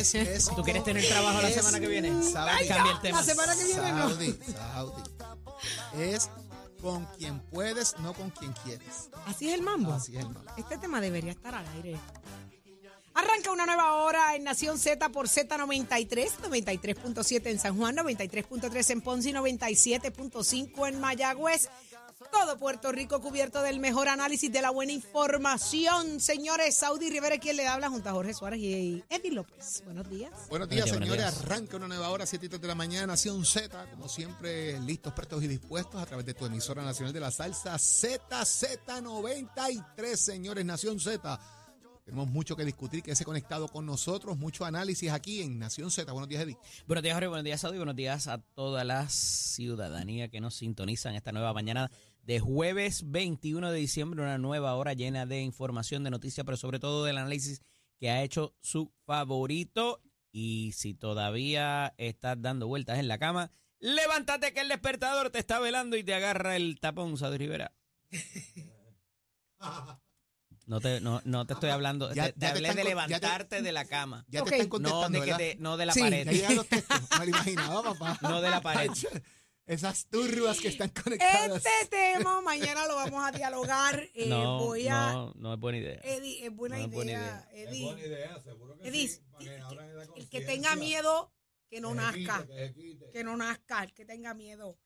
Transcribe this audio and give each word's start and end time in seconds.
Es, 0.00 0.14
es 0.14 0.44
¿Tú 0.54 0.62
quieres 0.62 0.84
tener 0.84 1.06
trabajo 1.06 1.42
la 1.42 1.50
semana 1.50 1.80
que 1.80 1.88
viene? 1.88 2.08
Saudi. 2.22 2.68
Cambia 2.68 2.92
el 2.92 3.00
tema. 3.00 3.18
La 3.18 3.24
semana 3.24 3.56
que 3.56 3.64
viene 3.64 3.92
no. 3.92 4.08
Saudi, 4.08 4.38
Saudi. 4.52 5.02
Es 5.96 6.30
con 6.80 7.04
quien 7.16 7.40
puedes, 7.40 7.98
no 7.98 8.14
con 8.14 8.30
quien 8.30 8.52
quieres. 8.64 9.10
Así 9.26 9.48
es 9.48 9.54
el 9.54 9.62
mambo. 9.62 9.92
Así 9.92 10.16
es, 10.16 10.24
hermano. 10.24 10.50
Este 10.56 10.78
tema 10.78 11.00
debería 11.00 11.32
estar 11.32 11.54
al 11.54 11.66
aire. 11.74 11.98
Arranca 13.14 13.50
una 13.50 13.66
nueva 13.66 13.94
hora 13.94 14.36
en 14.36 14.44
Nación 14.44 14.78
Z 14.78 15.08
por 15.08 15.26
Z93, 15.26 16.30
93.7 16.40 17.46
en 17.46 17.58
San 17.58 17.76
Juan, 17.76 17.96
93.3 17.96 18.90
en 18.90 19.00
Ponce 19.00 19.30
y 19.30 19.32
97.5 19.32 20.88
en 20.88 21.00
Mayagüez. 21.00 21.68
Todo 22.30 22.58
Puerto 22.58 22.92
Rico 22.92 23.20
cubierto 23.20 23.60
del 23.62 23.80
mejor 23.80 24.08
análisis 24.08 24.52
de 24.52 24.62
la 24.62 24.70
buena 24.70 24.92
información. 24.92 26.20
Señores, 26.20 26.76
Saudi 26.76 27.10
Rivera, 27.10 27.38
quien 27.38 27.56
le 27.56 27.66
habla 27.66 27.88
junto 27.88 28.08
a 28.08 28.12
Jorge 28.12 28.34
Suárez 28.34 28.60
y 28.60 29.02
Eddie 29.08 29.32
López. 29.32 29.82
Buenos 29.84 30.08
días. 30.08 30.30
Buenos 30.48 30.68
días, 30.68 30.88
Buenos 30.90 31.08
señores. 31.08 31.34
días. 31.34 31.44
Arranca 31.44 31.76
una 31.76 31.88
nueva 31.88 32.10
hora, 32.10 32.26
7 32.26 32.46
y 32.46 32.48
3 32.48 32.60
de 32.60 32.68
la 32.68 32.74
mañana, 32.74 33.08
Nación 33.08 33.44
Z, 33.44 33.90
como 33.90 34.08
siempre, 34.08 34.78
listos, 34.80 35.12
prestos 35.12 35.42
y 35.42 35.48
dispuestos 35.48 36.00
a 36.00 36.06
través 36.06 36.24
de 36.26 36.34
tu 36.34 36.46
emisora 36.46 36.82
nacional 36.82 37.12
de 37.12 37.20
la 37.20 37.30
salsa 37.30 37.74
ZZ93, 37.76 40.16
señores, 40.16 40.64
Nación 40.64 41.00
Z. 41.00 41.38
Tenemos 42.08 42.28
mucho 42.28 42.56
que 42.56 42.64
discutir, 42.64 43.02
que 43.02 43.14
se 43.14 43.26
conectado 43.26 43.68
con 43.68 43.84
nosotros, 43.84 44.38
mucho 44.38 44.64
análisis 44.64 45.10
aquí 45.10 45.42
en 45.42 45.58
Nación 45.58 45.90
Z. 45.90 46.10
Buenos 46.10 46.26
días, 46.26 46.42
Eddie. 46.42 46.56
Buenos 46.86 47.02
días, 47.02 47.14
Jorge. 47.14 47.28
Buenos 47.28 47.44
días, 47.44 47.60
Saudi. 47.60 47.76
Buenos 47.76 47.96
días 47.96 48.28
a 48.28 48.38
toda 48.38 48.82
la 48.84 49.10
ciudadanía 49.10 50.28
que 50.28 50.40
nos 50.40 50.54
sintoniza 50.54 51.10
en 51.10 51.16
esta 51.16 51.32
nueva 51.32 51.52
mañana 51.52 51.90
de 52.28 52.40
jueves 52.40 53.10
21 53.10 53.70
de 53.72 53.78
diciembre. 53.78 54.20
Una 54.22 54.36
nueva 54.36 54.74
hora 54.74 54.92
llena 54.92 55.24
de 55.24 55.40
información, 55.40 56.04
de 56.04 56.10
noticias, 56.10 56.44
pero 56.44 56.58
sobre 56.58 56.78
todo 56.78 57.02
del 57.06 57.16
análisis 57.16 57.62
que 57.98 58.10
ha 58.10 58.22
hecho 58.22 58.54
su 58.60 58.92
favorito. 59.06 60.02
Y 60.30 60.72
si 60.72 60.92
todavía 60.92 61.94
estás 61.96 62.36
dando 62.40 62.66
vueltas 62.66 62.98
en 62.98 63.08
la 63.08 63.16
cama, 63.18 63.50
levántate 63.78 64.52
que 64.52 64.60
el 64.60 64.68
despertador 64.68 65.30
te 65.30 65.38
está 65.38 65.58
velando 65.58 65.96
y 65.96 66.04
te 66.04 66.12
agarra 66.12 66.54
el 66.56 66.78
tapón, 66.80 67.16
Saudi 67.16 67.38
Rivera. 67.38 67.72
No 70.66 70.80
te, 70.80 71.00
no, 71.00 71.22
no 71.24 71.46
te 71.46 71.54
estoy 71.54 71.70
hablando, 71.70 72.12
Ya- 72.12 72.26
te, 72.26 72.32
te 72.34 72.40
ya 72.40 72.52
te 72.52 72.58
hablé 72.58 72.68
están 72.68 72.76
de 72.76 72.82
te- 72.82 72.88
levantarte 72.90 73.62
de 73.62 73.72
la 73.72 73.86
cama. 73.86 74.26
Ya 74.28 74.42
Ok. 74.42 74.50
te 74.50 74.56
están 74.58 74.82
No 74.82 75.08
de, 75.08 75.56
no 75.58 75.76
de 75.78 75.86
la 75.86 75.94
Sí. 75.94 76.00
pared. 76.00 76.26
Ya 76.26 76.32
llegan 76.32 76.56
los 76.56 76.66
textos. 76.68 77.00
Me 77.18 77.24
lo 77.24 77.30
imaginaba, 77.30 77.82
papá. 77.94 78.18
No 78.20 78.42
de 78.42 78.50
la 78.50 78.60
pared. 78.60 78.90
Esas 79.68 80.06
turbas 80.06 80.60
que 80.60 80.68
están 80.68 80.88
conectadas. 80.90 81.62
Este 81.64 81.86
tema 81.90 82.40
mañana 82.40 82.86
lo 82.86 82.96
vamos 82.96 83.22
a 83.24 83.30
dialogar. 83.30 84.02
Eh, 84.14 84.26
no, 84.28 84.58
voy 84.60 84.88
a. 84.88 85.12
no, 85.12 85.32
no 85.36 85.54
es 85.54 85.60
buena 85.60 85.78
idea. 85.78 86.00
Eddie, 86.02 86.46
es 86.46 86.56
buena 86.56 86.76
No 86.78 86.82
es 86.84 86.88
idea. 86.88 86.96
buena 86.96 87.12
idea. 87.12 87.48
Eddie, 87.52 87.84
buena 87.84 88.00
idea, 88.06 88.40
seguro 88.42 88.78
que 88.78 88.88
Eddie, 88.88 89.08
sí, 89.08 89.20
que 89.38 90.20
el 90.20 90.28
que 90.30 90.40
tenga 90.40 90.74
miedo, 90.76 91.32
que 91.68 91.80
no 91.80 91.90
Que 91.90 91.96
nazca. 91.96 92.40
quite, 92.42 92.54
que 92.56 92.66
se 92.66 92.74
quite. 92.74 93.10
Que 93.10 93.24
no 93.24 93.36
nazca, 93.36 93.82
el 93.84 93.92
que 93.92 94.04
tenga 94.06 94.34
miedo. 94.34 94.78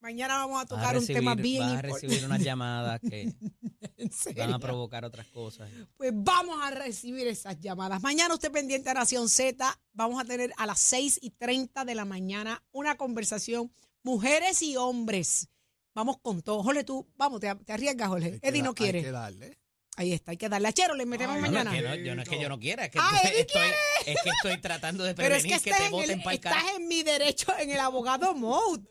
Mañana 0.00 0.34
vamos 0.36 0.58
a 0.58 0.62
a 0.62 0.66
tocar 0.66 0.98
un 0.98 1.06
tema 1.06 1.34
bien 1.34 1.60
vas 1.60 1.70
a 1.70 1.74
importante. 1.76 2.06
recibir 2.06 2.26
unas 2.26 2.42
llamadas 2.42 3.00
que 3.08 3.22
¿En 3.96 4.10
van 4.36 4.52
a 4.52 4.58
provocar 4.58 5.04
otras 5.04 5.26
cosas. 5.28 5.70
Pues 5.96 6.10
vamos 6.12 6.58
a 6.60 6.70
recibir 6.72 7.26
esas 7.28 7.58
llamadas. 7.60 8.02
Mañana 8.02 8.34
usted 8.34 8.50
pendiente 8.52 8.90
a 8.90 8.94
Nación 8.94 9.28
Z. 9.30 9.80
Vamos 9.92 10.20
a 10.20 10.24
tener 10.26 10.52
a 10.58 10.66
las 10.66 10.80
6 10.80 11.20
y 11.22 11.30
30 11.30 11.84
de 11.86 11.94
la 11.94 12.04
mañana 12.04 12.62
una 12.72 12.96
conversación, 12.98 13.72
mujeres 14.04 14.62
y 14.62 14.76
hombres. 14.76 15.48
Vamos 15.94 16.18
con 16.22 16.40
todo. 16.42 16.62
Jorge, 16.62 16.84
tú, 16.84 17.08
vamos, 17.16 17.40
te, 17.40 17.52
te 17.56 17.72
arriesgas, 17.72 18.08
Jorge. 18.08 18.26
Hay 18.34 18.38
Eddie 18.42 18.60
da- 18.60 18.64
no 18.64 18.70
Hay 18.70 18.74
quiere. 18.74 19.02
que 19.02 19.10
darle. 19.10 19.58
Ahí 19.96 20.12
está, 20.12 20.32
hay 20.32 20.36
que 20.36 20.48
darle 20.48 20.66
a 20.68 20.72
Chero, 20.72 20.94
le 20.94 21.06
metemos 21.06 21.36
Ay, 21.36 21.42
No, 21.42 21.46
no, 21.46 21.52
mañana. 21.52 21.70
es, 21.76 21.82
que 21.82 21.88
no, 21.88 21.94
yo 22.04 22.14
no 22.16 22.22
es 22.22 22.28
que 22.28 22.40
yo 22.40 22.48
no 22.48 22.58
quiera, 22.58 22.84
es 22.86 22.90
que, 22.90 22.98
Ah, 23.00 23.10
estoy, 23.14 23.30
Eddie 23.30 23.40
estoy- 23.42 23.70
es 24.06 24.22
que 24.22 24.30
estoy 24.30 24.60
tratando 24.60 25.04
de 25.04 25.14
Pero 25.14 25.36
es 25.36 25.42
prevenir 25.42 25.62
que, 25.62 25.72
te 25.72 25.88
voten 25.90 26.20
para 26.22 26.32
el 26.32 26.36
estás 26.38 26.64
en 26.76 26.88
mi 26.88 27.02
derecho, 27.04 27.56
en 27.58 27.70
el 27.70 27.78
abogado 27.78 28.34
mode. 28.34 28.82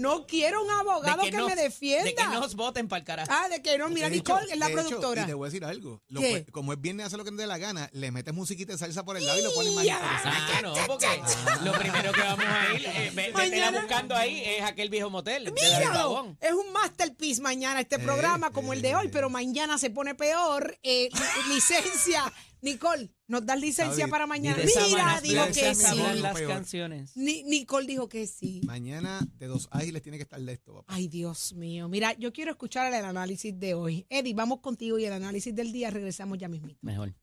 No 0.00 0.26
quiero 0.26 0.62
un 0.64 0.70
abogado 0.70 1.22
que, 1.22 1.30
nos- 1.32 1.48
me 1.48 1.56
defienda. 1.56 2.04
De 2.04 2.14
que 2.14 2.24
nos 2.26 2.54
voten 2.54 2.88
para 2.88 3.00
el 3.00 3.04
carajo. 3.04 3.30
Ah, 3.32 3.48
de 3.48 3.60
que 3.62 3.76
no, 3.78 3.88
mira, 3.88 4.06
hecho- 4.08 4.16
Nicole 4.16 4.52
es 4.52 4.58
la 4.58 4.66
de 4.66 4.72
hecho, 4.72 4.82
productora. 4.88 5.22
y 5.22 5.26
te 5.26 5.34
voy 5.34 5.46
a 5.46 5.50
decir 5.50 5.64
algo. 5.64 6.02
Lo 6.08 6.20
¿Qué? 6.20 6.30
pues, 6.30 6.44
como 6.52 6.72
es 6.72 6.80
viernes, 6.80 7.06
hace 7.06 7.16
lo 7.16 7.24
que 7.24 7.30
te 7.30 7.36
dé 7.36 7.46
la 7.46 7.58
gana, 7.58 7.88
le 7.92 8.10
metes 8.10 8.32
musiquita 8.34 8.72
de 8.72 8.78
salsa 8.78 9.04
por 9.04 9.16
el 9.16 9.24
lado 9.26 9.38
y 9.38 9.42
lo 9.42 9.52
pones 9.54 9.72
más 9.74 9.84
interesante. 9.84 10.52
Ah, 10.56 10.60
no, 10.62 10.74
porque 10.86 11.22
lo 11.64 11.72
primero 11.72 12.12
que 12.12 12.20
vamos 12.20 12.44
a 12.46 12.74
ir, 12.74 12.86
eh, 12.86 13.12
me, 13.14 13.28
estén 13.28 13.74
buscando 13.74 14.14
ahí 14.16 14.42
es 14.44 14.62
aquel 14.62 14.88
viejo 14.88 15.10
motel 15.10 15.52
Míralo, 15.52 16.36
es 16.40 16.52
un 16.52 16.72
masterpiece 16.72 17.40
mañana 17.42 17.80
este 17.80 17.96
Eh, 17.96 17.98
programa 18.00 18.50
como 18.52 18.72
el 18.72 18.82
de 18.82 18.94
hoy, 18.94 19.06
eh. 19.06 19.10
pero 19.12 19.28
mañana 19.30 19.76
se 19.78 19.90
pone 19.90 20.14
peor. 20.14 20.78
Eh, 20.82 21.08
li- 21.12 21.54
licencia, 21.54 22.32
Nicole, 22.62 23.10
¿nos 23.26 23.44
das 23.46 23.58
licencia 23.60 24.00
David, 24.00 24.10
para 24.10 24.26
mañana? 24.26 24.62
Mira, 24.62 24.80
manera 24.80 25.20
dijo 25.20 25.46
que 25.46 25.74
sí. 25.74 26.20
las 26.20 26.40
canciones. 26.42 27.16
Ni- 27.16 27.42
Nicole 27.44 27.86
dijo 27.86 28.08
que 28.08 28.26
sí. 28.26 28.60
Mañana 28.64 29.26
de 29.38 29.46
dos 29.46 29.68
ágiles 29.70 30.02
tiene 30.02 30.18
que 30.18 30.22
estar 30.24 30.40
de 30.40 30.52
esto, 30.52 30.74
papá. 30.74 30.92
Ay, 30.94 31.08
Dios 31.08 31.52
mío. 31.54 31.88
Mira, 31.88 32.12
yo 32.18 32.32
quiero 32.32 32.50
escuchar 32.50 32.92
el 32.92 33.04
análisis 33.04 33.58
de 33.58 33.74
hoy. 33.74 34.06
Eddie, 34.10 34.34
vamos 34.34 34.60
contigo 34.60 34.98
y 34.98 35.04
el 35.04 35.12
análisis 35.12 35.54
del 35.54 35.72
día. 35.72 35.90
Regresamos 35.90 36.38
ya 36.38 36.48
mismito. 36.48 36.78
Mejor. 36.82 37.14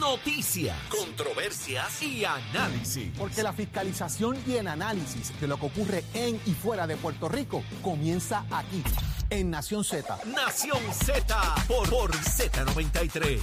Noticias, 0.00 0.76
controversias 0.88 2.02
y 2.02 2.24
análisis. 2.24 3.12
Porque 3.16 3.42
la 3.42 3.52
fiscalización 3.52 4.36
y 4.46 4.54
el 4.54 4.66
análisis 4.66 5.38
de 5.40 5.46
lo 5.46 5.60
que 5.60 5.66
ocurre 5.66 6.02
en 6.14 6.40
y 6.44 6.52
fuera 6.54 6.86
de 6.88 6.96
Puerto 6.96 7.28
Rico 7.28 7.62
comienza 7.82 8.44
aquí, 8.50 8.82
en 9.30 9.50
Nación 9.50 9.84
Z. 9.84 10.18
Nación 10.34 10.80
Z 10.92 11.54
por, 11.68 11.88
por 11.88 12.10
Z93. 12.16 13.40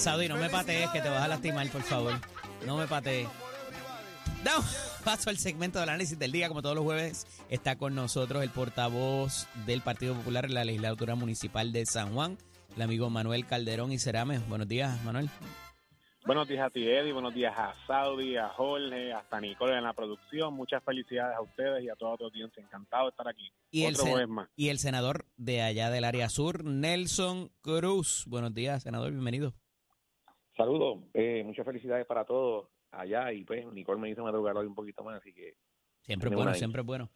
Saudi, 0.00 0.28
no 0.28 0.38
me 0.38 0.48
patees 0.48 0.88
que 0.88 1.02
te 1.02 1.10
vas 1.10 1.22
a 1.22 1.28
lastimar, 1.28 1.68
por 1.68 1.82
favor. 1.82 2.14
No 2.64 2.78
me 2.78 2.86
patees. 2.86 3.28
Damos 4.42 4.64
paso 5.04 5.28
al 5.28 5.36
segmento 5.36 5.78
del 5.78 5.90
análisis 5.90 6.18
del 6.18 6.32
día. 6.32 6.48
Como 6.48 6.62
todos 6.62 6.74
los 6.74 6.84
jueves, 6.84 7.26
está 7.50 7.76
con 7.76 7.94
nosotros 7.94 8.42
el 8.42 8.48
portavoz 8.48 9.46
del 9.66 9.82
Partido 9.82 10.14
Popular 10.14 10.46
en 10.46 10.54
la 10.54 10.64
legislatura 10.64 11.16
municipal 11.16 11.70
de 11.70 11.84
San 11.84 12.14
Juan, 12.14 12.38
el 12.74 12.80
amigo 12.80 13.10
Manuel 13.10 13.44
Calderón 13.44 13.92
y 13.92 13.98
Cerame. 13.98 14.38
Buenos 14.48 14.68
días, 14.68 15.04
Manuel. 15.04 15.28
Buenos 16.24 16.48
días 16.48 16.66
a 16.66 16.70
ti, 16.70 16.88
Eddie. 16.88 17.12
Buenos 17.12 17.34
días 17.34 17.52
a 17.54 17.74
Saudi, 17.86 18.38
a 18.38 18.48
Jorge, 18.48 19.12
hasta 19.12 19.38
Nicole 19.38 19.76
en 19.76 19.84
la 19.84 19.92
producción. 19.92 20.54
Muchas 20.54 20.82
felicidades 20.82 21.36
a 21.36 21.42
ustedes 21.42 21.84
y 21.84 21.90
a 21.90 21.94
toda 21.94 22.16
tu 22.16 22.24
audiencia. 22.24 22.62
Encantado 22.62 23.04
de 23.04 23.10
estar 23.10 23.28
aquí. 23.28 23.52
Otro 23.86 24.28
más. 24.28 24.48
y 24.56 24.70
el 24.70 24.78
senador 24.78 25.26
de 25.36 25.60
allá 25.60 25.90
del 25.90 26.04
área 26.04 26.30
sur, 26.30 26.64
Nelson 26.64 27.50
Cruz. 27.60 28.24
Buenos 28.26 28.54
días, 28.54 28.82
senador, 28.82 29.10
bienvenido. 29.10 29.52
Saludos, 30.60 30.98
eh, 31.14 31.42
muchas 31.42 31.64
felicidades 31.64 32.04
para 32.04 32.26
todos 32.26 32.68
allá 32.90 33.32
y 33.32 33.44
pues 33.44 33.64
Nicole 33.72 33.98
me 33.98 34.10
hizo 34.10 34.22
madrugar 34.22 34.54
hoy 34.58 34.66
un 34.66 34.74
poquito 34.74 35.02
más, 35.02 35.18
así 35.18 35.32
que 35.32 35.56
Siempre 36.02 36.28
es 36.28 36.36
bueno, 36.36 36.52
siempre 36.52 36.82
es 36.82 36.86
bueno. 36.86 37.10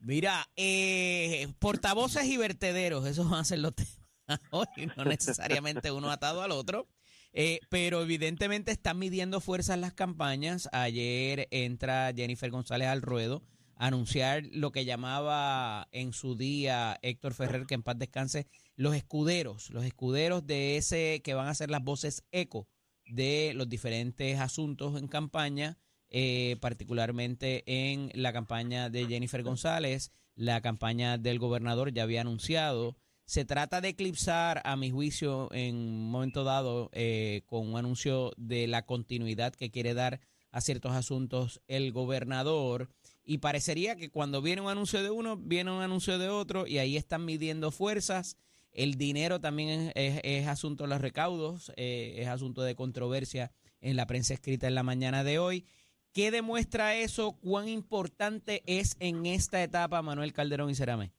Mira, 0.00 0.46
eh, 0.54 1.48
portavoces 1.58 2.26
y 2.26 2.36
vertederos, 2.36 3.06
esos 3.06 3.30
van 3.30 3.40
a 3.40 3.44
ser 3.44 3.60
los 3.60 3.74
temas 4.26 4.40
hoy, 4.50 4.90
no 4.98 5.06
necesariamente 5.06 5.90
uno 5.90 6.10
atado 6.10 6.42
al 6.42 6.50
otro. 6.50 6.88
Eh, 7.32 7.60
pero 7.70 8.02
evidentemente 8.02 8.70
están 8.70 8.98
midiendo 8.98 9.40
fuerzas 9.40 9.78
las 9.78 9.94
campañas. 9.94 10.68
Ayer 10.70 11.48
entra 11.52 12.12
Jennifer 12.14 12.50
González 12.50 12.88
al 12.88 13.00
ruedo 13.00 13.42
a 13.76 13.86
anunciar 13.86 14.42
lo 14.52 14.72
que 14.72 14.84
llamaba 14.84 15.88
en 15.92 16.12
su 16.12 16.36
día 16.36 16.98
Héctor 17.00 17.32
Ferrer, 17.32 17.64
que 17.64 17.74
en 17.76 17.82
paz 17.82 17.98
descanse, 17.98 18.46
los 18.76 18.94
escuderos, 18.94 19.70
los 19.70 19.86
escuderos 19.86 20.46
de 20.46 20.76
ese 20.76 21.22
que 21.24 21.32
van 21.32 21.48
a 21.48 21.54
ser 21.54 21.70
las 21.70 21.82
voces 21.82 22.26
eco 22.30 22.68
de 23.10 23.52
los 23.54 23.68
diferentes 23.68 24.38
asuntos 24.38 24.98
en 24.98 25.08
campaña, 25.08 25.78
eh, 26.08 26.56
particularmente 26.60 27.62
en 27.66 28.10
la 28.14 28.32
campaña 28.32 28.90
de 28.90 29.06
Jennifer 29.06 29.42
González, 29.42 30.12
la 30.34 30.60
campaña 30.60 31.18
del 31.18 31.38
gobernador 31.38 31.92
ya 31.92 32.04
había 32.04 32.22
anunciado. 32.22 32.96
Se 33.26 33.44
trata 33.44 33.80
de 33.80 33.90
eclipsar, 33.90 34.60
a 34.64 34.74
mi 34.76 34.90
juicio, 34.90 35.48
en 35.52 35.76
un 35.76 36.10
momento 36.10 36.42
dado, 36.42 36.90
eh, 36.92 37.42
con 37.46 37.68
un 37.68 37.78
anuncio 37.78 38.32
de 38.36 38.66
la 38.66 38.86
continuidad 38.86 39.54
que 39.54 39.70
quiere 39.70 39.94
dar 39.94 40.20
a 40.50 40.60
ciertos 40.60 40.92
asuntos 40.92 41.60
el 41.68 41.92
gobernador. 41.92 42.88
Y 43.22 43.38
parecería 43.38 43.94
que 43.94 44.10
cuando 44.10 44.42
viene 44.42 44.62
un 44.62 44.68
anuncio 44.68 45.02
de 45.02 45.10
uno, 45.10 45.36
viene 45.36 45.70
un 45.70 45.82
anuncio 45.82 46.18
de 46.18 46.28
otro, 46.28 46.66
y 46.66 46.78
ahí 46.78 46.96
están 46.96 47.24
midiendo 47.24 47.70
fuerzas. 47.70 48.36
El 48.72 48.94
dinero 48.94 49.40
también 49.40 49.92
es, 49.94 50.46
asunto 50.46 50.84
de 50.84 50.90
los 50.90 51.00
recaudos, 51.00 51.72
eh, 51.76 52.14
es 52.18 52.28
asunto 52.28 52.62
de 52.62 52.74
controversia 52.74 53.50
en 53.80 53.96
la 53.96 54.06
prensa 54.06 54.34
escrita 54.34 54.68
en 54.68 54.74
la 54.74 54.82
mañana 54.82 55.24
de 55.24 55.38
hoy. 55.38 55.64
¿Qué 56.12 56.30
demuestra 56.30 56.94
eso? 56.94 57.36
¿Cuán 57.40 57.68
importante 57.68 58.62
es 58.66 58.96
en 59.00 59.26
esta 59.26 59.62
etapa 59.62 60.02
Manuel 60.02 60.32
Calderón 60.32 60.70
y 60.70 60.74
Cerame? 60.74 61.12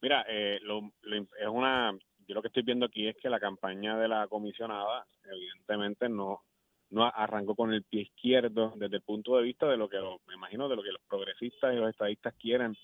Mira, 0.00 0.24
eh, 0.28 0.58
lo, 0.62 0.92
es 1.04 1.48
una. 1.48 1.92
Yo 2.26 2.34
lo 2.34 2.42
que 2.42 2.48
estoy 2.48 2.62
viendo 2.62 2.86
aquí 2.86 3.08
es 3.08 3.16
que 3.16 3.28
la 3.28 3.40
campaña 3.40 3.98
de 3.98 4.08
la 4.08 4.28
comisionada, 4.28 5.06
evidentemente, 5.24 6.08
no 6.08 6.42
no 6.90 7.04
arrancó 7.06 7.54
con 7.54 7.72
el 7.72 7.84
pie 7.84 8.02
izquierdo 8.02 8.72
desde 8.76 8.96
el 8.96 9.02
punto 9.02 9.36
de 9.36 9.44
vista 9.44 9.68
de 9.68 9.76
lo 9.76 9.88
que 9.88 9.98
me 10.26 10.34
imagino 10.34 10.68
de 10.68 10.76
lo 10.76 10.82
que 10.82 10.92
los 10.92 11.02
progresistas 11.08 11.72
y 11.72 11.76
los 11.76 11.90
estadistas 11.90 12.34
quieren 12.34 12.76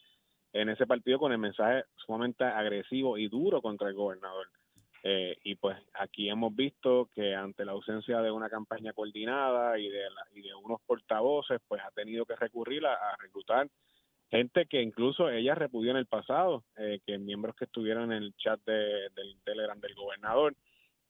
en 0.60 0.68
ese 0.68 0.86
partido 0.86 1.18
con 1.18 1.32
el 1.32 1.38
mensaje 1.38 1.84
sumamente 1.96 2.44
agresivo 2.44 3.18
y 3.18 3.28
duro 3.28 3.60
contra 3.62 3.88
el 3.88 3.94
gobernador. 3.94 4.48
Eh, 5.02 5.36
y 5.44 5.54
pues 5.54 5.76
aquí 5.94 6.28
hemos 6.28 6.54
visto 6.56 7.08
que 7.14 7.34
ante 7.34 7.64
la 7.64 7.72
ausencia 7.72 8.20
de 8.22 8.30
una 8.30 8.48
campaña 8.50 8.92
coordinada 8.92 9.78
y 9.78 9.88
de, 9.88 10.10
la- 10.10 10.26
y 10.34 10.42
de 10.42 10.54
unos 10.54 10.80
portavoces, 10.86 11.60
pues 11.68 11.80
ha 11.84 11.90
tenido 11.92 12.24
que 12.24 12.34
recurrir 12.34 12.84
a, 12.86 12.96
reclutar 13.20 13.68
gente 14.30 14.66
que 14.66 14.82
incluso 14.82 15.30
ella 15.30 15.54
repudió 15.54 15.92
en 15.92 15.98
el 15.98 16.06
pasado, 16.06 16.64
eh, 16.76 16.98
que 17.06 17.18
miembros 17.18 17.54
que 17.54 17.66
estuvieron 17.66 18.10
en 18.10 18.24
el 18.24 18.34
chat 18.36 18.60
de- 18.66 19.08
del 19.14 19.36
Telegram 19.44 19.78
del 19.78 19.94
gobernador, 19.94 20.54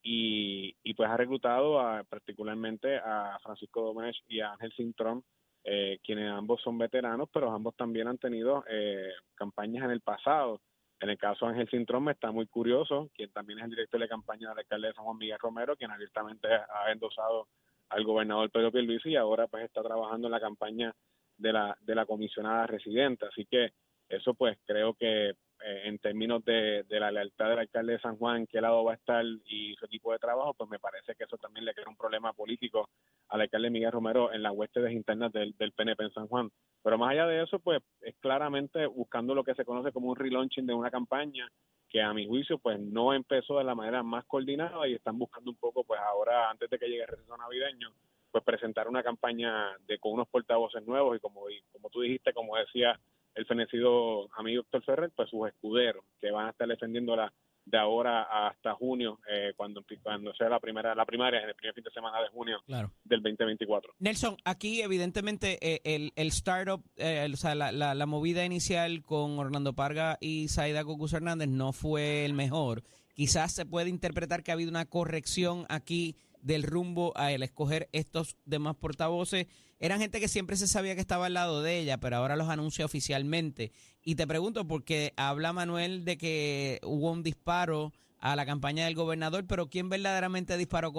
y, 0.02 0.76
y 0.82 0.93
pues 0.94 1.08
ha 1.08 1.16
reclutado 1.16 1.81
a, 1.81 2.04
particularmente 2.04 2.96
a 2.96 3.38
Francisco 3.43 3.81
Domech 3.82 4.16
y 4.28 4.40
a 4.40 4.52
Ángel 4.52 4.72
Cintrón, 4.76 5.25
eh, 5.69 5.99
quienes 6.05 6.31
ambos 6.31 6.63
son 6.63 6.79
veteranos, 6.79 7.29
pero 7.33 7.51
ambos 7.51 7.75
también 7.75 8.07
han 8.07 8.19
tenido 8.19 8.65
eh, 8.71 9.11
campañas 9.35 9.85
en 9.85 9.91
el 9.91 10.01
pasado. 10.01 10.61
En 11.01 11.11
el 11.11 11.19
caso 11.19 11.45
de 11.45 11.53
Ángel 11.53 11.69
Cintrón 11.69 12.09
está 12.09 12.31
muy 12.31 12.47
curioso, 12.47 13.11
quien 13.15 13.31
también 13.33 13.59
es 13.59 13.65
el 13.65 13.71
director 13.71 14.01
de 14.01 14.09
campaña 14.09 14.49
del 14.49 14.61
alcalde 14.61 14.89
de 14.89 14.95
San 14.95 15.05
Juan 15.05 15.19
Miguel 15.19 15.39
Romero, 15.41 15.77
quien 15.77 15.91
abiertamente 15.91 16.47
ha 16.49 16.93
endosado 16.93 17.49
al 17.89 18.05
gobernador 18.05 18.49
Pedro 18.51 18.71
Pierluisi 18.71 19.11
y 19.11 19.17
ahora 19.17 19.49
pues 19.49 19.65
está 19.65 19.83
trabajando 19.83 20.29
en 20.29 20.33
la 20.33 20.41
campaña 20.41 20.95
de 21.37 21.53
la, 21.53 21.77
de 21.81 21.95
la 21.97 22.07
comisionada 22.07 22.69
residente. 22.69 23.27
Así 23.27 23.45
que 23.47 23.73
eso 24.09 24.35
pues 24.35 24.57
creo 24.67 24.95
que 24.95 25.35
eh, 25.69 25.89
en 25.89 25.99
términos 25.99 26.45
de, 26.45 26.85
de 26.85 27.01
la 27.01 27.11
lealtad 27.11 27.49
del 27.49 27.59
alcalde 27.59 27.95
de 27.95 27.99
San 27.99 28.17
Juan, 28.17 28.47
qué 28.47 28.61
lado 28.61 28.85
va 28.85 28.93
a 28.93 28.95
estar 28.95 29.25
y 29.47 29.75
su 29.75 29.85
equipo 29.87 30.13
de 30.13 30.21
trabajo, 30.21 30.55
pues 30.55 30.71
me 30.71 30.79
parece 30.79 31.17
que 31.17 31.25
eso 31.25 31.37
también 31.39 31.65
le 31.65 31.75
crea 31.75 31.89
un 31.89 31.97
problema 31.97 32.33
político 32.33 32.89
al 33.31 33.41
alcalde 33.41 33.71
Miguel 33.71 33.91
Romero 33.91 34.33
en 34.33 34.45
las 34.45 34.53
huestes 34.53 34.93
internas 34.93 35.33
del, 35.33 35.57
del 35.59 35.73
PNP 35.73 36.05
en 36.05 36.13
San 36.13 36.29
Juan. 36.29 36.53
Pero 36.85 36.99
más 36.99 37.11
allá 37.11 37.27
de 37.27 37.43
eso, 37.43 37.59
pues 37.59 37.83
es 38.03 38.15
claramente 38.21 38.87
buscando 38.87 39.35
lo 39.35 39.43
que 39.43 39.57
se 39.57 39.65
conoce 39.65 39.91
como 39.91 40.11
un 40.11 40.17
relaunching 40.17 40.67
de 40.67 40.75
una 40.75 40.93
campaña 40.93 41.51
que 41.89 42.01
a 42.01 42.15
mi 42.15 42.29
juicio 42.29 42.59
pues 42.59 42.79
no 42.79 43.13
empezó 43.13 43.59
de 43.59 43.65
la 43.65 43.75
manera 43.75 44.05
más 44.05 44.25
coordinada 44.27 44.87
y 44.87 44.95
están 44.95 45.19
buscando 45.19 45.51
un 45.51 45.57
poco 45.57 45.83
pues 45.83 46.01
ahora 46.01 46.49
antes 46.49 46.71
de 46.71 46.79
que 46.79 46.87
llegue 46.87 47.03
el 47.03 47.09
receso 47.09 47.37
navideño 47.37 47.93
pues 48.31 48.45
presentar 48.45 48.89
una 48.89 49.03
campaña 49.03 49.77
de 49.87 49.99
con 49.99 50.13
unos 50.13 50.29
portavoces 50.29 50.85
nuevos 50.87 51.17
y 51.17 51.21
como 51.21 51.49
y 51.49 51.61
como 51.73 51.89
tú 51.91 52.01
dijiste 52.03 52.33
como 52.33 52.57
decía 52.57 52.99
el 53.37 53.47
fenecido 53.47 54.29
amigo 54.37 54.62
Héctor 54.62 54.83
Ferrer 54.85 55.11
pues 55.15 55.31
sus 55.31 55.47
escuderos 55.49 56.05
que 56.21 56.31
van 56.31 56.47
a 56.47 56.50
estar 56.50 56.67
defendiéndola 56.69 57.33
de 57.65 57.79
ahora 57.79 58.23
hasta 58.49 58.75
junio 58.75 59.19
eh, 59.29 59.53
cuando 59.56 59.83
cuando 60.03 60.33
sea 60.35 60.49
la 60.49 60.61
primera 60.61 60.94
la 60.94 61.05
primaria 61.05 61.41
en 61.43 61.49
el 61.49 61.55
primer 61.56 61.75
fin 61.75 61.83
de 61.85 61.91
semana 61.91 62.21
de 62.23 62.29
junio 62.29 62.59
Claro. 62.65 62.93
del 63.05 63.21
2024 63.23 63.94
Nelson, 63.99 64.37
aquí 64.44 64.83
evidentemente 64.83 65.59
eh, 65.61 65.81
el, 65.85 66.12
el 66.17 66.29
startup, 66.29 66.85
eh, 66.97 67.23
el- 67.25 67.35
o 67.35 67.37
sea, 67.37 67.55
la, 67.56 67.73
la- 67.73 67.94
la 67.94 68.06
movida 68.06 68.44
inicial 68.44 69.03
con 69.03 69.39
Orlando 69.39 69.73
Parga 69.73 70.17
y 70.21 70.47
Saida 70.49 70.85
Cocus 70.85 71.12
Hernández 71.12 71.49
no 71.49 71.73
fue 71.73 72.25
el 72.25 72.35
mejor. 72.35 72.82
Quizás 73.15 73.53
se 73.53 73.67
puede 73.67 73.89
interpretar 73.91 74.43
que 74.44 74.50
ha 74.53 74.55
habido 74.55 74.71
una 74.71 74.85
corrección 74.87 75.65
aquí 75.69 76.15
del 76.43 76.62
rumbo 76.62 77.12
al 77.17 77.43
escoger 77.43 77.89
estos 77.93 78.37
demás 78.44 78.77
portavoces. 78.77 79.47
Eran 79.78 80.00
gente 80.00 80.20
que 80.20 80.28
siempre 80.28 80.56
se 80.56 80.67
sabía 80.69 80.94
que 80.94 81.00
estaba 81.00 81.26
al 81.26 81.34
lado 81.34 81.62
de 81.62 81.78
ella, 81.78 81.99
pero 81.99 82.17
ahora 82.17 82.37
los 82.37 82.49
anuncia 82.49 82.84
oficialmente. 82.84 83.73
Y 84.02 84.14
te 84.14 84.26
pregunto, 84.26 84.67
porque 84.67 85.12
habla 85.17 85.52
Manuel 85.52 86.05
de 86.05 86.17
que 86.17 86.81
hubo 86.82 87.11
un 87.12 87.23
disparo 87.23 87.93
a 88.19 88.34
la 88.37 88.46
campaña 88.46 88.87
del 88.87 88.94
gobernador, 88.94 89.44
pero 89.46 89.69
¿quién 89.69 89.88
verdaderamente 89.90 90.56
disparó 90.56 90.93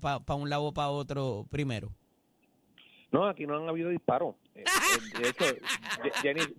para 0.00 0.34
un 0.36 0.48
lado 0.50 0.64
o 0.64 0.72
para 0.74 0.88
otro 0.88 1.46
primero? 1.50 1.92
No, 3.12 3.26
aquí 3.26 3.46
no 3.46 3.56
han 3.56 3.68
habido 3.68 3.90
disparos. 3.90 4.34
Eh, 4.58 4.64
eh, 4.64 5.22
de 5.22 5.28
hecho, 5.28 5.44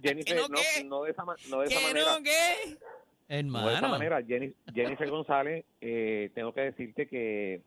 Jennifer, 0.02 0.26
¿Que 0.26 0.84
no 0.84 1.00
no, 1.00 1.04
de 1.04 1.12
esa, 1.12 1.24
no 1.50 1.60
de 1.60 1.66
esa 1.68 1.80
¿Qué 1.80 1.86
manera. 1.86 2.06
no, 2.18 2.24
qué? 2.24 3.44
No 3.44 3.68
de 3.68 3.74
esa 3.76 3.88
manera, 3.90 4.22
Jenny- 4.24 4.54
Jennifer 4.74 5.10
González, 5.10 5.66
eh, 5.82 6.32
tengo 6.34 6.54
que 6.54 6.62
decirte 6.62 7.08
que, 7.08 7.62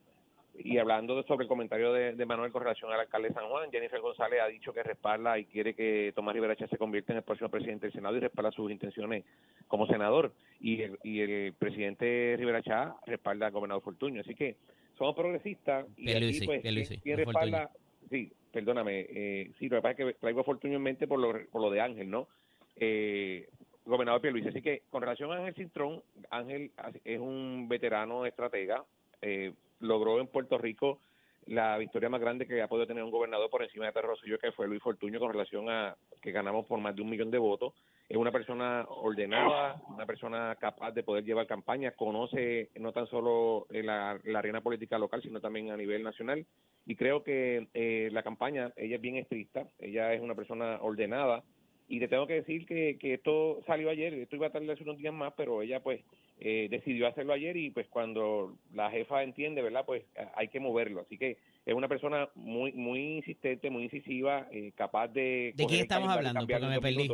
y 0.59 0.79
hablando 0.79 1.17
de- 1.17 1.23
sobre 1.25 1.45
el 1.45 1.49
comentario 1.49 1.93
de, 1.93 2.13
de 2.15 2.27
Manuel 2.27 2.53
con 2.53 2.63
relación 2.63 2.93
al 2.93 3.01
alcalde 3.01 3.29
de 3.29 3.35
San 3.35 3.49
Juan, 3.49 3.71
Jennifer 3.71 4.01
González 4.01 4.41
ha 4.43 4.49
dicho 4.49 4.73
que 4.73 4.83
respalda 4.83 5.39
y 5.39 5.47
quiere 5.47 5.75
que 5.75 6.13
Tomás 6.15 6.35
Rivera 6.35 6.57
Chá 6.57 6.67
se 6.69 6.77
convierta 6.79 7.13
en 7.13 7.19
el 7.19 7.25
próximo 7.25 7.49
presidente 7.49 7.87
del 7.87 7.93
Senado 7.95 8.17
y 8.17 8.21
respalda 8.21 8.53
sus 8.53 8.71
intenciones 8.71 9.25
como 9.69 9.87
senador. 9.87 10.33
Y 10.61 10.83
el, 10.83 10.99
y 11.03 11.21
el 11.21 11.55
presidente 11.55 12.35
Rivera 12.39 12.63
Chá 12.63 12.95
respalda 13.07 13.47
al 13.47 13.53
gobernador 13.53 13.83
Fortuño. 13.83 14.21
Así 14.21 14.35
que 14.35 14.57
somos 14.99 15.15
progresistas 15.17 15.87
y 15.97 16.05
Pierluisi, 16.05 16.39
aquí, 16.39 16.47
pues, 16.47 16.61
Pierluisi, 16.63 16.99
¿quién, 16.99 17.17
quién 17.17 17.25
Fortuño. 17.25 17.45
respalda? 17.45 17.71
Sí, 18.11 18.33
perdóname. 18.53 19.07
Eh, 19.09 19.51
sí, 19.59 19.69
lo 19.71 19.77
que 19.79 19.83
pasa 19.83 19.91
es 19.93 19.97
que 19.97 20.21
traigo 20.21 20.41
a 20.41 20.45
Fortuño 20.45 20.77
en 20.77 20.83
mente 20.83 21.07
por 21.07 21.19
lo, 21.19 21.33
por 21.51 21.63
lo 21.63 21.71
de 21.71 21.81
Ángel, 21.81 22.11
¿no? 22.11 22.29
Eh, 22.77 23.49
gobernador 23.87 24.21
Pierluisi. 24.21 24.49
Así 24.49 24.61
que 24.61 24.83
con 24.91 25.01
relación 25.01 25.33
a 25.33 25.37
Ángel 25.37 25.55
Cintrón, 25.55 26.03
Ángel 26.31 26.71
es 27.05 27.19
un 27.19 27.67
veterano 27.69 28.27
estratega, 28.27 28.85
eh, 29.23 29.53
logró 29.83 30.21
en 30.21 30.29
Puerto 30.29 30.57
Rico 30.57 30.99
la 31.47 31.77
victoria 31.77 32.09
más 32.09 32.21
grande 32.21 32.47
que 32.47 32.63
ha 32.63 32.69
podido 32.69 32.87
tener 32.87 33.03
un 33.03 33.11
gobernador 33.11 33.51
por 33.51 33.63
encima 33.63 33.87
de 33.87 33.93
Pedro 33.93 34.09
Rosselló, 34.09 34.39
que 34.39 34.53
fue 34.53 34.69
Luis 34.69 34.83
Fortuño, 34.83 35.19
con 35.19 35.33
relación 35.33 35.69
a 35.69 35.97
que 36.21 36.31
ganamos 36.31 36.67
por 36.67 36.79
más 36.81 36.95
de 36.95 37.03
un 37.03 37.11
millón 37.11 37.31
de 37.31 37.39
votos. 37.39 37.75
Es 38.09 38.17
una 38.17 38.31
persona 38.31 38.87
ordenada, 38.89 39.83
una 39.89 40.07
persona 40.07 40.57
capaz 40.61 40.93
de 40.93 41.03
poder 41.03 41.25
llevar 41.25 41.47
campaña, 41.47 41.93
conoce 41.93 42.71
no 42.79 42.93
tan 42.93 43.07
solo 43.09 43.67
eh, 43.71 43.83
la, 43.83 44.21
arena 44.37 44.61
política 44.61 44.99
local, 44.99 45.21
sino 45.23 45.41
también 45.41 45.71
a 45.71 45.77
nivel 45.77 46.03
nacional. 46.03 46.47
Y 46.87 46.95
creo 46.95 47.25
que 47.25 47.69
eh, 47.75 48.09
la 48.13 48.23
campaña, 48.23 48.73
ella 48.77 48.97
es 48.97 49.03
bien 49.03 49.17
estricta, 49.17 49.67
ella 49.79 50.13
es 50.15 50.21
una 50.21 50.35
persona 50.35 50.79
ordenada, 50.81 51.43
y 51.89 51.99
te 51.99 52.09
tengo 52.09 52.27
que 52.27 52.35
decir 52.35 52.67
que, 52.67 52.97
que 52.99 53.15
esto 53.15 53.61
salió 53.67 53.91
ayer, 53.91 54.15
esto 54.15 54.37
iba 54.37 54.47
a 54.47 54.53
tardar 54.53 54.81
unos 54.81 54.99
días 54.99 55.13
más, 55.13 55.35
pero 55.37 55.61
ella 55.61 55.81
pues 55.81 56.01
eh, 56.45 56.69
decidió 56.71 57.07
hacerlo 57.07 57.33
ayer 57.33 57.57
y 57.57 57.71
pues 57.71 57.89
cuando 57.89 58.57
la 58.75 58.91
jefa 58.91 59.23
entiende, 59.23 59.63
¿verdad? 59.63 59.85
Pues 59.87 60.03
hay 60.35 60.49
que 60.49 60.61
moverlo. 60.61 61.01
Así 61.01 61.17
que 61.19 61.39
es 61.65 61.75
una 61.75 61.89
persona 61.89 62.29
muy 62.35 62.73
muy 62.73 63.17
insistente, 63.19 63.71
muy 63.71 63.85
incisiva, 63.85 64.49
eh, 64.51 64.73
capaz 64.75 65.09
de... 65.09 65.53
¿De 65.57 65.67
quién 65.67 65.83
estamos 65.83 66.09
hablando? 66.11 66.41
Porque 66.47 66.67
me 66.67 66.81
perdí. 66.81 67.09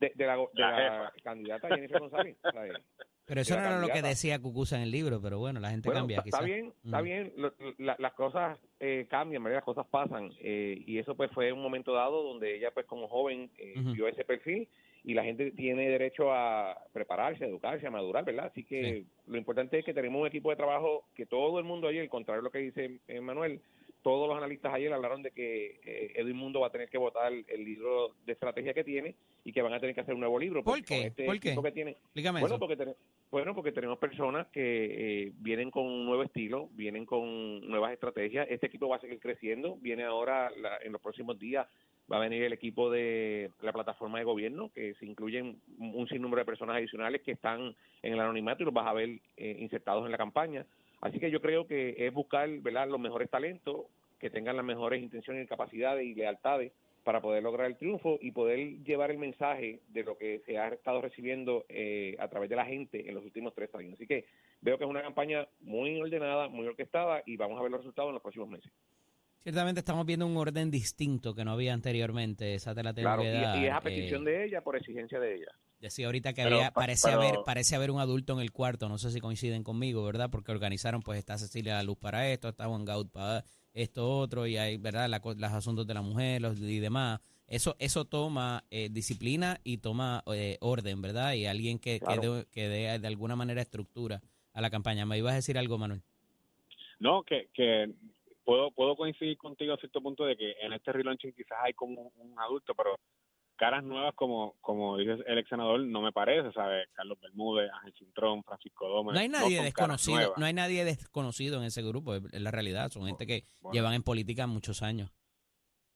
De, 0.00 0.12
de 0.14 0.26
la, 0.26 0.36
de 0.36 0.46
La 0.54 0.70
la 0.70 1.12
candidata 1.24 1.68
Jennifer 1.68 1.98
González. 1.98 2.36
¿sabes? 2.42 2.78
Pero 3.24 3.40
eso 3.42 3.56
no 3.56 3.60
era 3.60 3.78
lo 3.80 3.88
que 3.88 4.00
decía 4.00 4.38
Cucusa 4.40 4.76
en 4.76 4.82
el 4.82 4.90
libro, 4.90 5.20
pero 5.20 5.38
bueno, 5.38 5.60
la 5.60 5.70
gente 5.70 5.88
Bueno, 5.88 6.00
cambia. 6.00 6.18
está, 6.18 6.28
está 6.28 6.38
quizás. 6.38 6.46
bien, 6.46 6.72
está 6.84 7.00
Mm. 7.00 7.04
bien, 7.04 7.32
lo- 7.36 7.52
la- 7.78 7.96
las 7.98 8.12
cosas 8.14 8.58
eh, 8.80 9.06
cambian, 9.10 9.42
¿verdad? 9.42 9.58
las 9.58 9.64
cosas 9.64 9.86
pasan 9.90 10.30
eh, 10.40 10.82
y 10.86 10.98
eso 10.98 11.14
pues 11.16 11.30
fue 11.32 11.52
un 11.52 11.60
momento 11.60 11.92
dado 11.92 12.22
donde 12.22 12.54
ella 12.56 12.70
pues 12.70 12.86
como 12.86 13.08
joven 13.08 13.50
eh, 13.58 13.74
vio 13.92 14.06
ese 14.08 14.24
perfil 14.24 14.68
y 15.04 15.14
la 15.14 15.24
gente 15.24 15.50
tiene 15.52 15.88
derecho 15.88 16.32
a 16.32 16.76
prepararse, 16.92 17.44
a 17.44 17.48
educarse, 17.48 17.86
a 17.86 17.90
madurar, 17.90 18.24
¿verdad? 18.24 18.46
Así 18.46 18.64
que 18.64 19.04
lo 19.26 19.38
importante 19.38 19.78
es 19.78 19.84
que 19.84 19.94
tenemos 19.94 20.20
un 20.20 20.26
equipo 20.26 20.50
de 20.50 20.56
trabajo 20.56 21.04
que 21.14 21.26
todo 21.26 21.58
el 21.58 21.64
mundo 21.64 21.88
ayer, 21.88 22.08
contrario 22.08 22.40
a 22.40 22.44
lo 22.44 22.50
que 22.50 22.58
dice 22.58 22.98
Manuel, 23.20 23.60
todos 24.02 24.28
los 24.28 24.36
analistas 24.38 24.72
ayer 24.72 24.92
hablaron 24.92 25.22
de 25.22 25.32
que 25.32 25.80
eh, 25.84 26.12
Edwin 26.14 26.36
Mundo 26.36 26.60
va 26.60 26.68
a 26.68 26.72
tener 26.72 26.88
que 26.88 26.98
votar 26.98 27.32
el 27.32 27.64
libro 27.64 28.14
de 28.24 28.32
estrategia 28.32 28.72
que 28.72 28.84
tiene 28.84 29.16
y 29.44 29.52
que 29.52 29.60
van 29.60 29.72
a 29.72 29.80
tener 29.80 29.94
que 29.94 30.00
hacer 30.00 30.14
un 30.14 30.20
nuevo 30.20 30.38
libro. 30.38 30.62
¿Por 30.62 30.82
qué? 30.84 31.06
este 31.08 31.26
¿Por 31.26 31.40
qué? 31.40 31.54
que 31.54 31.72
tiene, 31.72 31.96
bueno, 32.14 32.46
eso. 32.46 32.58
porque 32.60 32.76
tenemos, 32.76 32.96
bueno, 33.30 33.54
porque 33.54 33.72
tenemos 33.72 33.98
personas 33.98 34.46
que 34.48 35.24
eh, 35.26 35.32
vienen 35.38 35.70
con 35.70 35.84
un 35.84 36.06
nuevo 36.06 36.22
estilo, 36.22 36.68
vienen 36.72 37.04
con 37.06 37.68
nuevas 37.68 37.92
estrategias. 37.92 38.46
Este 38.48 38.66
equipo 38.66 38.88
va 38.88 38.96
a 38.96 39.00
seguir 39.00 39.18
creciendo. 39.18 39.76
Viene 39.76 40.04
ahora, 40.04 40.50
la- 40.56 40.78
en 40.82 40.92
los 40.92 41.00
próximos 41.02 41.36
días, 41.38 41.66
va 42.10 42.16
a 42.16 42.20
venir 42.20 42.42
el 42.42 42.52
equipo 42.52 42.90
de 42.90 43.50
la 43.60 43.72
plataforma 43.72 44.18
de 44.18 44.24
gobierno, 44.24 44.70
que 44.74 44.94
se 44.94 45.06
incluyen 45.06 45.60
un 45.78 46.08
sinnúmero 46.08 46.40
de 46.40 46.46
personas 46.46 46.76
adicionales 46.76 47.22
que 47.22 47.32
están 47.32 47.74
en 48.02 48.12
el 48.12 48.20
anonimato 48.20 48.62
y 48.62 48.66
los 48.66 48.74
vas 48.74 48.86
a 48.86 48.94
ver 48.94 49.20
eh, 49.36 49.56
insertados 49.58 50.06
en 50.06 50.12
la 50.12 50.18
campaña. 50.18 50.64
Así 51.00 51.20
que 51.20 51.30
yo 51.30 51.40
creo 51.40 51.66
que 51.66 51.94
es 51.98 52.12
buscar 52.12 52.48
¿verdad? 52.60 52.88
los 52.88 52.98
mejores 52.98 53.30
talentos, 53.30 53.86
que 54.18 54.30
tengan 54.30 54.56
las 54.56 54.64
mejores 54.64 55.02
intenciones 55.02 55.44
y 55.44 55.48
capacidades 55.48 56.04
y 56.04 56.14
lealtades 56.14 56.72
para 57.04 57.20
poder 57.20 57.42
lograr 57.42 57.66
el 57.66 57.76
triunfo 57.76 58.18
y 58.20 58.32
poder 58.32 58.82
llevar 58.82 59.10
el 59.10 59.18
mensaje 59.18 59.80
de 59.88 60.02
lo 60.02 60.18
que 60.18 60.40
se 60.44 60.58
ha 60.58 60.68
estado 60.68 61.00
recibiendo 61.00 61.64
eh, 61.68 62.16
a 62.18 62.28
través 62.28 62.50
de 62.50 62.56
la 62.56 62.66
gente 62.66 63.08
en 63.08 63.14
los 63.14 63.24
últimos 63.24 63.54
tres 63.54 63.74
años. 63.74 63.94
Así 63.94 64.06
que 64.06 64.26
veo 64.60 64.76
que 64.76 64.84
es 64.84 64.90
una 64.90 65.02
campaña 65.02 65.46
muy 65.60 65.98
ordenada, 66.00 66.48
muy 66.48 66.66
orquestada 66.66 67.22
y 67.24 67.36
vamos 67.36 67.58
a 67.58 67.62
ver 67.62 67.70
los 67.70 67.80
resultados 67.80 68.08
en 68.08 68.14
los 68.14 68.22
próximos 68.22 68.48
meses. 68.48 68.70
Ciertamente 69.42 69.78
estamos 69.80 70.04
viendo 70.04 70.26
un 70.26 70.36
orden 70.36 70.70
distinto 70.70 71.34
que 71.34 71.44
no 71.44 71.52
había 71.52 71.72
anteriormente. 71.72 72.54
Esa 72.54 72.74
te 72.74 72.82
la 72.82 72.92
tengo 72.92 73.06
Claro, 73.08 73.22
que 73.22 73.28
y, 73.30 73.32
dar. 73.40 73.58
y 73.58 73.66
es 73.66 73.72
a 73.72 73.78
eh, 73.78 73.80
petición 73.82 74.24
de 74.24 74.44
ella 74.44 74.60
por 74.62 74.76
exigencia 74.76 75.18
de 75.20 75.36
ella. 75.36 75.52
Decía 75.80 76.06
ahorita 76.06 76.32
que 76.32 76.42
Pero- 76.42 76.56
había, 76.56 76.70
parece 76.72 77.08
pero- 77.08 77.22
haber, 77.22 77.38
parece 77.46 77.76
haber 77.76 77.90
un 77.92 78.00
adulto 78.00 78.32
en 78.34 78.40
el 78.40 78.50
cuarto, 78.52 78.88
no 78.88 78.98
sé 78.98 79.10
si 79.12 79.20
coinciden 79.20 79.62
conmigo, 79.62 80.04
¿verdad? 80.04 80.28
Porque 80.28 80.50
organizaron, 80.50 81.02
pues 81.02 81.18
está 81.18 81.38
Cecilia 81.38 81.76
La 81.76 81.82
Luz 81.84 81.96
para 81.98 82.28
esto, 82.30 82.48
está 82.48 82.66
Juan 82.66 82.84
Gaud 82.84 83.08
para 83.08 83.44
esto 83.74 84.18
otro, 84.18 84.46
y 84.46 84.56
hay, 84.56 84.76
¿verdad? 84.76 85.08
La 85.08 85.20
co- 85.20 85.34
los 85.34 85.52
asuntos 85.52 85.86
de 85.86 85.94
la 85.94 86.02
mujer 86.02 86.42
los, 86.42 86.58
y 86.60 86.80
demás. 86.80 87.20
Eso, 87.46 87.76
eso 87.78 88.04
toma 88.04 88.64
eh, 88.70 88.88
disciplina 88.90 89.60
y 89.62 89.78
toma 89.78 90.22
eh, 90.34 90.58
orden, 90.60 91.00
¿verdad? 91.00 91.32
Y 91.34 91.46
alguien 91.46 91.78
que, 91.78 92.00
Claro. 92.00 92.20
que, 92.20 92.28
dé, 92.28 92.46
que 92.50 92.68
dé 92.68 92.98
de 92.98 93.06
alguna 93.06 93.36
manera 93.36 93.62
estructura 93.62 94.20
a 94.52 94.60
la 94.60 94.68
campaña. 94.70 95.06
¿Me 95.06 95.16
ibas 95.16 95.32
a 95.32 95.36
decir 95.36 95.56
algo, 95.56 95.78
Manuel? 95.78 96.02
No, 96.98 97.22
que, 97.22 97.48
que 97.54 97.92
puedo 98.48 98.70
puedo 98.70 98.96
coincidir 98.96 99.36
contigo 99.36 99.74
a 99.74 99.76
cierto 99.76 100.00
punto 100.00 100.24
de 100.24 100.34
que 100.34 100.54
en 100.62 100.72
este 100.72 100.90
relaunching 100.90 101.34
quizás 101.34 101.58
hay 101.62 101.74
como 101.74 102.00
un, 102.00 102.30
un 102.30 102.40
adulto, 102.40 102.74
pero 102.74 102.98
caras 103.56 103.84
nuevas 103.84 104.14
como 104.14 104.54
como 104.62 104.96
dice 104.96 105.18
el 105.26 105.36
ex 105.36 105.50
senador 105.50 105.80
no 105.80 106.00
me 106.00 106.12
parece, 106.12 106.50
¿sabes? 106.52 106.88
Carlos 106.94 107.18
Bermúdez, 107.20 107.70
Ángel 107.70 107.92
Cintrón, 107.98 108.42
Francisco 108.44 108.88
Gómez. 108.88 109.12
No 109.12 109.20
hay 109.20 109.28
nadie 109.28 109.62
desconocido, 109.62 110.32
no 110.38 110.46
hay 110.46 110.54
nadie 110.54 110.86
desconocido 110.86 111.58
en 111.58 111.64
ese 111.64 111.82
grupo, 111.82 112.14
es 112.14 112.22
es 112.32 112.40
la 112.40 112.50
realidad, 112.50 112.90
son 112.90 113.04
gente 113.06 113.26
que 113.26 113.44
Bueno. 113.60 113.74
llevan 113.74 113.92
en 113.92 114.02
política 114.02 114.46
muchos 114.46 114.80
años. 114.82 115.12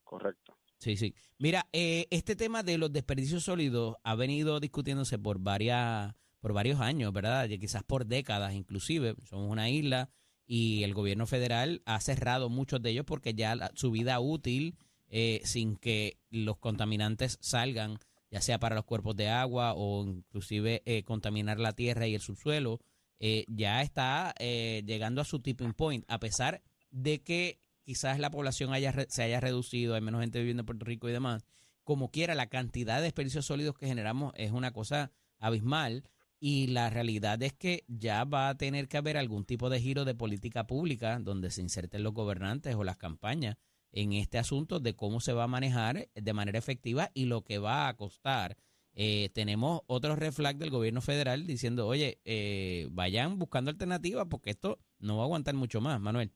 Correcto. 0.04 0.54
Sí, 0.76 0.98
sí. 0.98 1.14
Mira, 1.38 1.68
eh, 1.72 2.06
este 2.10 2.36
tema 2.36 2.62
de 2.62 2.76
los 2.76 2.92
desperdicios 2.92 3.44
sólidos 3.44 3.96
ha 4.02 4.14
venido 4.14 4.60
discutiéndose 4.60 5.18
por 5.18 5.38
varias, 5.38 6.14
por 6.40 6.52
varios 6.52 6.80
años, 6.80 7.14
¿verdad? 7.14 7.48
Y 7.48 7.58
quizás 7.58 7.82
por 7.82 8.04
décadas, 8.04 8.52
inclusive. 8.52 9.14
Somos 9.24 9.48
una 9.50 9.70
isla 9.70 10.10
y 10.54 10.82
el 10.82 10.92
gobierno 10.92 11.24
federal 11.26 11.80
ha 11.86 11.98
cerrado 12.02 12.50
muchos 12.50 12.82
de 12.82 12.90
ellos 12.90 13.06
porque 13.06 13.32
ya 13.32 13.54
la- 13.54 13.70
su 13.74 13.90
vida 13.90 14.20
útil, 14.20 14.76
eh, 15.08 15.40
sin 15.44 15.76
que 15.76 16.18
los 16.28 16.58
contaminantes 16.58 17.38
salgan, 17.40 17.96
ya 18.30 18.42
sea 18.42 18.58
para 18.58 18.74
los 18.74 18.84
cuerpos 18.84 19.16
de 19.16 19.30
agua 19.30 19.72
o 19.74 20.04
inclusive 20.06 20.82
eh, 20.84 21.04
contaminar 21.04 21.58
la 21.58 21.72
tierra 21.72 22.06
y 22.06 22.14
el 22.14 22.20
subsuelo, 22.20 22.80
eh, 23.18 23.46
ya 23.48 23.80
está 23.80 24.34
eh, 24.38 24.82
llegando 24.84 25.22
a 25.22 25.24
su 25.24 25.40
tipping 25.40 25.72
point, 25.72 26.04
a 26.06 26.18
pesar 26.18 26.62
de 26.90 27.22
que 27.22 27.58
quizás 27.82 28.18
la 28.18 28.28
población 28.30 28.74
haya 28.74 28.92
se 29.08 29.22
haya 29.22 29.40
reducido, 29.40 29.94
hay 29.94 30.02
menos 30.02 30.20
gente 30.20 30.38
viviendo 30.40 30.60
en 30.60 30.66
Puerto 30.66 30.84
Rico 30.84 31.08
y 31.08 31.12
demás, 31.12 31.46
como 31.82 32.10
quiera, 32.10 32.34
la 32.34 32.48
cantidad 32.50 32.98
de 32.98 33.04
desperdicios 33.04 33.46
sólidos 33.46 33.74
que 33.78 33.86
generamos 33.86 34.34
es 34.36 34.52
una 34.52 34.70
cosa 34.72 35.12
abismal 35.38 36.04
y 36.44 36.66
la 36.66 36.90
realidad 36.90 37.40
es 37.44 37.52
que 37.52 37.84
ya 37.86 38.24
va 38.24 38.48
a 38.48 38.56
tener 38.56 38.88
que 38.88 38.96
haber 38.96 39.16
algún 39.16 39.44
tipo 39.44 39.70
de 39.70 39.78
giro 39.78 40.04
de 40.04 40.16
política 40.16 40.66
pública 40.66 41.20
donde 41.20 41.50
se 41.50 41.60
inserten 41.60 42.02
los 42.02 42.14
gobernantes 42.14 42.74
o 42.74 42.82
las 42.82 42.96
campañas 42.96 43.58
en 43.92 44.12
este 44.12 44.38
asunto 44.38 44.80
de 44.80 44.96
cómo 44.96 45.20
se 45.20 45.32
va 45.34 45.44
a 45.44 45.46
manejar 45.46 46.08
de 46.12 46.32
manera 46.32 46.58
efectiva 46.58 47.10
y 47.14 47.26
lo 47.26 47.42
que 47.42 47.58
va 47.58 47.86
a 47.86 47.96
costar. 47.96 48.56
Eh, 48.96 49.28
tenemos 49.32 49.82
otro 49.86 50.16
reflag 50.16 50.56
del 50.56 50.70
gobierno 50.70 51.00
federal 51.00 51.46
diciendo, 51.46 51.86
oye, 51.86 52.18
eh, 52.24 52.88
vayan 52.90 53.38
buscando 53.38 53.70
alternativas 53.70 54.26
porque 54.28 54.50
esto 54.50 54.80
no 54.98 55.18
va 55.18 55.22
a 55.22 55.26
aguantar 55.26 55.54
mucho 55.54 55.80
más, 55.80 56.00
Manuel. 56.00 56.32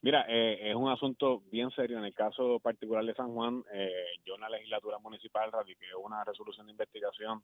Mira, 0.00 0.24
eh, 0.26 0.70
es 0.70 0.74
un 0.74 0.90
asunto 0.90 1.42
bien 1.52 1.70
serio. 1.70 1.98
En 1.98 2.04
el 2.04 2.14
caso 2.14 2.58
particular 2.60 3.04
de 3.04 3.14
San 3.14 3.34
Juan, 3.34 3.62
eh, 3.72 3.92
yo 4.24 4.34
en 4.34 4.40
la 4.40 4.48
legislatura 4.48 4.98
municipal 4.98 5.52
radiqué 5.52 5.94
una 6.02 6.24
resolución 6.24 6.66
de 6.66 6.72
investigación 6.72 7.42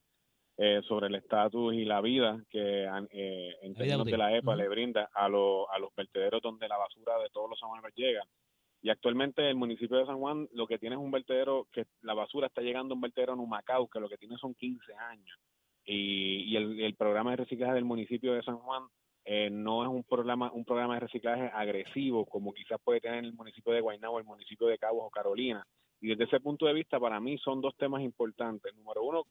eh, 0.61 0.83
sobre 0.89 1.07
el 1.07 1.15
estatus 1.15 1.73
y 1.73 1.85
la 1.85 2.01
vida 2.01 2.43
que 2.51 2.85
eh, 3.13 3.57
en 3.63 3.75
términos 3.77 4.07
de 4.07 4.19
la 4.19 4.37
EPA 4.37 4.57
le 4.57 4.69
brinda 4.69 5.09
a, 5.15 5.29
los 5.29 5.67
a 5.71 5.79
los 5.79 5.95
vertederos 5.95 6.43
donde 6.43 6.67
la 6.67 6.77
basura 6.77 7.17
de 7.19 7.31
todos 7.31 7.49
los 7.49 7.61
sanjuaneros 7.61 7.95
llega. 7.95 8.25
Y 8.83 8.91
actualmente 8.91 9.49
el 9.49 9.55
municipio 9.55 9.99
de 9.99 10.07
San 10.07 10.19
Juan 10.19 10.49
lo 10.53 10.67
que 10.67 10.79
tiene 10.79 10.97
es 10.97 11.01
un 11.01 11.13
vertedero 11.13 11.69
que 11.73 11.87
la 12.03 12.15
basura 12.15 12.49
está 12.49 12.61
llegando 12.61 12.93
a 12.93 12.97
un 12.97 13.01
vertedero 13.03 13.35
en 13.35 13.39
Humacao, 13.39 13.87
que 13.89 14.01
lo 14.01 14.09
que 14.09 14.19
tiene 14.19 14.37
son 14.37 14.53
15 14.55 14.95
años. 14.95 15.39
Y, 15.85 16.43
y 16.51 16.57
el, 16.57 16.81
el 16.81 16.97
programa 16.97 17.31
de 17.31 17.37
reciclaje 17.37 17.75
del 17.75 17.85
municipio 17.85 18.35
de 18.35 18.43
San 18.43 18.59
Juan 18.59 18.83
eh, 19.25 19.51
no 19.51 19.85
es 19.85 19.89
un 19.89 20.03
programa 20.03 20.51
un 20.53 20.65
programa 20.65 20.95
de 20.95 21.01
reciclaje 21.01 21.53
agresivo 21.55 22.27
como 22.27 22.53
quizás 22.53 22.81
puede 22.83 23.01
tener 23.01 23.25
el 23.25 23.35
municipio 23.35 23.73
de 23.73 23.81
Guaynabo, 23.81 24.19
el 24.19 24.25
municipio 24.25 24.67
de 24.67 24.79
Cabos 24.79 25.05
o 25.05 25.11
Carolina. 25.11 25.65
Y 26.01 26.09
desde 26.09 26.25
ese 26.25 26.41
punto 26.41 26.67
de 26.67 26.73
vista, 26.73 26.99
para 26.99 27.21
mí 27.21 27.39
son 27.39 27.61
dos 27.61 27.77
temas 27.77 28.03
importantes. 28.03 28.75
Número 28.75 29.05
uno, 29.05 29.25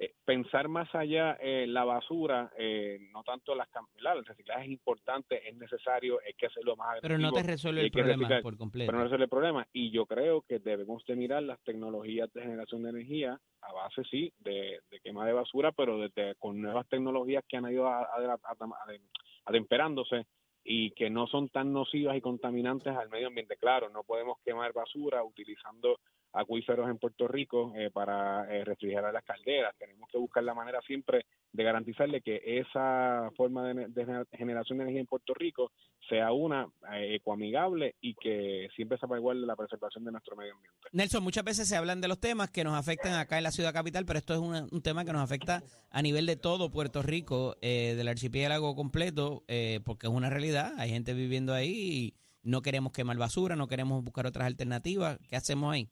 eh, 0.00 0.12
pensar 0.24 0.68
más 0.68 0.94
allá 0.94 1.36
eh, 1.40 1.66
la 1.66 1.84
basura, 1.84 2.52
eh, 2.56 2.98
no 3.12 3.22
tanto 3.24 3.54
las 3.54 3.68
claro, 3.96 4.20
el 4.20 4.24
reciclaje 4.26 4.62
es 4.66 4.70
importante, 4.70 5.48
es 5.48 5.56
necesario, 5.56 6.20
hay 6.24 6.34
que 6.34 6.46
hacerlo 6.46 6.76
más 6.76 6.98
Pero 7.02 7.18
no 7.18 7.32
te 7.32 7.42
resuelve 7.42 7.82
el 7.82 7.90
problema 7.90 8.16
reciclar, 8.18 8.42
por 8.42 8.56
completo. 8.56 8.86
pero 8.88 8.98
no 8.98 9.04
resuelve 9.04 9.24
el 9.24 9.30
problema. 9.30 9.66
Y 9.72 9.90
yo 9.90 10.06
creo 10.06 10.42
que 10.42 10.60
debemos 10.60 11.04
de 11.04 11.16
mirar 11.16 11.42
las 11.42 11.60
tecnologías 11.64 12.32
de 12.32 12.42
generación 12.42 12.82
de 12.84 12.90
energía 12.90 13.40
a 13.62 13.72
base, 13.72 14.02
sí, 14.10 14.32
de, 14.38 14.80
de 14.90 15.00
quema 15.00 15.26
de 15.26 15.32
basura, 15.32 15.72
pero 15.72 15.98
desde, 15.98 16.36
con 16.36 16.60
nuevas 16.62 16.88
tecnologías 16.88 17.44
que 17.48 17.56
han 17.56 17.70
ido 17.70 17.88
a- 17.88 18.02
a- 18.02 18.38
a- 18.44 18.52
a- 18.52 18.98
atemperándose 19.46 20.26
y 20.64 20.90
que 20.92 21.08
no 21.10 21.26
son 21.26 21.48
tan 21.48 21.72
nocivas 21.72 22.16
y 22.16 22.20
contaminantes 22.20 22.94
al 22.94 23.08
medio 23.08 23.28
ambiente. 23.28 23.56
Claro, 23.56 23.88
no 23.88 24.02
podemos 24.04 24.38
quemar 24.44 24.72
basura 24.72 25.24
utilizando 25.24 25.98
acuíferos 26.32 26.88
en 26.88 26.98
Puerto 26.98 27.26
Rico 27.28 27.72
eh, 27.76 27.90
para 27.90 28.44
eh, 28.54 28.64
refrigerar 28.64 29.12
las 29.12 29.24
calderas. 29.24 29.74
Tenemos 29.78 30.08
que 30.10 30.18
buscar 30.18 30.42
la 30.44 30.54
manera 30.54 30.80
siempre 30.82 31.26
de 31.52 31.64
garantizarle 31.64 32.20
que 32.20 32.40
esa 32.44 33.30
forma 33.36 33.72
de, 33.72 33.86
de 33.88 34.26
generación 34.32 34.78
de 34.78 34.84
energía 34.84 35.00
en 35.00 35.06
Puerto 35.06 35.34
Rico 35.34 35.72
sea 36.08 36.32
una 36.32 36.68
eh, 36.92 37.16
ecoamigable 37.16 37.96
y 38.00 38.14
que 38.14 38.68
siempre 38.76 38.98
se 38.98 39.06
igual 39.18 39.46
la 39.46 39.56
preservación 39.56 40.04
de 40.04 40.12
nuestro 40.12 40.36
medio 40.36 40.54
ambiente. 40.54 40.78
Nelson, 40.92 41.22
muchas 41.22 41.44
veces 41.44 41.68
se 41.68 41.76
hablan 41.76 42.00
de 42.00 42.08
los 42.08 42.20
temas 42.20 42.50
que 42.50 42.64
nos 42.64 42.74
afectan 42.74 43.14
acá 43.14 43.38
en 43.38 43.44
la 43.44 43.50
ciudad 43.50 43.72
capital, 43.72 44.04
pero 44.06 44.18
esto 44.18 44.34
es 44.34 44.40
una- 44.40 44.66
un 44.70 44.82
tema 44.82 45.04
que 45.04 45.12
nos 45.12 45.22
afecta 45.22 45.62
a 45.90 46.02
nivel 46.02 46.26
de 46.26 46.36
todo 46.36 46.70
Puerto 46.70 47.02
Rico, 47.02 47.56
eh, 47.60 47.94
del 47.96 48.08
archipiélago 48.08 48.74
completo, 48.74 49.44
eh, 49.48 49.80
porque 49.84 50.06
es 50.06 50.12
una 50.12 50.30
realidad. 50.30 50.72
Hay 50.78 50.90
gente 50.90 51.14
viviendo 51.14 51.52
ahí 51.54 51.70
y 51.72 52.14
no 52.42 52.62
queremos 52.62 52.92
quemar 52.92 53.16
basura, 53.16 53.56
no 53.56 53.66
queremos 53.66 54.02
buscar 54.04 54.26
otras 54.26 54.46
alternativas. 54.46 55.18
¿Qué 55.28 55.36
hacemos 55.36 55.72
ahí? 55.74 55.88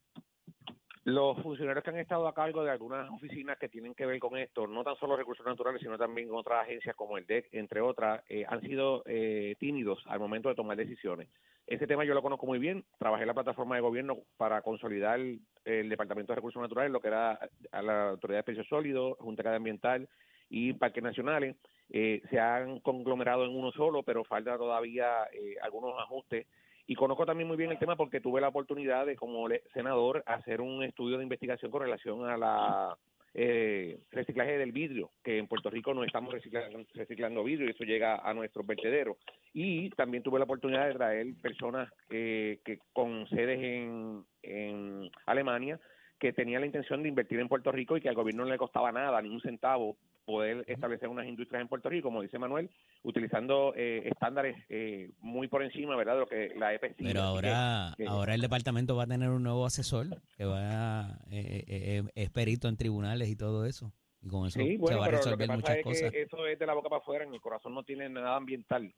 Los 1.07 1.41
funcionarios 1.41 1.85
que 1.85 1.91
han 1.91 1.99
estado 1.99 2.27
a 2.27 2.35
cargo 2.35 2.65
de 2.65 2.73
algunas 2.73 3.09
oficinas 3.13 3.57
que 3.59 3.69
tienen 3.69 3.95
que 3.95 4.07
ver 4.07 4.19
con 4.19 4.37
esto, 4.37 4.67
no 4.67 4.83
tan 4.83 4.97
solo 4.97 5.17
recursos 5.17 5.47
naturales, 5.47 5.81
sino 5.81 5.97
también 5.97 6.29
otras 6.33 6.65
agencias 6.65 6.97
como 6.97 7.17
el 7.17 7.25
DEC, 7.25 7.47
entre 7.53 7.81
otras, 7.81 8.25
eh, 8.29 8.45
han 8.49 8.61
sido 8.63 9.05
eh, 9.07 9.55
tímidos 9.61 10.03
al 10.07 10.19
momento 10.19 10.49
de 10.49 10.57
tomar 10.57 10.77
decisiones. 10.77 11.29
Ese 11.65 11.87
tema 11.87 12.05
yo 12.05 12.13
lo 12.13 12.23
conozco 12.23 12.45
muy 12.47 12.59
bien. 12.59 12.85
Trabajé 12.99 13.23
en 13.23 13.29
la 13.29 13.35
plataforma 13.35 13.77
de 13.77 13.83
gobierno 13.83 14.19
para 14.37 14.63
consolidar 14.63 15.21
el, 15.21 15.89
Departamento 15.89 16.33
de 16.33 16.37
Recursos 16.39 16.61
Naturales, 16.61 16.91
lo 16.91 17.01
que 17.01 17.07
era 17.07 17.39
a 17.71 17.83
la 17.83 18.11
Autoridad 18.11 18.41
de 18.41 18.45
Precios 18.45 18.67
Sólidos, 18.67 19.17
Junta 19.21 19.45
Cadena 19.45 19.59
Ambiental 19.59 20.09
y 20.51 20.73
Parques 20.73 21.05
Nacionales. 21.05 21.55
Eh, 21.89 22.21
se 22.31 22.41
han 22.41 22.81
conglomerado 22.81 23.45
en 23.45 23.57
uno 23.57 23.71
solo, 23.71 24.03
pero 24.03 24.25
falta 24.25 24.59
todavía 24.59 25.29
eh, 25.33 25.55
algunos 25.63 25.95
ajustes 26.01 26.49
y 26.87 26.95
conozco 26.95 27.26
también 27.26 27.49
muy 27.49 27.57
bien 27.57 27.71
el 27.71 27.78
tema 27.78 27.97
porque 27.97 28.21
tuve 28.21 28.40
la 28.40 28.49
oportunidad 28.49 29.07
de, 29.07 29.16
como 29.16 29.49
senador, 29.75 30.23
hacer 30.26 30.61
un 30.61 30.83
estudio 30.83 31.19
de 31.19 31.25
investigación 31.25 31.71
con 31.71 31.83
relación 31.83 32.25
a 32.28 32.37
la 32.37 32.97
eh, 33.35 33.99
reciclaje 34.12 34.57
del 34.57 34.73
vidrio, 34.73 35.11
que 35.23 35.38
en 35.38 35.49
Puerto 35.49 35.69
Rico 35.69 35.93
no 35.93 36.05
estamos 36.05 36.33
reciclando, 36.33 36.78
reciclando 36.95 37.45
vidrio 37.45 37.66
y 37.66 37.71
eso 37.71 37.85
llega 37.85 38.16
a 38.16 38.33
nuestros 38.33 38.66
vertederos. 38.66 39.16
Y 39.52 39.90
también 39.90 40.23
tuve 40.23 40.38
la 40.38 40.45
oportunidad 40.45 40.87
de 40.87 40.95
traer 40.95 41.26
personas 41.43 41.93
eh, 42.09 42.61
que 42.64 42.78
con 42.93 43.28
sedes 43.28 43.59
en, 43.61 44.25
en 44.43 45.11
Alemania 45.26 45.81
que 46.19 46.33
tenían 46.33 46.62
la 46.62 46.66
intención 46.66 47.02
de 47.02 47.11
invertir 47.11 47.40
en 47.40 47.49
Puerto 47.49 47.71
Rico 47.73 47.97
y 47.97 48.00
que 48.00 48.09
al 48.09 48.14
gobierno 48.14 48.45
no 48.45 48.50
le 48.50 48.59
costaba 48.59 48.90
nada, 48.90 49.21
ni 49.21 49.28
un 49.28 49.40
centavo, 49.40 49.97
poder 50.26 50.64
establecer 50.66 51.09
unas 51.09 51.26
industrias 51.26 51.62
en 51.62 51.68
Puerto 51.68 51.88
Rico, 51.88 52.09
como 52.09 52.21
dice 52.21 52.38
Manuel, 52.38 52.68
utilizando 53.02 53.73
eh, 53.76 54.02
estándares 54.11 54.56
eh, 54.68 55.12
muy 55.21 55.49
por 55.49 55.62
encima, 55.62 55.97
¿verdad?, 55.97 56.14
de 56.14 56.21
lo 56.21 56.26
que 56.26 56.52
la 56.59 56.75
exige. 56.75 56.95
Pero 56.99 57.23
ahora, 57.23 57.95
que- 57.97 58.06
ahora 58.06 58.35
el 58.35 58.40
departamento 58.40 58.97
va 58.97 59.04
a 59.04 59.06
tener 59.06 59.30
un 59.30 59.42
nuevo 59.45 59.64
asesor 59.64 60.09
que 60.37 60.45
va 60.45 61.18
eh, 61.30 61.64
eh, 61.66 61.66
eh, 61.68 62.02
es 62.14 62.30
perito 62.30 62.68
en 62.68 62.76
tribunales 62.76 63.28
y 63.28 63.37
todo 63.37 63.64
eso. 63.64 63.92
Y 64.23 64.28
con 64.28 64.47
eso 64.49 64.59
Sí, 64.59 64.76
bueno, 64.76 64.97
se 64.97 64.99
va 64.99 65.04
a 65.04 65.09
pero 65.09 65.18
lo 65.18 65.23
que 65.23 65.28
resolver 65.30 65.47
pasa 65.47 65.56
muchas 65.56 65.76
es 65.76 65.83
cosas. 65.85 66.11
que 66.11 66.23
eso 66.23 66.47
es 66.49 66.59
de 66.59 66.66
la 66.66 66.75
boca 66.75 66.88
para 66.88 67.00
afuera, 67.00 67.25
en 67.25 67.33
el 67.33 67.40
corazón 67.40 67.75
no 67.75 67.85
tiene 67.85 68.09
nada 68.09 68.35
ambiental. 68.37 68.92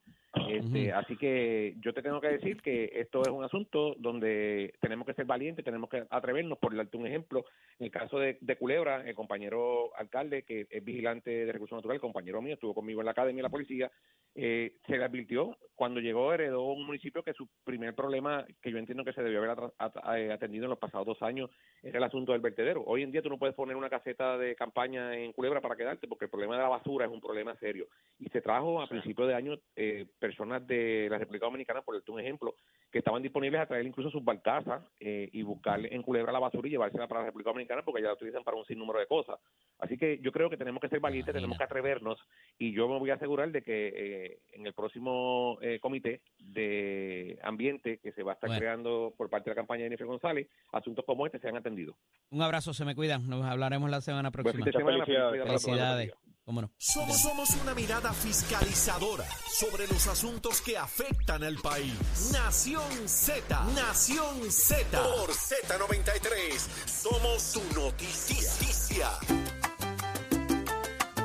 Este. 0.48 0.92
Así 0.92 1.16
que 1.16 1.76
yo 1.80 1.94
te 1.94 2.02
tengo 2.02 2.20
que 2.20 2.28
decir 2.28 2.60
que 2.60 2.90
esto 2.94 3.22
es 3.22 3.28
un 3.28 3.44
asunto 3.44 3.94
donde 3.98 4.74
tenemos 4.80 5.06
que 5.06 5.14
ser 5.14 5.24
valientes, 5.24 5.64
tenemos 5.64 5.88
que 5.88 6.04
atrevernos, 6.10 6.58
por 6.58 6.76
darte 6.76 6.96
un 6.96 7.06
ejemplo, 7.06 7.44
en 7.78 7.86
el 7.86 7.90
caso 7.90 8.18
de, 8.18 8.36
de 8.40 8.56
Culebra, 8.56 9.08
el 9.08 9.14
compañero 9.14 9.96
alcalde, 9.96 10.42
que 10.42 10.66
es 10.68 10.84
vigilante 10.84 11.30
de 11.30 11.52
recursos 11.52 11.76
naturales, 11.76 12.00
compañero 12.00 12.42
mío, 12.42 12.54
estuvo 12.54 12.74
conmigo 12.74 13.00
en 13.00 13.06
la 13.06 13.12
academia 13.12 13.38
de 13.38 13.48
la 13.48 13.50
policía, 13.50 13.90
eh, 14.34 14.76
se 14.86 14.98
le 14.98 15.04
advirtió, 15.04 15.56
cuando 15.74 16.00
llegó 16.00 16.32
heredó 16.32 16.62
un 16.62 16.86
municipio 16.86 17.22
que 17.22 17.32
su 17.32 17.48
primer 17.64 17.94
problema, 17.94 18.44
que 18.60 18.70
yo 18.70 18.78
entiendo 18.78 19.04
que 19.04 19.12
se 19.12 19.22
debió 19.22 19.38
haber 19.38 19.72
eh, 20.16 20.32
atendido 20.32 20.64
en 20.64 20.70
los 20.70 20.78
pasados 20.78 21.06
dos 21.06 21.22
años, 21.22 21.50
era 21.82 21.98
el 21.98 22.04
asunto 22.04 22.32
del 22.32 22.40
vertedero. 22.40 22.82
Hoy 22.84 23.02
en 23.02 23.12
día 23.12 23.22
tú 23.22 23.28
no 23.28 23.38
puedes 23.38 23.54
poner 23.54 23.76
una 23.76 23.88
caseta 23.88 24.36
de 24.36 24.54
campaña 24.54 25.16
en 25.16 25.32
Culebra 25.32 25.60
para 25.60 25.76
quedarte, 25.76 26.08
porque 26.08 26.26
el 26.26 26.30
problema 26.30 26.56
de 26.56 26.62
la 26.62 26.68
basura 26.68 27.06
es 27.06 27.12
un 27.12 27.20
problema 27.20 27.56
serio. 27.56 27.86
Y 28.18 28.28
se 28.28 28.40
trajo 28.40 28.82
a 28.82 28.88
principios 28.88 29.28
de 29.28 29.34
año 29.34 29.58
eh, 29.76 30.06
personas 30.18 30.66
de 30.66 31.08
la 31.10 31.18
República 31.18 31.46
Dominicana, 31.46 31.82
por 31.82 32.00
un 32.08 32.20
ejemplo, 32.20 32.54
que 32.90 32.98
estaban 32.98 33.22
disponibles 33.22 33.60
a 33.60 33.66
traer 33.66 33.86
incluso 33.86 34.10
sus 34.10 34.24
barcazas 34.24 34.82
eh, 35.00 35.28
y 35.32 35.42
buscar 35.42 35.80
en 35.84 36.02
Culebra 36.02 36.32
la 36.32 36.38
basura 36.38 36.68
y 36.68 36.72
llevársela 36.72 37.06
para 37.06 37.20
la 37.20 37.26
República 37.26 37.50
Dominicana, 37.50 37.82
porque 37.82 38.02
ya 38.02 38.08
la 38.08 38.14
utilizan 38.14 38.44
para 38.44 38.56
un 38.56 38.64
sinnúmero 38.64 38.98
de 38.98 39.06
cosas. 39.06 39.38
Así 39.78 39.96
que 39.96 40.18
yo 40.18 40.32
creo 40.32 40.50
que 40.50 40.56
tenemos 40.56 40.80
que 40.80 40.88
ser 40.88 41.00
valientes, 41.00 41.34
tenemos 41.34 41.56
que 41.56 41.64
atrevernos, 41.64 42.18
y 42.58 42.72
yo 42.72 42.88
me 42.88 42.98
voy 42.98 43.10
a 43.10 43.14
asegurar 43.14 43.50
de 43.52 43.62
que 43.62 43.92
eh, 43.94 44.38
en 44.52 44.66
el 44.66 44.72
próximo 44.74 45.58
eh, 45.62 45.78
comité 45.80 46.20
de 46.38 47.38
ambiente 47.42 47.98
que 47.98 48.12
se 48.12 48.22
va 48.22 48.32
a 48.32 48.34
estar 48.34 48.48
Bueno. 48.48 48.60
creando 48.60 49.14
por 49.16 49.30
parte 49.30 49.50
de 49.50 49.54
la 49.54 49.60
campaña 49.60 49.82
de 49.82 49.86
Jennifer 49.86 50.06
González, 50.06 50.48
asuntos 50.72 51.04
como 51.04 51.26
este 51.26 51.38
sean 51.38 51.56
atendidos. 51.56 51.96
Un 52.30 52.42
abrazo, 52.42 52.72
se 52.74 52.84
me 52.84 52.94
cuidan. 52.94 53.28
Nos 53.28 53.44
hablaremos 53.44 53.88
la 53.90 54.00
semana 54.00 54.30
próxima. 54.30 54.64
de 54.64 54.72
semana, 54.72 55.04
Felicidades. 55.04 55.30
felicidades 55.30 55.40
para 55.40 55.58
todos. 55.58 55.64
Felicidades. 55.64 56.37
Cómo 56.48 56.62
no. 56.62 56.72
Somos, 56.78 57.20
somos 57.20 57.50
una 57.62 57.74
mirada 57.74 58.10
fiscalizadora 58.14 59.26
sobre 59.46 59.86
los 59.86 60.06
asuntos 60.06 60.62
que 60.62 60.78
afectan 60.78 61.44
al 61.44 61.56
país. 61.56 61.92
Nación 62.32 62.90
Z, 63.06 63.64
Nación 63.74 64.50
Z. 64.50 64.98
Por 64.98 65.28
Z93, 65.28 66.58
somos 66.86 67.42
su 67.42 67.62
noticia. 67.74 69.10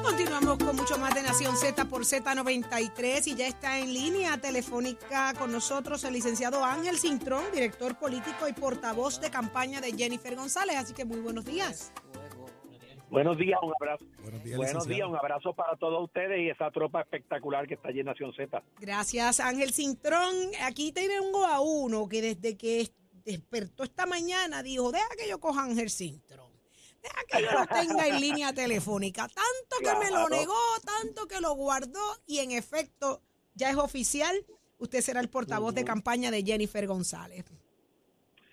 Continuamos 0.04 0.58
con 0.58 0.76
mucho 0.76 0.98
más 0.98 1.16
de 1.16 1.24
Nación 1.24 1.56
Z 1.56 1.86
por 1.86 2.04
Z93 2.04 3.28
y 3.28 3.36
ya 3.36 3.48
está 3.48 3.80
en 3.80 3.94
línea 3.94 4.38
telefónica 4.40 5.34
con 5.36 5.54
nosotros 5.54 6.04
el 6.04 6.12
licenciado 6.12 6.66
Ángel 6.66 7.00
Cintrón, 7.00 7.46
director 7.54 7.98
político 7.98 8.50
y 8.50 8.52
portavoz 8.52 9.22
de 9.22 9.32
campaña 9.32 9.80
de 9.80 9.94
Jennifer 9.94 10.36
González. 10.36 10.76
Así 10.76 10.94
que 10.94 11.06
muy 11.06 11.22
buenos 11.22 11.46
días. 11.46 11.94
Buenos 13.14 13.38
días, 13.38 13.60
un 13.62 13.72
abrazo. 13.80 14.06
Buenos 14.24 14.44
días, 14.44 14.58
Buenos 14.58 14.74
licenciado. 14.74 14.88
días, 14.88 15.08
un 15.08 15.16
abrazo 15.16 15.54
para 15.54 15.78
todos 15.78 16.04
ustedes 16.04 16.40
y 16.40 16.50
esa 16.50 16.72
tropa 16.72 17.02
espectacular 17.02 17.68
que 17.68 17.76
está 17.76 17.90
allí 17.90 18.00
en 18.00 18.08
Nación 18.08 18.34
Z. 18.34 18.64
Gracias, 18.80 19.40
Ángel 19.40 19.72
Cintrón. 19.72 20.34
Aquí 20.64 20.92
tengo 20.92 21.46
a 21.46 21.62
uno 21.62 22.10
que 22.10 22.24
desde 22.24 22.58
que 22.58 22.90
despertó 23.24 23.84
esta 23.84 24.08
mañana 24.08 24.64
dijo, 24.64 24.92
deja 24.92 25.10
que 25.16 25.30
yo 25.30 25.40
coja 25.40 25.62
a 25.62 25.66
Ángel 25.66 25.92
Cintrón. 25.92 26.52
Deja 27.04 27.22
que 27.30 27.44
yo 27.44 27.52
lo 27.52 27.68
tenga 27.68 28.08
en 28.08 28.20
línea 28.20 28.52
telefónica. 28.52 29.28
Tanto 29.28 29.78
que 29.80 30.04
me 30.04 30.10
lo 30.10 30.28
negó, 30.30 30.58
tanto 30.84 31.28
que 31.28 31.40
lo 31.40 31.54
guardó 31.54 32.02
y 32.26 32.40
en 32.40 32.50
efecto 32.50 33.22
ya 33.54 33.70
es 33.70 33.78
oficial. 33.78 34.44
Usted 34.80 35.02
será 35.02 35.20
el 35.20 35.30
portavoz 35.30 35.76
de 35.76 35.86
campaña 35.86 36.32
de 36.32 36.42
Jennifer 36.42 36.88
González. 36.88 37.46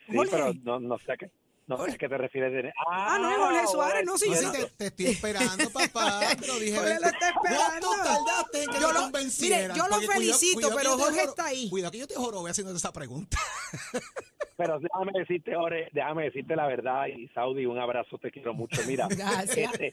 Sí, 0.06 0.14
Jorge. 0.14 0.30
pero 0.30 0.52
no, 0.64 0.80
no 0.80 0.98
sé 0.98 1.14
qué, 1.18 1.30
no 1.78 1.84
sé 1.86 1.92
a 1.92 1.98
qué 1.98 2.08
te 2.08 2.18
refieres. 2.18 2.52
De... 2.52 2.72
Ah, 2.90 3.18
no 3.20 3.30
es 3.30 3.36
Jorge 3.36 3.66
Suárez, 3.66 4.04
no, 4.06 4.18
sí, 4.18 4.26
yo 4.30 4.52
te, 4.52 4.64
te 4.76 4.86
estoy 4.86 5.06
esperando, 5.06 5.70
papá. 5.72 6.20
Te 6.38 6.46
lo 6.46 6.58
dije. 6.58 6.76
Jorge 6.76 6.98
lo 7.00 7.06
está 7.06 7.28
esperando. 7.30 7.86
¿Cuánto 7.88 7.90
tardaste 8.04 8.62
en 8.64 8.70
que 8.70 8.80
Yo 8.80 8.92
lo- 8.92 9.10
mire, 9.10 9.68
yo 9.76 9.88
lo 9.88 9.96
cuidado- 9.96 10.12
felicito, 10.12 10.54
cuidado 10.60 10.76
pero 10.76 10.90
Jorge 10.98 11.18
joro- 11.20 11.30
está 11.30 11.46
ahí. 11.46 11.70
Cuidado 11.70 11.92
que 11.92 11.98
yo 11.98 12.06
te 12.06 12.14
jorobe 12.14 12.50
haciendo 12.50 12.74
esa 12.74 12.92
pregunta. 12.92 13.38
Pero 14.56 14.78
déjame 14.78 15.12
decirte, 15.14 15.54
Jorge, 15.54 15.88
déjame 15.92 16.24
decirte 16.24 16.54
la 16.54 16.66
verdad 16.66 17.06
y 17.06 17.28
Saudi, 17.28 17.64
un 17.64 17.78
abrazo, 17.78 18.18
te 18.18 18.30
quiero 18.30 18.52
mucho. 18.52 18.82
Mira, 18.86 19.08
Gracias. 19.10 19.72
este, 19.72 19.92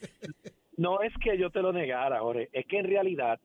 no 0.76 1.00
es 1.00 1.12
que 1.22 1.38
yo 1.38 1.50
te 1.50 1.62
lo 1.62 1.72
negara, 1.72 2.20
Jorge, 2.20 2.50
es 2.52 2.66
que 2.66 2.78
en 2.80 2.84
realidad 2.86 3.40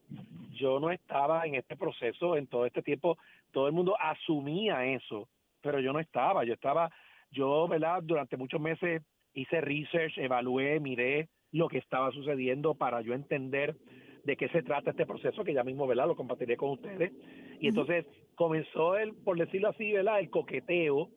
yo 0.59 0.81
no 0.81 0.91
estaba 0.91 1.45
en 1.45 1.55
este 1.55 1.77
proceso 1.77 2.35
en 2.35 2.47
todo 2.47 2.65
este 2.65 2.81
tiempo. 2.81 3.17
Todo 3.53 3.67
el 3.67 3.73
mundo 3.73 3.95
asumía 4.01 4.83
eso, 4.85 5.29
pero 5.61 5.79
yo 5.79 5.93
no 5.93 5.99
estaba. 6.01 6.43
Yo 6.43 6.53
estaba, 6.55 6.91
yo, 7.33 7.67
¿verdad? 7.67 8.01
Durante 8.03 8.37
muchos 8.37 8.61
meses 8.61 9.01
hice 9.33 9.59
research, 9.61 10.17
evalué, 10.17 10.79
miré 10.79 11.27
lo 11.51 11.67
que 11.67 11.79
estaba 11.79 12.11
sucediendo 12.11 12.75
para 12.75 13.01
yo 13.01 13.13
entender 13.13 13.75
de 14.23 14.37
qué 14.37 14.47
se 14.49 14.63
trata 14.63 14.91
este 14.91 15.05
proceso, 15.05 15.43
que 15.43 15.53
ya 15.53 15.63
mismo, 15.63 15.85
¿verdad? 15.85 16.07
Lo 16.07 16.15
compartiré 16.15 16.55
con 16.55 16.71
ustedes. 16.71 17.11
Y 17.59 17.67
entonces 17.67 18.05
comenzó 18.35 18.95
el, 18.97 19.13
por 19.15 19.37
decirlo 19.37 19.69
así, 19.69 19.91
¿verdad? 19.91 20.19
El 20.19 20.29
coqueteo 20.29 21.09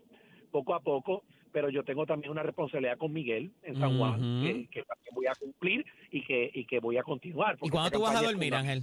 poco 0.50 0.75
a 0.75 0.80
poco, 0.80 1.23
pero 1.52 1.70
yo 1.70 1.85
tengo 1.85 2.04
también 2.06 2.30
una 2.32 2.42
responsabilidad 2.42 2.99
con 2.99 3.12
Miguel 3.12 3.52
en 3.62 3.76
San 3.78 3.96
Juan, 3.99 4.18
que, 4.42 4.68
que 4.70 4.82
también 4.82 5.14
voy 5.14 5.26
a 5.26 5.35
cumplir 5.38 5.85
y 6.11 6.23
que, 6.25 6.50
y 6.52 6.66
que 6.66 6.80
voy 6.80 6.96
a 6.99 7.02
continuar. 7.02 7.56
porque 7.58 7.70
cuándo 7.73 7.90
tú 7.90 8.00
vas 8.02 8.16
a 8.16 8.23
dormir, 8.23 8.54
Ángel? 8.54 8.82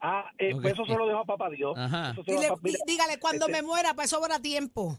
Ah, 0.00 0.30
eh, 0.38 0.54
Ok. 0.54 0.62
pues 0.62 0.74
eso 0.74 0.84
solo 0.86 1.06
dejo 1.08 1.18
a 1.20 1.24
papá 1.24 1.50
Dios. 1.50 1.76
Ajá. 1.76 2.10
Eso 2.12 2.22
se 2.22 2.30
lo 2.32 2.36
Dile- 2.38 2.42
dejo 2.42 2.54
a- 2.54 2.60
mira, 2.62 2.78
dí- 2.86 2.92
dígale, 2.92 3.18
cuando 3.18 3.46
este- 3.46 3.60
me 3.62 3.66
muera, 3.66 3.94
pues 3.94 4.10
sobra 4.10 4.38
tiempo. 4.38 4.98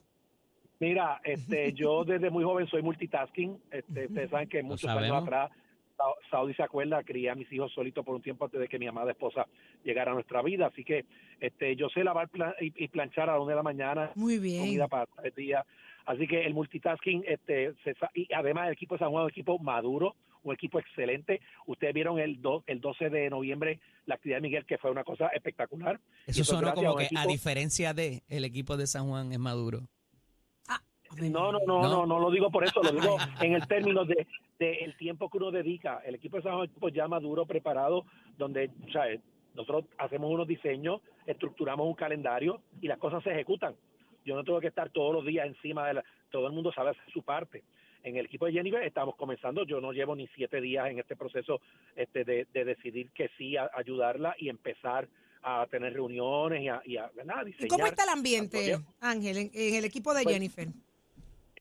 Mira, 0.80 1.20
este, 1.24 1.74
yo 1.74 2.04
desde 2.06 2.30
muy 2.30 2.44
joven 2.44 2.68
soy 2.68 2.82
multitasking. 2.82 3.58
Este, 3.72 4.06
ustedes 4.08 4.30
saben 4.30 4.50
que 4.50 4.64
muchos 4.64 4.90
años 4.90 5.24
atrás, 5.24 5.52
Sa- 5.98 6.30
Saudi 6.32 6.54
se 6.54 6.64
acuerda, 6.64 7.04
crié 7.04 7.30
a 7.30 7.36
mis 7.36 7.52
hijos 7.52 7.72
solitos 7.74 8.06
por 8.06 8.16
un 8.16 8.22
tiempo 8.22 8.46
antes 8.46 8.60
de 8.60 8.68
que 8.70 8.80
mi 8.80 8.88
amada 8.88 9.12
esposa 9.12 9.46
llegara 9.84 10.12
a 10.12 10.14
nuestra 10.14 10.42
vida. 10.42 10.68
Así 10.68 10.84
que 10.86 11.06
este, 11.42 11.76
yo 11.76 11.90
sé 11.90 12.04
lavar 12.04 12.30
y, 12.62 12.88
planchar 12.88 13.30
a 13.30 13.34
la 13.34 13.40
una 13.42 13.52
de 13.52 13.56
la 13.58 13.64
mañana, 13.64 14.12
Muy 14.16 14.40
bien. 14.40 14.62
comida 14.62 14.88
para 14.88 15.06
tres 15.08 15.36
días. 15.36 15.66
Así 16.06 16.26
que 16.28 16.46
el 16.46 16.54
multitasking, 16.54 17.24
este, 17.28 17.74
se 17.84 17.94
y 18.16 18.28
además 18.34 18.68
el 18.68 18.74
equipo 18.74 18.96
de 18.96 19.00
San 19.00 19.12
Juan 19.12 19.24
es 19.24 19.26
un 19.26 19.32
equipo 19.32 19.60
maduro, 19.60 20.16
un 20.42 20.54
equipo 20.54 20.80
excelente. 20.80 21.42
Ustedes 21.68 21.94
vieron 21.94 22.18
el, 22.18 22.42
do- 22.42 22.64
el 22.66 22.80
12 22.82 23.10
de 23.10 23.30
noviembre 23.30 23.80
la 24.06 24.16
actividad 24.16 24.38
de 24.38 24.42
Miguel, 24.42 24.66
que 24.66 24.78
fue 24.80 24.90
una 24.90 25.04
cosa 25.04 25.28
espectacular. 25.28 26.00
Eso 26.26 26.42
es 26.42 26.48
sonó 26.48 26.74
como 26.74 26.96
que 26.96 27.04
a 27.04 27.08
equipo- 27.08 27.28
diferencia 27.28 27.94
de 27.94 28.24
el 28.30 28.46
equipo 28.46 28.76
de 28.78 28.88
San 28.88 29.08
Juan 29.10 29.32
es 29.34 29.40
maduro. 29.40 29.82
No, 31.18 31.52
no, 31.52 31.60
no, 31.66 31.82
No. 31.82 31.90
no, 31.90 32.06
no, 32.06 32.20
lo 32.20 32.32
digo 32.32 32.50
por 32.52 32.64
eso, 32.64 32.82
lo 32.82 32.92
digo 32.92 33.18
en 33.42 33.54
el 33.54 33.68
término 33.68 34.06
de, 34.06 34.28
de 34.60 34.74
el 34.80 34.96
tiempo 34.98 35.30
que 35.30 35.38
uno 35.38 35.52
dedica. 35.52 36.02
El 36.06 36.16
equipo 36.16 36.38
de 36.38 36.44
San 36.44 36.54
Juan 36.54 36.64
es 36.66 36.70
un 36.70 36.72
equipo 36.72 36.90
ya 36.90 37.08
maduro, 37.08 37.46
preparado, 37.46 38.06
donde 38.38 38.70
o 38.88 38.92
sea, 38.92 39.04
nosotros 39.56 39.86
hacemos 39.98 40.32
unos 40.32 40.48
diseños, 40.48 41.02
estructuramos 41.26 41.88
un 41.88 41.96
calendario 41.96 42.62
y 42.82 42.88
las 42.88 42.98
cosas 43.00 43.24
se 43.24 43.32
ejecutan. 43.32 43.76
Yo 44.26 44.36
no 44.36 44.44
tengo 44.44 44.60
que 44.60 44.68
estar 44.68 44.90
todos 44.90 45.14
los 45.14 45.26
días 45.26 45.48
encima 45.48 45.88
de 45.88 45.96
la... 45.96 46.04
Todo 46.30 46.48
el 46.48 46.54
mundo 46.54 46.72
sabe 46.72 46.92
hacer 46.92 47.12
su 47.12 47.24
parte. 47.24 47.64
En 48.04 48.16
el 48.16 48.26
equipo 48.26 48.46
de 48.46 48.54
Jennifer 48.54 48.82
estamos 48.84 49.16
comenzando, 49.16 49.66
yo 49.66 49.82
no 49.82 49.92
llevo 49.92 50.16
ni 50.16 50.28
siete 50.28 50.62
días 50.62 50.90
en 50.90 51.00
este 51.00 51.16
proceso 51.16 51.60
este, 51.96 52.24
de, 52.24 52.48
de 52.54 52.64
decidir 52.66 53.10
que 53.12 53.30
sí, 53.38 53.58
a, 53.58 53.70
ayudarla 53.74 54.36
y 54.38 54.50
empezar 54.50 55.08
a 55.42 55.66
tener 55.68 55.94
reuniones 55.94 56.62
y 56.62 56.68
a, 56.70 56.82
y 56.86 56.98
a, 56.98 57.10
¿verdad? 57.16 57.42
¿Y 57.44 57.52
diseñar. 57.52 57.70
cómo 57.70 57.88
está 57.88 58.04
el 58.04 58.10
ambiente. 58.10 58.78
Ángel, 59.02 59.38
en, 59.38 59.52
en 59.54 59.76
el 59.76 59.86
equipo 59.86 60.14
de 60.14 60.24
Pues, 60.24 60.34
Jennifer? 60.36 60.68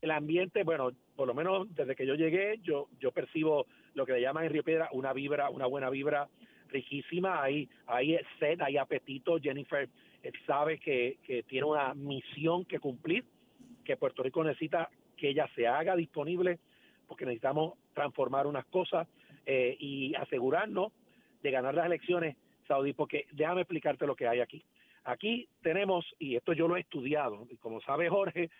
El 0.00 0.10
ambiente, 0.10 0.62
bueno, 0.62 0.90
por 1.16 1.26
lo 1.26 1.34
menos 1.34 1.74
desde 1.74 1.96
que 1.96 2.06
yo 2.06 2.14
llegué, 2.14 2.58
yo 2.62 2.88
yo 3.00 3.10
percibo 3.10 3.66
lo 3.94 4.06
que 4.06 4.12
le 4.12 4.20
llaman 4.20 4.44
en 4.44 4.52
Río 4.52 4.62
Piedra 4.62 4.88
una 4.92 5.12
vibra, 5.12 5.50
una 5.50 5.66
buena 5.66 5.90
vibra 5.90 6.28
riquísima. 6.68 7.42
Hay, 7.42 7.68
hay 7.86 8.18
sed, 8.38 8.60
hay 8.60 8.76
apetito. 8.76 9.38
Jennifer 9.40 9.88
eh, 10.22 10.32
sabe 10.46 10.78
que, 10.78 11.18
que 11.24 11.42
tiene 11.42 11.66
una 11.66 11.94
misión 11.94 12.64
que 12.64 12.78
cumplir, 12.78 13.24
que 13.84 13.96
Puerto 13.96 14.22
Rico 14.22 14.44
necesita 14.44 14.88
que 15.16 15.30
ella 15.30 15.48
se 15.54 15.66
haga 15.66 15.96
disponible, 15.96 16.58
porque 17.06 17.24
necesitamos 17.24 17.74
transformar 17.94 18.46
unas 18.46 18.64
cosas 18.66 19.08
eh, 19.46 19.76
y 19.80 20.14
asegurarnos 20.14 20.92
de 21.42 21.50
ganar 21.50 21.74
las 21.74 21.86
elecciones, 21.86 22.36
Saudí, 22.66 22.92
porque 22.92 23.26
déjame 23.32 23.62
explicarte 23.62 24.06
lo 24.06 24.14
que 24.14 24.28
hay 24.28 24.40
aquí. 24.40 24.62
Aquí 25.04 25.48
tenemos, 25.62 26.04
y 26.18 26.36
esto 26.36 26.52
yo 26.52 26.68
lo 26.68 26.76
he 26.76 26.80
estudiado, 26.80 27.46
y 27.50 27.56
como 27.56 27.80
sabe 27.80 28.08
Jorge, 28.08 28.50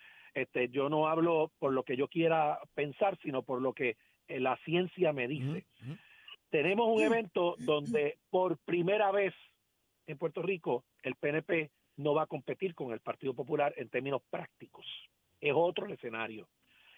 este, 0.43 0.69
yo 0.69 0.89
no 0.89 1.09
hablo 1.09 1.53
por 1.59 1.73
lo 1.73 1.83
que 1.83 1.97
yo 1.97 2.09
quiera 2.09 2.59
pensar, 2.75 3.19
sino 3.23 3.43
por 3.43 3.61
lo 3.61 3.73
que 3.73 3.97
eh, 4.29 4.41
la 4.41 4.57
ciencia 4.65 5.13
me 5.13 5.29
dice. 5.29 5.67
Tenemos 6.51 6.89
un 6.89 7.03
evento 7.03 7.57
donde 7.59 8.19
por 8.31 8.59
primera 8.59 9.11
vez 9.11 9.35
en 10.07 10.17
Puerto 10.17 10.43
Rico 10.43 10.85
el 11.03 11.15
PNP 11.15 11.71
no 11.97 12.15
va 12.15 12.23
a 12.23 12.27
competir 12.27 12.75
con 12.75 12.93
el 12.93 13.01
Partido 13.01 13.35
Popular 13.35 13.75
en 13.77 13.89
términos 13.89 14.23
prácticos. 14.31 14.87
Es 15.41 15.53
otro 15.55 15.87
el 15.87 15.93
escenario. 15.93 16.49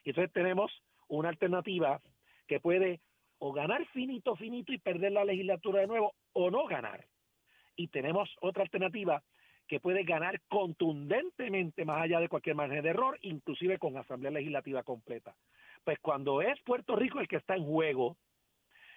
Y 0.05 0.11
entonces 0.11 0.33
tenemos 0.33 0.71
una 1.09 1.29
alternativa 1.29 2.01
que 2.47 2.61
puede 2.61 3.01
o 3.39 3.53
ganar 3.53 3.87
finito, 3.87 4.37
finito 4.37 4.73
y 4.73 4.79
perder 4.79 5.13
la 5.13 5.25
legislatura 5.25 5.81
de 5.81 5.87
nuevo, 5.87 6.15
o 6.33 6.51
no 6.51 6.67
ganar. 6.67 7.07
Y 7.75 7.89
tenemos 7.89 8.29
otra 8.41 8.63
alternativa 8.63 9.23
que 9.71 9.79
puede 9.79 10.03
ganar 10.03 10.41
contundentemente 10.49 11.85
más 11.85 12.03
allá 12.03 12.19
de 12.19 12.29
cualquier 12.29 12.57
margen 12.57 12.83
de 12.83 12.91
error, 12.91 13.17
inclusive 13.23 13.79
con 13.79 13.97
asamblea 13.97 14.33
legislativa 14.33 14.83
completa. 14.83 15.37
Pues 15.85 15.97
cuando 16.01 16.43
es 16.43 16.61
Puerto 16.63 16.97
Rico 16.97 17.21
el 17.21 17.29
que 17.29 17.37
está 17.37 17.55
en 17.55 17.63
juego, 17.63 18.17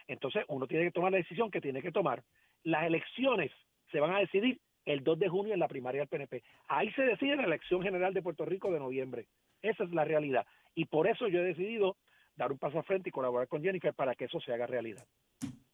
entonces 0.07 0.43
uno 0.47 0.65
tiene 0.65 0.85
que 0.85 0.91
tomar 0.91 1.11
la 1.11 1.19
decisión 1.19 1.51
que 1.51 1.61
tiene 1.61 1.83
que 1.83 1.91
tomar. 1.91 2.23
Las 2.63 2.85
elecciones 2.85 3.51
se 3.91 3.99
van 3.99 4.15
a 4.15 4.19
decidir 4.19 4.59
el 4.85 5.03
2 5.03 5.19
de 5.19 5.29
junio 5.29 5.53
en 5.53 5.59
la 5.59 5.67
primaria 5.67 6.01
del 6.01 6.07
PNP. 6.07 6.41
Ahí 6.67 6.91
se 6.93 7.03
decide 7.03 7.35
la 7.35 7.43
elección 7.43 7.83
general 7.83 8.15
de 8.15 8.23
Puerto 8.23 8.43
Rico 8.43 8.71
de 8.71 8.79
noviembre. 8.79 9.27
Esa 9.61 9.83
es 9.83 9.91
la 9.91 10.05
realidad. 10.05 10.47
Y 10.73 10.85
por 10.85 11.05
eso 11.05 11.27
yo 11.27 11.41
he 11.41 11.43
decidido 11.43 11.97
dar 12.35 12.51
un 12.51 12.57
paso 12.57 12.79
al 12.79 12.85
frente 12.85 13.09
y 13.09 13.11
colaborar 13.11 13.47
con 13.47 13.61
Jennifer 13.61 13.93
para 13.93 14.15
que 14.15 14.25
eso 14.25 14.39
se 14.39 14.51
haga 14.51 14.65
realidad. 14.65 15.05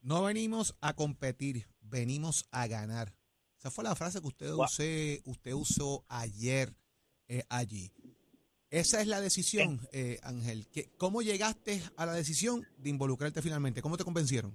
No 0.02 0.26
venimos 0.26 0.78
a 0.82 0.94
competir, 0.94 1.68
venimos 1.80 2.50
a 2.52 2.68
ganar. 2.68 3.19
Esa 3.60 3.72
fue 3.72 3.84
la 3.84 3.94
frase 3.96 4.22
que 4.22 4.28
usted, 4.28 4.52
usé, 4.54 5.22
usted 5.26 5.52
usó 5.52 6.06
ayer 6.08 6.70
eh, 7.28 7.44
allí. 7.50 7.92
Esa 8.72 9.02
es 9.02 9.08
la 9.08 9.20
decisión, 9.20 9.80
eh, 9.92 10.18
Ángel. 10.24 10.66
¿Qué- 10.72 10.88
¿Cómo 10.98 11.22
llegaste 11.22 11.82
a 11.98 12.06
la 12.06 12.14
decisión 12.14 12.62
de 12.78 12.90
involucrarte 12.90 13.42
finalmente? 13.42 13.82
¿Cómo 13.82 13.98
te 13.98 14.06
convencieron? 14.06 14.54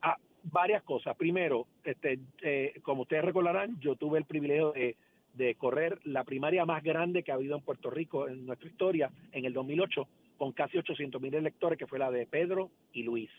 Ah, 0.00 0.16
varias 0.44 0.82
cosas. 0.84 1.14
Primero, 1.18 1.66
este, 1.84 2.18
eh, 2.42 2.80
como 2.82 3.02
ustedes 3.02 3.24
recordarán, 3.24 3.78
yo 3.80 3.96
tuve 3.96 4.18
el 4.18 4.24
privilegio 4.24 4.72
de, 4.72 4.96
de 5.34 5.54
correr 5.56 6.00
la 6.04 6.24
primaria 6.24 6.64
más 6.64 6.82
grande 6.82 7.22
que 7.22 7.30
ha 7.30 7.34
habido 7.34 7.56
en 7.58 7.62
Puerto 7.62 7.90
Rico 7.90 8.26
en 8.26 8.46
nuestra 8.46 8.68
historia 8.70 9.10
en 9.32 9.44
el 9.44 9.52
2008, 9.52 10.08
con 10.38 10.52
casi 10.52 10.78
800 10.78 11.20
mil 11.20 11.34
electores, 11.34 11.78
que 11.78 11.86
fue 11.86 11.98
la 11.98 12.10
de 12.10 12.26
Pedro 12.26 12.70
y 12.94 13.02
Luis. 13.02 13.30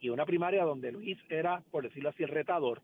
Y 0.00 0.10
una 0.10 0.26
primaria 0.26 0.64
donde 0.64 0.92
Luis 0.92 1.16
era, 1.30 1.62
por 1.70 1.84
decirlo 1.84 2.10
así, 2.10 2.22
el 2.24 2.28
retador. 2.28 2.82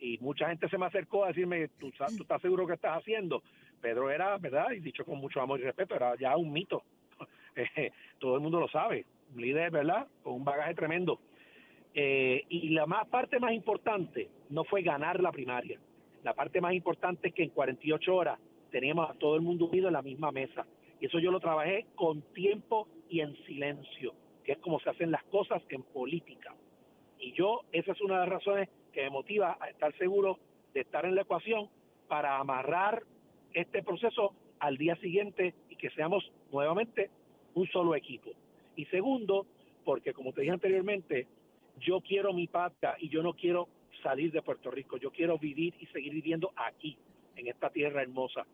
Y 0.00 0.18
mucha 0.18 0.48
gente 0.48 0.68
se 0.68 0.78
me 0.78 0.86
acercó 0.86 1.24
a 1.24 1.28
decirme, 1.28 1.68
¿tú, 1.78 1.88
estás 1.88 2.40
seguro 2.40 2.66
que 2.66 2.74
estás 2.74 2.98
haciendo? 2.98 3.42
Pedro 3.80 4.10
era, 4.10 4.36
¿verdad? 4.38 4.70
Y 4.72 4.80
dicho 4.80 5.04
con 5.04 5.18
mucho 5.18 5.40
amor 5.40 5.60
y 5.60 5.64
respeto, 5.64 5.94
era 5.94 6.16
ya 6.16 6.36
un 6.36 6.52
mito. 6.52 6.82
Eh, 7.56 7.90
Todo 8.20 8.36
el 8.36 8.40
mundo 8.40 8.60
lo 8.60 8.68
sabe. 8.68 9.04
Un 9.34 9.42
líder, 9.42 9.72
¿verdad? 9.72 10.06
Con 10.22 10.34
un 10.34 10.44
bagaje 10.44 10.72
tremendo. 10.72 11.18
Eh, 11.92 12.44
y 12.48 12.68
la 12.70 12.86
más 12.86 13.08
parte 13.08 13.40
más 13.40 13.52
importante 13.52 14.28
no 14.50 14.62
fue 14.62 14.82
ganar 14.82 15.20
la 15.20 15.32
primaria. 15.32 15.80
La 16.22 16.32
parte 16.32 16.60
más 16.60 16.74
importante 16.74 17.28
es 17.28 17.34
que 17.34 17.42
en 17.42 17.50
48 17.50 18.14
horas 18.14 18.38
teníamos 18.70 19.10
a 19.10 19.14
todo 19.14 19.34
el 19.34 19.42
mundo 19.42 19.66
unido 19.66 19.88
en 19.88 19.94
la 19.94 20.02
misma 20.02 20.30
mesa. 20.30 20.64
Y 21.00 21.06
eso 21.06 21.18
yo 21.18 21.30
lo 21.32 21.40
trabajé 21.40 21.86
con 21.96 22.22
tiempo 22.32 22.86
y 23.08 23.20
en 23.20 23.34
silencio, 23.44 24.14
que 24.44 24.52
es 24.52 24.58
como 24.58 24.78
se 24.80 24.90
hacen 24.90 25.10
las 25.10 25.24
cosas 25.24 25.62
en 25.70 25.82
política. 25.82 26.54
Y 27.20 27.32
yo, 27.32 27.62
esa 27.72 27.92
es 27.92 28.00
una 28.00 28.14
de 28.14 28.20
las 28.20 28.28
razones 28.30 28.68
que 28.92 29.02
me 29.02 29.10
motiva 29.10 29.56
a 29.60 29.68
estar 29.68 29.96
seguro 29.98 30.38
de 30.74 30.80
estar 30.80 31.04
en 31.04 31.14
la 31.14 31.22
ecuación 31.22 31.68
para 32.08 32.38
amarrar 32.38 33.02
este 33.52 33.82
proceso 33.82 34.34
al 34.58 34.76
día 34.76 34.96
siguiente 34.96 35.54
y 35.68 35.76
que 35.76 35.90
seamos 35.90 36.30
nuevamente 36.50 37.10
un 37.54 37.66
solo 37.68 37.94
equipo. 37.94 38.30
Y 38.76 38.86
segundo, 38.86 39.46
porque 39.84 40.12
como 40.12 40.32
te 40.32 40.42
dije 40.42 40.52
anteriormente, 40.52 41.26
yo 41.78 42.00
quiero 42.00 42.32
mi 42.32 42.46
patria 42.46 42.96
y 42.98 43.08
yo 43.08 43.22
no 43.22 43.34
quiero 43.34 43.68
salir 44.02 44.32
de 44.32 44.42
Puerto 44.42 44.70
Rico, 44.70 44.96
yo 44.96 45.10
quiero 45.10 45.38
vivir 45.38 45.74
y 45.78 45.86
seguir 45.86 46.12
viviendo 46.12 46.52
aquí, 46.56 46.96
en 47.36 47.48
esta 47.48 47.70
tierra 47.70 48.02
hermosa. 48.02 48.46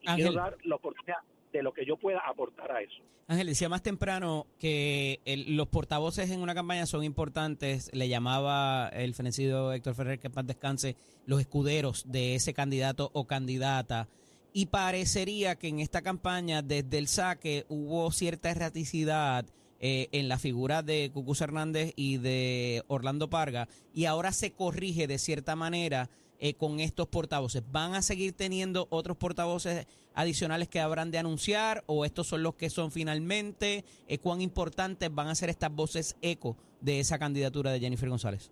Y 0.00 0.08
Ángel. 0.08 0.26
quiero 0.26 0.40
dar 0.40 0.56
la 0.64 0.76
oportunidad 0.76 1.18
de 1.56 1.62
lo 1.62 1.72
que 1.72 1.84
yo 1.84 1.96
pueda 1.96 2.20
aportar 2.20 2.70
a 2.72 2.80
eso. 2.80 3.02
Ángel, 3.28 3.48
decía 3.48 3.68
más 3.68 3.82
temprano 3.82 4.46
que 4.58 5.20
los 5.48 5.68
portavoces 5.68 6.30
en 6.30 6.40
una 6.40 6.54
campaña 6.54 6.86
son 6.86 7.02
importantes. 7.02 7.90
Le 7.92 8.08
llamaba 8.08 8.88
el 8.88 9.14
fenecido 9.14 9.72
Héctor 9.72 9.94
Ferrer, 9.94 10.20
que 10.20 10.28
en 10.28 10.32
paz 10.32 10.46
descanse, 10.46 10.96
los 11.26 11.40
escuderos 11.40 12.04
de 12.06 12.36
ese 12.36 12.54
candidato 12.54 13.10
o 13.14 13.26
candidata. 13.26 14.08
Y 14.52 14.66
parecería 14.66 15.56
que 15.56 15.68
en 15.68 15.80
esta 15.80 16.02
campaña, 16.02 16.62
desde 16.62 16.98
el 16.98 17.08
saque, 17.08 17.66
hubo 17.68 18.10
cierta 18.12 18.50
erraticidad 18.50 19.44
eh, 19.80 20.08
en 20.12 20.28
la 20.28 20.38
figura 20.38 20.82
de 20.82 21.10
Cucuz 21.12 21.42
Hernández 21.42 21.92
y 21.96 22.16
de 22.16 22.82
Orlando 22.86 23.28
Parga. 23.28 23.68
Y 23.92 24.06
ahora 24.06 24.32
se 24.32 24.52
corrige 24.52 25.06
de 25.06 25.18
cierta 25.18 25.56
manera 25.56 26.08
eh, 26.38 26.54
con 26.54 26.80
estos 26.80 27.08
portavoces. 27.08 27.62
¿Van 27.70 27.94
a 27.94 28.02
seguir 28.02 28.32
teniendo 28.32 28.86
otros 28.90 29.16
portavoces 29.16 29.86
adicionales 30.14 30.68
que 30.68 30.80
habrán 30.80 31.10
de 31.10 31.18
anunciar 31.18 31.84
o 31.86 32.04
estos 32.04 32.26
son 32.26 32.42
los 32.42 32.54
que 32.54 32.70
son 32.70 32.90
finalmente? 32.90 33.84
Eh, 34.08 34.18
¿Cuán 34.18 34.40
importantes 34.40 35.14
van 35.14 35.28
a 35.28 35.34
ser 35.34 35.50
estas 35.50 35.72
voces 35.72 36.16
eco 36.22 36.56
de 36.80 37.00
esa 37.00 37.18
candidatura 37.18 37.70
de 37.70 37.80
Jennifer 37.80 38.08
González? 38.08 38.50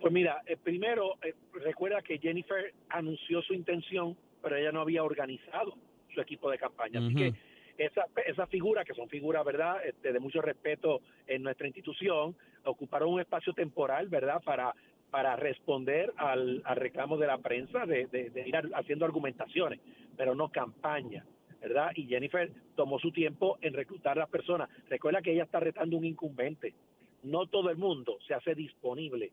Pues 0.00 0.12
mira, 0.12 0.40
eh, 0.46 0.56
primero, 0.56 1.16
eh, 1.22 1.34
recuerda 1.52 2.00
que 2.00 2.18
Jennifer 2.18 2.72
anunció 2.88 3.42
su 3.42 3.52
intención, 3.52 4.16
pero 4.42 4.56
ella 4.56 4.72
no 4.72 4.80
había 4.80 5.04
organizado 5.04 5.74
su 6.14 6.20
equipo 6.20 6.50
de 6.50 6.58
campaña. 6.58 7.00
Así 7.00 7.14
que 7.14 7.34
esa, 7.76 8.06
esa 8.26 8.46
figura, 8.46 8.84
que 8.84 8.94
son 8.94 9.08
figuras, 9.08 9.44
¿verdad?, 9.44 9.76
este, 9.84 10.12
de 10.12 10.20
mucho 10.20 10.40
respeto 10.40 11.00
en 11.26 11.42
nuestra 11.42 11.66
institución, 11.66 12.34
ocuparon 12.64 13.10
un 13.10 13.20
espacio 13.20 13.52
temporal, 13.52 14.08
¿verdad?, 14.08 14.40
para 14.42 14.74
para 15.10 15.36
responder 15.36 16.12
al, 16.16 16.62
al 16.64 16.76
reclamo 16.76 17.16
de 17.16 17.26
la 17.26 17.38
prensa 17.38 17.86
de, 17.86 18.08
ir 18.46 18.56
haciendo 18.74 19.04
argumentaciones, 19.04 19.80
pero 20.16 20.34
no 20.34 20.50
campaña, 20.50 21.24
¿verdad? 21.60 21.90
Y 21.94 22.06
Jennifer 22.06 22.50
tomó 22.76 22.98
su 22.98 23.12
tiempo 23.12 23.58
en 23.60 23.74
reclutar 23.74 24.16
a 24.16 24.20
las 24.20 24.30
personas. 24.30 24.68
Recuerda 24.88 25.22
que 25.22 25.32
ella 25.32 25.44
está 25.44 25.60
retando 25.60 25.96
un 25.96 26.04
incumbente. 26.04 26.74
No 27.22 27.46
todo 27.46 27.70
el 27.70 27.76
mundo 27.76 28.18
se 28.26 28.34
hace 28.34 28.54
disponible 28.54 29.32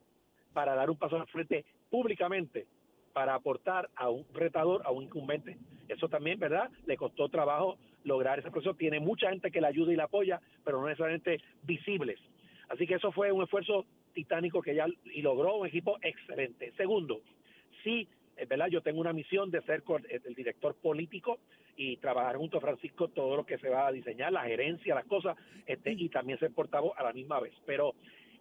para 0.54 0.76
dar 0.76 0.90
un 0.90 0.98
paso 0.98 1.16
al 1.16 1.28
frente 1.28 1.66
públicamente 1.90 2.66
para 3.13 3.34
aportar 3.34 3.90
a 3.96 4.10
un 4.10 4.26
retador, 4.34 4.82
a 4.86 4.92
un 4.92 5.04
incumbente. 5.04 5.58
Eso 5.88 6.08
también, 6.08 6.38
¿verdad? 6.40 6.70
Le 6.86 6.98
costó 6.98 7.30
trabajo 7.30 7.78
lograr 8.04 8.38
ese 8.38 8.52
proceso. 8.52 8.76
Tiene 8.76 9.00
mucha 9.00 9.30
gente 9.30 9.50
que 9.50 9.60
le 9.60 9.68
ayuda 9.68 9.92
y 9.92 9.96
la 9.96 10.04
apoya, 10.04 10.40
pero 10.63 10.80
no 10.80 10.88
necesariamente 10.88 11.42
visibles. 11.63 12.20
Así 12.70 12.86
que 12.86 12.96
eso 12.96 13.12
fue 13.12 13.32
un 13.32 13.44
esfuerzo 13.44 13.86
titánico 14.21 14.63
que 14.63 14.71
ella 14.71 14.88
y 15.13 15.21
logró 15.21 15.58
un 15.58 15.67
equipo 15.67 15.99
excelente. 16.01 16.71
Segundo, 16.75 17.21
sí, 17.84 18.08
es 18.36 18.47
verdad, 18.49 18.67
yo 18.67 18.82
tengo 18.82 18.99
una 18.99 19.13
misión 19.13 19.51
de 19.51 19.62
ser 19.62 19.84
co- 19.84 19.97
el 20.10 20.34
director 20.34 20.73
político 20.82 21.38
y 21.75 21.97
trabajar 21.97 22.36
junto 22.38 22.58
a 22.58 22.62
Francisco 22.62 23.10
todo 23.10 23.36
lo 23.36 23.45
que 23.45 23.60
se 23.60 23.69
va 23.69 23.86
a 23.86 23.91
diseñar, 23.91 24.32
la 24.34 24.41
gerencia, 24.43 24.95
las 24.95 25.06
cosas, 25.06 25.38
este, 25.67 25.91
y 25.91 26.10
también 26.10 26.39
ser 26.39 26.51
portavoz 26.51 26.93
a 26.97 27.03
la 27.03 27.13
misma 27.13 27.39
vez. 27.39 27.53
Pero 27.67 27.93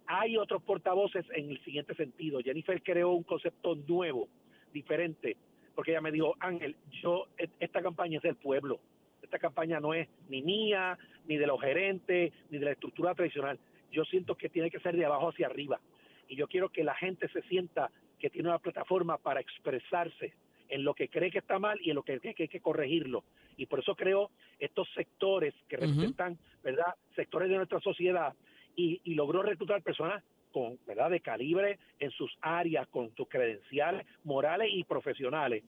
hay 0.06 0.38
otros 0.38 0.62
portavoces 0.62 1.26
en 1.34 1.50
el 1.50 1.62
siguiente 1.62 1.94
sentido. 1.94 2.40
Jennifer 2.40 2.82
creó 2.82 3.10
un 3.12 3.24
concepto 3.24 3.74
nuevo, 3.74 4.28
diferente, 4.72 5.36
porque 5.74 5.90
ella 5.90 6.00
me 6.00 6.10
dijo, 6.10 6.34
Ángel, 6.40 6.74
yo, 7.02 7.26
et- 7.36 7.50
esta 7.60 7.82
campaña 7.82 8.16
es 8.16 8.22
del 8.22 8.36
pueblo. 8.36 8.80
Esta 9.22 9.38
campaña 9.38 9.78
no 9.78 9.92
es 9.92 10.08
ni 10.30 10.40
mía, 10.40 10.96
ni 11.26 11.36
de 11.36 11.46
los 11.46 11.60
gerentes, 11.60 12.32
ni 12.50 12.56
de 12.58 12.64
la 12.64 12.72
estructura 12.72 13.14
tradicional. 13.14 13.58
Yo 13.90 14.04
siento 14.04 14.34
que 14.34 14.48
tiene 14.48 14.70
que 14.70 14.80
ser 14.80 14.96
de 14.96 15.04
abajo 15.04 15.28
hacia 15.28 15.46
arriba. 15.46 15.80
Y 16.28 16.36
yo 16.36 16.48
quiero 16.48 16.70
que 16.70 16.84
la 16.84 16.94
gente 16.94 17.28
se 17.28 17.42
sienta 17.42 17.90
que 18.18 18.30
tiene 18.30 18.48
una 18.48 18.58
plataforma 18.58 19.18
para 19.18 19.40
expresarse 19.40 20.34
en 20.68 20.84
lo 20.84 20.94
que 20.94 21.08
cree 21.08 21.30
que 21.30 21.38
está 21.38 21.58
mal 21.58 21.78
y 21.80 21.90
en 21.90 21.96
lo 21.96 22.02
que 22.02 22.18
cree 22.18 22.34
que 22.34 22.44
hay 22.44 22.48
que 22.48 22.60
corregirlo. 22.60 23.24
Y 23.56 23.66
por 23.66 23.80
eso 23.80 23.94
creo 23.94 24.30
estos 24.58 24.88
sectores 24.94 25.54
que 25.68 25.76
representan, 25.76 26.38
¿verdad?, 26.62 26.94
sectores 27.14 27.48
de 27.48 27.56
nuestra 27.56 27.80
sociedad 27.80 28.34
y, 28.74 29.00
y 29.04 29.14
logró 29.14 29.42
reclutar 29.42 29.82
personas 29.82 30.22
con, 30.52 30.78
¿verdad?, 30.86 31.10
de 31.10 31.20
calibre 31.20 31.78
en 31.98 32.10
sus 32.10 32.36
áreas, 32.40 32.88
con 32.88 33.14
sus 33.14 33.28
credenciales 33.28 34.06
morales 34.24 34.70
y 34.72 34.84
profesionales, 34.84 35.62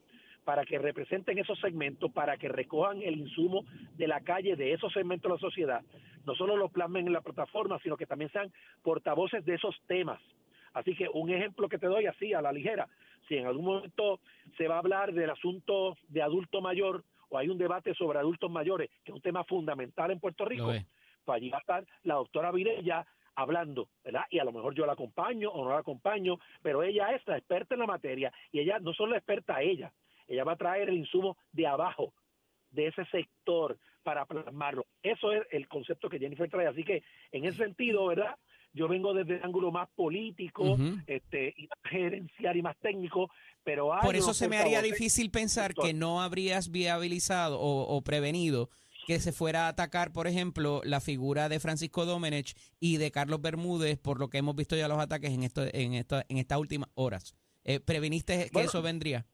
para 0.44 0.64
que 0.64 0.78
representen 0.78 1.38
esos 1.38 1.60
segmentos, 1.60 2.10
para 2.10 2.38
que 2.38 2.48
recojan 2.48 3.02
el 3.02 3.18
insumo 3.18 3.66
de 3.98 4.08
la 4.08 4.22
calle 4.22 4.56
de 4.56 4.72
esos 4.72 4.92
segmentos 4.94 5.30
de 5.30 5.34
la 5.34 5.40
sociedad, 5.40 5.82
no 6.28 6.34
solo 6.34 6.58
lo 6.58 6.68
plasmen 6.68 7.06
en 7.06 7.14
la 7.14 7.22
plataforma, 7.22 7.80
sino 7.82 7.96
que 7.96 8.06
también 8.06 8.30
sean 8.30 8.52
portavoces 8.82 9.44
de 9.46 9.54
esos 9.54 9.74
temas. 9.86 10.20
Así 10.74 10.94
que 10.94 11.08
un 11.08 11.30
ejemplo 11.30 11.70
que 11.70 11.78
te 11.78 11.86
doy 11.86 12.04
así 12.04 12.34
a 12.34 12.42
la 12.42 12.52
ligera, 12.52 12.86
si 13.26 13.36
en 13.36 13.46
algún 13.46 13.64
momento 13.64 14.20
se 14.58 14.68
va 14.68 14.76
a 14.76 14.80
hablar 14.80 15.14
del 15.14 15.30
asunto 15.30 15.96
de 16.08 16.20
adulto 16.20 16.60
mayor 16.60 17.02
o 17.30 17.38
hay 17.38 17.48
un 17.48 17.56
debate 17.56 17.94
sobre 17.94 18.18
adultos 18.18 18.50
mayores, 18.50 18.90
que 19.02 19.10
es 19.10 19.16
un 19.16 19.22
tema 19.22 19.42
fundamental 19.44 20.10
en 20.10 20.20
Puerto 20.20 20.44
Rico, 20.44 20.66
pues 21.24 21.36
allí 21.36 21.48
va 21.48 21.56
a 21.56 21.60
estar 21.60 21.86
la 22.04 22.14
doctora 22.16 22.52
Virella 22.52 23.06
hablando, 23.34 23.88
¿verdad? 24.04 24.24
Y 24.30 24.38
a 24.38 24.44
lo 24.44 24.52
mejor 24.52 24.74
yo 24.74 24.84
la 24.84 24.92
acompaño 24.92 25.50
o 25.50 25.64
no 25.64 25.70
la 25.70 25.78
acompaño, 25.78 26.38
pero 26.60 26.82
ella 26.82 27.14
es 27.14 27.26
la 27.26 27.38
experta 27.38 27.74
en 27.74 27.80
la 27.80 27.86
materia 27.86 28.30
y 28.52 28.60
ella 28.60 28.78
no 28.80 28.92
solo 28.92 29.14
es 29.14 29.18
experta 29.18 29.62
ella, 29.62 29.92
ella 30.26 30.44
va 30.44 30.52
a 30.52 30.56
traer 30.56 30.90
el 30.90 30.98
insumo 30.98 31.38
de 31.52 31.66
abajo, 31.66 32.12
de 32.70 32.88
ese 32.88 33.06
sector 33.06 33.78
para 34.02 34.26
plasmarlo. 34.26 34.86
Eso 35.02 35.32
es 35.32 35.42
el 35.50 35.68
concepto 35.68 36.08
que 36.08 36.18
Jennifer 36.18 36.48
trae. 36.48 36.66
Así 36.66 36.84
que 36.84 37.02
en 37.32 37.44
ese 37.44 37.58
sentido, 37.58 38.06
¿verdad? 38.06 38.36
Yo 38.72 38.86
vengo 38.86 39.14
desde 39.14 39.36
el 39.36 39.44
ángulo 39.44 39.72
más 39.72 39.88
político, 39.96 40.72
Ujú. 40.72 40.98
este, 41.06 41.54
y 41.56 41.66
más 41.66 41.78
gerencial 41.84 42.56
y 42.56 42.62
más 42.62 42.76
técnico, 42.78 43.30
pero 43.64 43.94
hay 43.94 44.02
Por 44.02 44.14
eso 44.14 44.34
se 44.34 44.48
me 44.48 44.58
haría 44.58 44.82
difícil 44.82 45.30
pensar 45.30 45.74
que 45.74 45.94
no 45.94 46.20
habrías 46.20 46.70
viabilizado 46.70 47.58
o, 47.58 47.96
o 47.96 48.02
prevenido 48.02 48.68
que 49.08 49.20
se 49.20 49.32
fuera 49.32 49.64
a 49.64 49.68
atacar, 49.68 50.12
por 50.12 50.26
ejemplo, 50.26 50.82
la 50.84 51.00
figura 51.00 51.48
de 51.48 51.60
Francisco 51.60 52.04
Domenech 52.04 52.54
y 52.78 52.98
de 52.98 53.10
Carlos 53.10 53.40
Bermúdez, 53.40 53.98
por 53.98 54.20
lo 54.20 54.28
que 54.28 54.36
hemos 54.36 54.54
visto 54.54 54.76
ya 54.76 54.86
los 54.86 54.98
ataques 54.98 55.30
en 55.30 55.44
esto, 55.44 55.62
en 55.72 55.94
esto, 55.94 56.20
en 56.28 56.36
estas 56.36 56.58
últimas 56.58 56.90
horas. 56.94 57.34
Eh, 57.64 57.80
¿Preveniste 57.80 58.44
que 58.44 58.50
Bueno, 58.52 58.68
eso 58.68 58.82
vendría? 58.82 59.24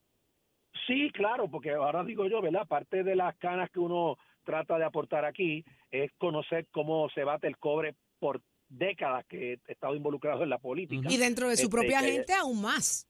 Sí, 0.86 1.10
claro, 1.12 1.50
porque 1.50 1.72
ahora 1.72 2.04
digo 2.04 2.28
yo, 2.28 2.40
¿verdad? 2.40 2.68
Parte 2.68 3.02
de 3.02 3.16
las 3.16 3.34
canas 3.36 3.68
que 3.70 3.80
uno 3.80 4.16
trata 4.44 4.78
de 4.78 4.84
aportar 4.84 5.24
aquí 5.24 5.64
es 5.90 6.12
conocer 6.18 6.66
cómo 6.70 7.08
se 7.10 7.24
bate 7.24 7.46
el 7.48 7.58
cobre 7.58 7.94
por 8.18 8.40
décadas 8.68 9.24
que 9.26 9.54
he 9.54 9.72
estado 9.72 9.94
involucrado 9.94 10.42
en 10.42 10.50
la 10.50 10.58
política. 10.58 11.08
Y 11.10 11.16
dentro 11.16 11.48
de 11.48 11.56
su 11.56 11.64
Este, 11.64 11.76
propia 11.76 12.00
que- 12.00 12.12
gente 12.12 12.32
aún 12.34 12.62
más. 12.62 13.08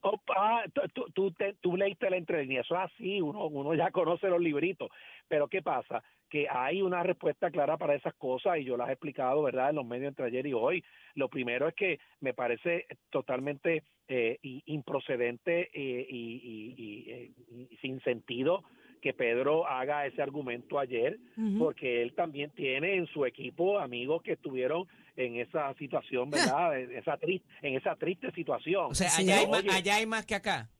Opa, 0.00 0.64
tú, 0.74 0.82
tú, 0.92 1.04
tú, 1.14 1.32
te- 1.32 1.54
tú 1.62 1.76
leíste 1.78 2.10
la 2.10 2.18
entrelínea, 2.18 2.60
eso 2.60 2.74
es 2.74 2.80
así, 2.92 3.22
uno, 3.22 3.46
uno 3.46 3.74
ya 3.74 3.90
conoce 3.90 4.28
los 4.28 4.38
libritos, 4.40 4.90
pero 5.28 5.48
¿qué 5.48 5.62
pasa? 5.62 6.02
Que 6.30 6.46
hay 6.50 6.82
una 6.82 7.02
respuesta 7.02 7.50
clara 7.50 7.76
para 7.76 7.94
esas 7.94 8.14
cosas 8.14 8.58
y 8.58 8.64
yo 8.64 8.76
las 8.76 8.88
he 8.88 8.92
explicado, 8.92 9.42
¿verdad?, 9.42 9.70
en 9.70 9.76
los 9.76 9.86
medios 9.86 10.08
entre 10.08 10.26
ayer 10.26 10.46
y 10.46 10.52
hoy. 10.52 10.82
Lo 11.14 11.28
primero 11.28 11.68
es 11.68 11.74
que 11.74 11.98
me 12.20 12.34
parece 12.34 12.86
totalmente 13.10 13.82
eh, 14.08 14.38
improcedente 14.66 15.70
eh, 15.72 16.06
y, 16.08 16.40
y- 16.42 16.74
y, 16.76 17.10
eh, 17.10 17.30
y 17.70 17.76
sin 17.78 18.00
sentido 18.02 18.62
que 19.00 19.12
Pedro 19.12 19.66
haga 19.66 20.06
ese 20.06 20.22
argumento 20.22 20.78
ayer, 20.78 21.18
porque 21.58 22.00
él 22.02 22.14
también 22.14 22.50
tiene 22.52 22.94
en 22.96 23.06
su 23.08 23.26
equipo 23.26 23.78
amigos 23.78 24.22
que 24.22 24.32
estuvieron 24.32 24.86
en 25.16 25.36
esa 25.36 25.72
situación, 25.74 26.30
¿verdad?, 26.30 26.78
en 26.80 26.96
esa, 26.96 27.16
triste, 27.18 27.46
en 27.62 27.74
esa 27.76 27.96
triste 27.96 28.30
situación. 28.32 28.86
O 28.90 28.94
sea, 28.94 29.10
Sí. 29.10 29.22
allá 29.22 29.40
hay, 29.40 29.46
más, 29.46 29.60
Oye, 29.60 29.70
allá 29.70 29.96
hay 29.96 30.06
más 30.06 30.24
que 30.26 30.34
acá. 30.34 30.70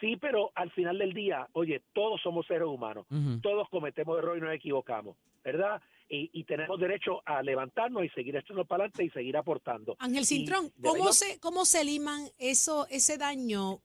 Sí, 0.00 0.16
pero 0.16 0.50
al 0.54 0.70
final 0.72 0.98
del 0.98 1.12
día, 1.12 1.46
oye, 1.52 1.82
todos 1.92 2.20
somos 2.22 2.46
seres 2.46 2.66
humanos, 2.66 3.06
todos 3.42 3.68
cometemos 3.68 4.18
errores 4.18 4.42
y 4.42 4.44
nos 4.44 4.54
equivocamos, 4.54 5.16
¿verdad? 5.44 5.80
Y, 6.08 6.30
y 6.32 6.44
tenemos 6.44 6.80
derecho 6.80 7.22
a 7.24 7.42
levantarnos 7.42 8.04
y 8.04 8.08
seguir 8.08 8.34
echando 8.36 8.64
para 8.64 8.84
adelante 8.84 9.04
y 9.04 9.10
seguir 9.10 9.36
aportando. 9.36 9.96
Ángel 9.98 10.24
Cintrón, 10.24 10.72
¿cómo 10.82 11.12
se, 11.12 11.38
¿cómo 11.38 11.64
se 11.64 11.84
liman 11.84 12.28
eso, 12.38 12.86
ese 12.88 13.18
daño 13.18 13.82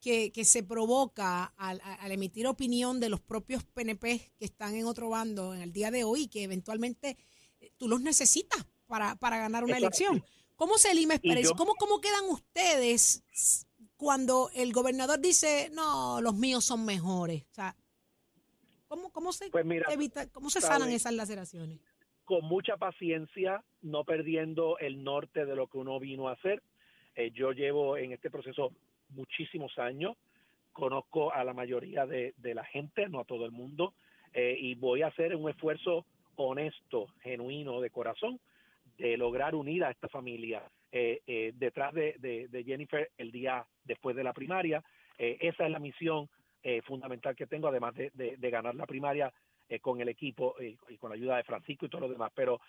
que, 0.00 0.32
que 0.32 0.44
se 0.44 0.62
provoca 0.62 1.44
al, 1.56 1.80
al 1.82 2.10
emitir 2.10 2.46
opinión 2.46 2.98
de 2.98 3.10
los 3.10 3.20
propios 3.20 3.62
PNP 3.64 4.32
que 4.38 4.44
están 4.46 4.74
en 4.74 4.86
otro 4.86 5.10
bando 5.10 5.54
en 5.54 5.60
el 5.60 5.72
día 5.72 5.90
de 5.90 6.04
hoy 6.04 6.22
y 6.22 6.28
que 6.28 6.42
eventualmente 6.42 7.18
eh, 7.60 7.70
tú 7.76 7.86
los 7.86 8.00
necesitas 8.00 8.66
para, 8.86 9.16
para 9.16 9.38
ganar 9.38 9.64
una 9.64 9.78
elección? 9.78 10.24
¿Cómo 10.56 10.76
se 10.76 10.94
Lima 10.94 11.14
¿Cómo, 11.56 11.74
¿Cómo 11.76 12.00
quedan 12.00 12.24
ustedes 12.28 13.24
cuando 14.00 14.48
el 14.54 14.72
gobernador 14.72 15.20
dice, 15.20 15.70
no, 15.74 16.22
los 16.22 16.34
míos 16.34 16.64
son 16.64 16.86
mejores? 16.86 17.42
O 17.50 17.54
sea, 17.54 17.76
¿cómo, 18.88 19.12
cómo 19.12 19.30
se 19.30 19.50
Pues 19.50 19.66
mira, 19.66 19.86
evita, 19.92 20.26
cómo 20.32 20.48
se 20.48 20.62
sanan 20.62 20.90
esas 20.90 21.12
laceraciones? 21.12 21.78
con 22.24 22.44
mucha 22.44 22.76
paciencia, 22.76 23.64
no 23.82 24.04
perdiendo 24.04 24.78
el 24.78 25.02
norte 25.02 25.44
de 25.44 25.56
lo 25.56 25.66
que 25.66 25.78
uno 25.78 25.98
vino 25.98 26.28
a 26.28 26.34
hacer. 26.34 26.62
Eh, 27.16 27.32
yo 27.34 27.50
llevo 27.50 27.96
en 27.96 28.12
este 28.12 28.30
proceso 28.30 28.70
muchísimos 29.08 29.76
años, 29.80 30.16
conozco 30.72 31.32
a 31.32 31.42
la 31.42 31.54
mayoría 31.54 32.06
de, 32.06 32.32
de 32.36 32.54
la 32.54 32.64
gente, 32.64 33.08
no 33.08 33.18
a 33.18 33.24
todo 33.24 33.46
el 33.46 33.50
mundo, 33.50 33.94
eh, 34.32 34.56
y 34.60 34.76
voy 34.76 35.02
a 35.02 35.08
hacer 35.08 35.34
un 35.34 35.50
esfuerzo 35.50 36.06
honesto, 36.36 37.08
genuino, 37.20 37.80
de 37.80 37.90
corazón, 37.90 38.38
de 38.96 39.16
lograr 39.16 39.56
unir 39.56 39.82
a 39.82 39.90
esta 39.90 40.08
familia. 40.08 40.62
Eh, 40.92 41.20
eh, 41.26 41.52
detrás 41.54 41.94
de, 41.94 42.16
de- 42.18 42.48
Jennifer 42.64 43.10
el 43.16 43.30
día 43.30 43.64
después 43.84 44.16
de 44.16 44.24
la 44.24 44.32
primaria, 44.32 44.82
eh, 45.18 45.38
esa 45.40 45.64
es 45.64 45.70
la 45.70 45.78
misión 45.78 46.28
eh, 46.62 46.82
fundamental 46.82 47.36
que 47.36 47.46
tengo, 47.46 47.68
además 47.68 47.94
de, 47.94 48.10
de- 48.14 48.50
ganar 48.50 48.74
la 48.74 48.86
primaria 48.86 49.32
eh, 49.68 49.78
con 49.80 50.00
el 50.00 50.08
equipo 50.08 50.56
eh, 50.60 50.76
y 50.88 50.96
con 50.98 51.10
la 51.10 51.16
ayuda 51.16 51.36
de 51.36 51.44
Francisco 51.44 51.86
y 51.86 51.88
todo 51.88 52.02
lo 52.02 52.08
demás. 52.08 52.32
Pero 52.34 52.60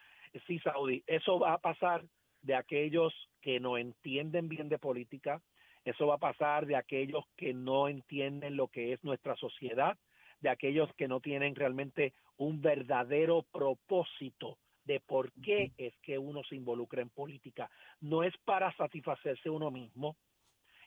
sí, 0.46 0.60
Saudi, 0.60 1.04
eso 1.08 1.40
va 1.40 1.54
a 1.54 1.58
pasar 1.58 2.04
de 2.42 2.56
aquellos 2.56 3.14
que 3.42 3.60
no 3.60 3.78
entienden 3.78 4.48
bien 4.50 4.70
de 4.70 4.78
política, 4.80 5.42
eso 5.84 6.06
va 6.08 6.16
a 6.16 6.20
pasar 6.20 6.68
de 6.68 6.76
aquellos 6.76 7.26
que 7.36 7.54
no 7.54 7.88
entienden 7.88 8.56
lo 8.56 8.68
que 8.68 8.94
es 8.94 9.04
nuestra 9.04 9.36
sociedad, 9.36 9.98
de 10.42 10.50
aquellos 10.50 10.94
que 10.96 11.08
no 11.08 11.20
tienen 11.22 11.56
realmente 11.56 12.14
un 12.38 12.62
verdadero 12.62 13.44
propósito 13.52 14.58
de 14.86 15.00
por 15.00 15.32
qué 15.34 15.72
es 15.78 15.94
que 16.00 16.17
uno 16.17 16.44
se 16.44 16.56
involucra 16.56 17.02
en 17.02 17.10
política. 17.10 17.70
No 18.00 18.24
es 18.24 18.34
para 18.46 18.76
satisfacerse 18.76 19.50
uno 19.50 19.72
mismo, 19.72 20.15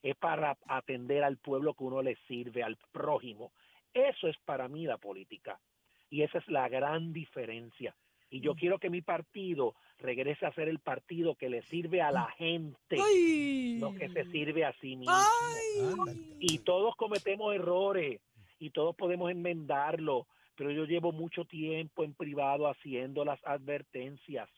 es 0.02 0.16
para 0.16 0.58
atender 0.66 1.24
al 1.24 1.38
pueblo 1.38 1.74
que 1.74 1.84
uno 1.84 2.02
le 2.02 2.16
sirve, 2.28 2.62
al 2.62 2.76
prójimo. 2.92 3.52
Eso 3.92 4.28
es 4.28 4.36
para 4.44 4.68
mí 4.68 4.86
la 4.86 4.98
política. 4.98 5.58
Y 6.10 6.22
esa 6.22 6.38
es 6.38 6.48
la 6.48 6.68
gran 6.68 7.12
diferencia. 7.12 7.96
Y 8.30 8.40
yo 8.40 8.54
quiero 8.54 8.78
que 8.78 8.90
mi 8.90 9.00
partido 9.00 9.74
regrese 9.98 10.44
a 10.44 10.52
ser 10.52 10.68
el 10.68 10.80
partido 10.80 11.36
que 11.36 11.48
le 11.48 11.62
sirve 11.64 12.02
a 12.02 12.10
la 12.10 12.26
gente, 12.32 12.96
¡Ay! 13.00 13.78
no 13.80 13.94
que 13.94 14.08
se 14.08 14.24
sirve 14.32 14.64
a 14.64 14.72
sí 14.80 14.96
mismo. 14.96 15.14
¡Ay! 15.14 16.36
Y 16.40 16.58
todos 16.58 16.96
cometemos 16.96 17.54
errores 17.54 18.20
y 18.58 18.70
todos 18.70 18.96
podemos 18.96 19.30
enmendarlo, 19.30 20.26
pero 20.56 20.70
yo 20.70 20.84
llevo 20.84 21.12
mucho 21.12 21.44
tiempo 21.44 22.04
en 22.04 22.14
privado 22.14 22.68
haciendo 22.68 23.24
las 23.24 23.40
advertencias. 23.44 24.48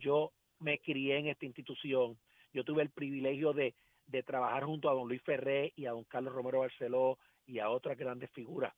Yo 0.00 0.32
me 0.60 0.78
crié 0.78 1.18
en 1.18 1.28
esta 1.28 1.46
institución, 1.46 2.16
yo 2.52 2.64
tuve 2.64 2.82
el 2.82 2.90
privilegio 2.90 3.52
de, 3.52 3.74
de 4.06 4.22
trabajar 4.22 4.64
junto 4.64 4.88
a 4.88 4.94
don 4.94 5.08
Luis 5.08 5.22
Ferré 5.22 5.72
y 5.76 5.86
a 5.86 5.92
don 5.92 6.04
Carlos 6.04 6.34
Romero 6.34 6.60
Barceló 6.60 7.18
y 7.46 7.58
a 7.58 7.70
otras 7.70 7.98
grandes 7.98 8.30
figuras, 8.30 8.72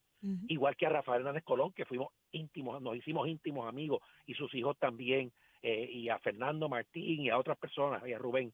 igual 0.48 0.76
que 0.76 0.86
a 0.86 0.90
Rafael 0.90 1.20
Hernández 1.20 1.44
Colón, 1.44 1.72
que 1.72 1.84
fuimos 1.84 2.08
íntimos, 2.30 2.80
nos 2.80 2.96
hicimos 2.96 3.28
íntimos 3.28 3.68
amigos, 3.68 4.00
y 4.24 4.34
sus 4.34 4.54
hijos 4.54 4.78
también, 4.78 5.32
eh, 5.62 5.88
y 5.92 6.08
a 6.08 6.18
Fernando 6.20 6.68
Martín 6.68 7.20
y 7.22 7.28
a 7.28 7.38
otras 7.38 7.58
personas, 7.58 8.02
y 8.06 8.12
a 8.12 8.18
Rubén. 8.18 8.52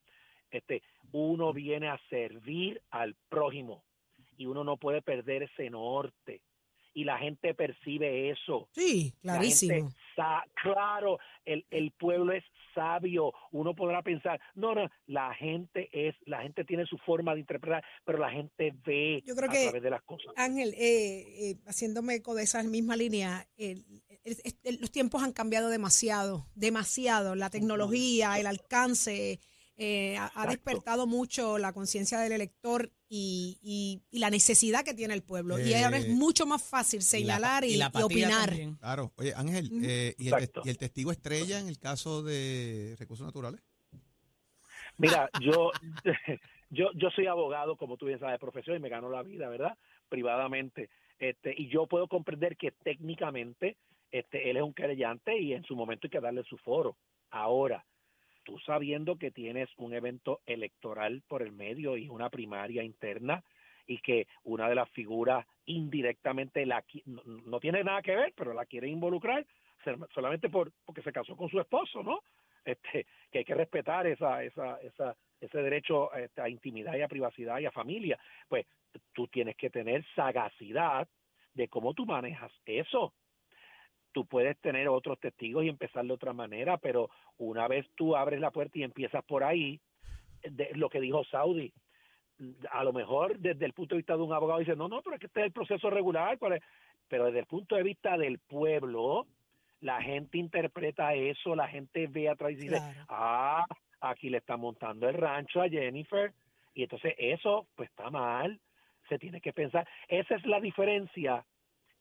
Este, 0.51 0.83
uno 1.13 1.53
viene 1.53 1.89
a 1.89 2.01
servir 2.09 2.81
al 2.91 3.15
prójimo 3.29 3.85
y 4.37 4.47
uno 4.47 4.65
no 4.65 4.77
puede 4.77 5.03
perder 5.03 5.45
ese 5.45 5.69
norte. 5.69 6.41
Y 6.99 7.05
la 7.05 7.17
gente 7.19 7.55
percibe 7.55 8.31
eso. 8.31 8.69
Sí, 8.73 9.15
La 9.23 9.35
clarísimo. 9.35 9.73
gente 9.75 9.97
claro, 10.61 11.19
el, 11.45 11.65
el 11.71 11.93
pueblo 11.93 12.33
es 12.33 12.43
sabio. 12.75 13.33
Uno 13.53 13.73
podrá 13.77 14.03
pensar, 14.03 14.41
no, 14.57 14.75
no, 14.75 14.89
la 15.07 15.33
gente 15.35 15.89
es, 15.93 16.17
la 16.27 16.43
gente 16.43 16.65
tiene 16.65 16.87
su 16.87 16.99
forma 16.99 17.35
de 17.35 17.41
interpretar, 17.41 17.85
pero 18.05 18.19
la 18.19 18.31
gente 18.31 18.75
ve 18.85 19.23
Yo 19.25 19.37
creo 19.37 19.49
a 19.49 19.53
que- 19.53 19.63
través 19.65 19.83
de 19.85 19.91
las 19.91 20.03
cosas. 20.03 20.33
Ángel, 20.37 20.75
eh, 20.75 21.51
eh, 21.51 21.57
haciéndome 21.67 22.17
eco 22.17 22.35
de 22.35 22.43
esa 22.43 22.63
misma 22.65 22.97
línea, 22.97 23.47
el- 23.57 23.85
los 24.81 24.91
tiempos 24.91 25.23
han 25.23 25.33
cambiado 25.33 25.69
demasiado, 25.69 26.47
demasiado. 26.57 27.37
La 27.37 27.49
tecnología, 27.51 28.39
el 28.41 28.47
alcance, 28.49 29.39
eh, 29.81 30.17
ha, 30.19 30.47
despertado 30.49 31.07
mucho 31.07 31.57
la 31.57 31.73
conciencia 31.73 32.19
del 32.19 32.33
elector 32.33 32.91
y, 33.09 33.59
y- 33.63 34.03
y 34.11 34.19
la 34.19 34.29
necesidad 34.29 34.85
que 34.85 34.93
tiene 34.93 35.15
el 35.15 35.23
pueblo. 35.23 35.57
y 35.59 35.73
Eh, 35.73 35.85
ahora 35.85 35.99
es 35.99 36.09
mucho 36.09 36.47
más 36.47 36.63
fácil 36.63 37.01
señalar 37.01 37.65
y, 37.65 37.77
la 37.77 37.91
y 37.95 38.03
opinar. 38.03 38.49
también. 38.49 38.75
Claro. 38.75 39.13
Oye, 39.17 39.33
Ángel, 39.37 39.71
eh, 39.85 40.15
¿y, 40.19 40.29
el, 40.29 40.51
y 40.65 40.69
el 40.69 40.79
testigo 40.79 41.13
estrella 41.13 41.61
en 41.61 41.69
el 41.69 41.79
caso 41.79 42.23
de 42.25 42.97
recursos 42.99 43.25
naturales? 43.25 43.63
Mira, 44.97 45.31
yo, 45.41 45.71
yo, 46.71 46.91
yo 46.95 47.11
soy 47.11 47.27
abogado, 47.27 47.77
como 47.77 47.97
tú 47.97 48.07
bien 48.07 48.19
sabes, 48.19 48.35
de 48.35 48.39
profesión 48.41 48.77
y 48.77 48.81
me 48.81 48.89
gano 48.89 49.09
la 49.11 49.23
vida, 49.23 49.49
¿verdad? 49.49 49.79
Privadamente. 50.09 50.91
Este, 51.19 51.55
y 51.57 51.69
yo 51.69 51.87
puedo 51.87 52.09
comprender 52.09 52.57
que 52.57 52.73
técnicamente 52.73 53.77
este, 54.11 54.51
él 54.51 54.57
es 54.57 54.63
un 54.63 54.75
querellante 54.75 55.39
y 55.41 55.53
en 55.53 55.65
su 55.65 55.77
momento 55.77 56.07
hay 56.07 56.11
que 56.11 56.21
darle 56.21 56.43
su 56.45 56.57
foro. 56.59 56.97
Ahora, 57.31 57.85
tú 58.49 58.59
sabiendo 58.61 59.19
que 59.19 59.31
tienes 59.31 59.69
un 59.77 59.93
evento 59.93 60.41
electoral 60.47 61.23
por 61.29 61.43
el 61.43 61.53
medio 61.53 61.99
y 61.99 62.09
una 62.09 62.31
primaria 62.31 62.83
interna 62.83 63.45
y 63.87 63.99
que 63.99 64.27
una 64.45 64.71
de 64.71 64.75
las 64.75 64.89
figuras 64.89 65.47
indirectamente 65.67 66.65
la 66.65 66.83
no, 67.05 67.23
no 67.27 67.61
tiene 67.61 67.85
nada 67.85 68.01
que 68.01 68.17
ver, 68.17 68.33
pero 68.35 68.55
la 68.55 68.65
quiere 68.65 68.89
involucrar 68.89 69.45
solamente 70.15 70.49
por 70.49 70.73
porque 70.87 71.03
se 71.03 71.13
casó 71.13 71.37
con 71.37 71.51
su 71.51 71.61
esposo, 71.61 72.03
¿no? 72.03 72.21
Este, 72.65 73.07
que 73.31 73.41
hay 73.41 73.45
que 73.45 73.55
respetar 73.55 74.07
esa, 74.07 74.43
esa, 74.43 74.81
esa, 74.81 75.15
ese 75.39 75.59
derecho 75.59 76.11
este, 76.15 76.41
a 76.41 76.49
intimidad 76.49 76.97
y 76.97 77.03
a 77.03 77.09
privacidad 77.09 77.59
y 77.59 77.67
a 77.67 77.71
familia. 77.71 78.19
Pues 78.49 78.67
tú 79.13 79.29
tienes 79.29 79.57
que 79.57 79.69
tener 79.69 80.07
sagacidad 80.17 81.07
de 81.53 81.69
cómo 81.69 81.93
tú 81.93 82.07
manejas 82.07 82.53
eso. 82.65 83.13
Tú 84.13 84.27
puedes 84.27 84.59
tener 84.59 84.89
otros 84.89 85.19
testigos 85.21 85.65
y 85.65 85.69
empezar 85.69 86.05
de 86.05 86.13
otra 86.13 86.33
manera, 86.33 86.79
pero 86.79 87.11
una 87.37 87.69
vez 87.69 87.87
tú 87.95 88.17
abres 88.17 88.41
la 88.41 88.51
puerta 88.51 88.79
y 88.79 88.83
empiezas 88.83 89.25
por 89.25 89.45
ahí, 89.45 89.81
de, 90.43 90.71
lo 90.75 90.89
que 90.89 91.01
dijo 91.01 91.25
Saudi, 91.25 91.73
a 92.71 92.85
lo 92.85 92.93
mejor 92.93 93.39
desde 93.39 93.67
el 93.67 93.73
punto 93.73 93.95
de 93.95 93.99
vista 93.99 94.17
de 94.17 94.23
un 94.23 94.33
abogado 94.33 94.61
dice, 94.61 94.77
no, 94.77 94.89
no, 94.89 95.03
pero 95.03 95.17
es 95.17 95.21
que 95.21 95.27
este 95.27 95.41
es 95.41 95.47
el 95.47 95.53
proceso 95.53 95.91
regular, 95.91 96.39
¿cuál 96.39 96.55
es? 96.55 96.63
pero 97.09 97.27
desde 97.27 97.41
el 97.41 97.47
punto 97.47 97.75
de 97.75 97.83
vista 97.83 98.17
del 98.17 98.39
pueblo, 98.39 99.27
la 99.81 100.01
gente 100.03 100.39
interpreta 100.39 101.15
eso, 101.15 101.57
la 101.57 101.69
gente 101.69 102.07
ve 102.07 102.29
atrás 102.29 102.53
y 102.53 102.57
dice, 102.57 102.77
Claro. 102.77 103.07
ah, 103.09 103.67
aquí 104.01 104.31
le 104.31 104.39
está 104.39 104.57
montando 104.57 105.09
el 105.09 105.15
rancho 105.15 105.61
a 105.61 105.69
Jennifer, 105.69 106.33
y 106.75 106.83
entonces 106.83 107.15
eso 107.19 107.67
pues 107.75 107.89
está 107.91 108.11
mal, 108.11 108.61
se 109.09 109.19
tiene 109.19 109.41
que 109.41 109.53
pensar. 109.53 109.89
Esa 110.07 110.37
es 110.37 110.47
la 110.47 110.61
diferencia 110.61 111.45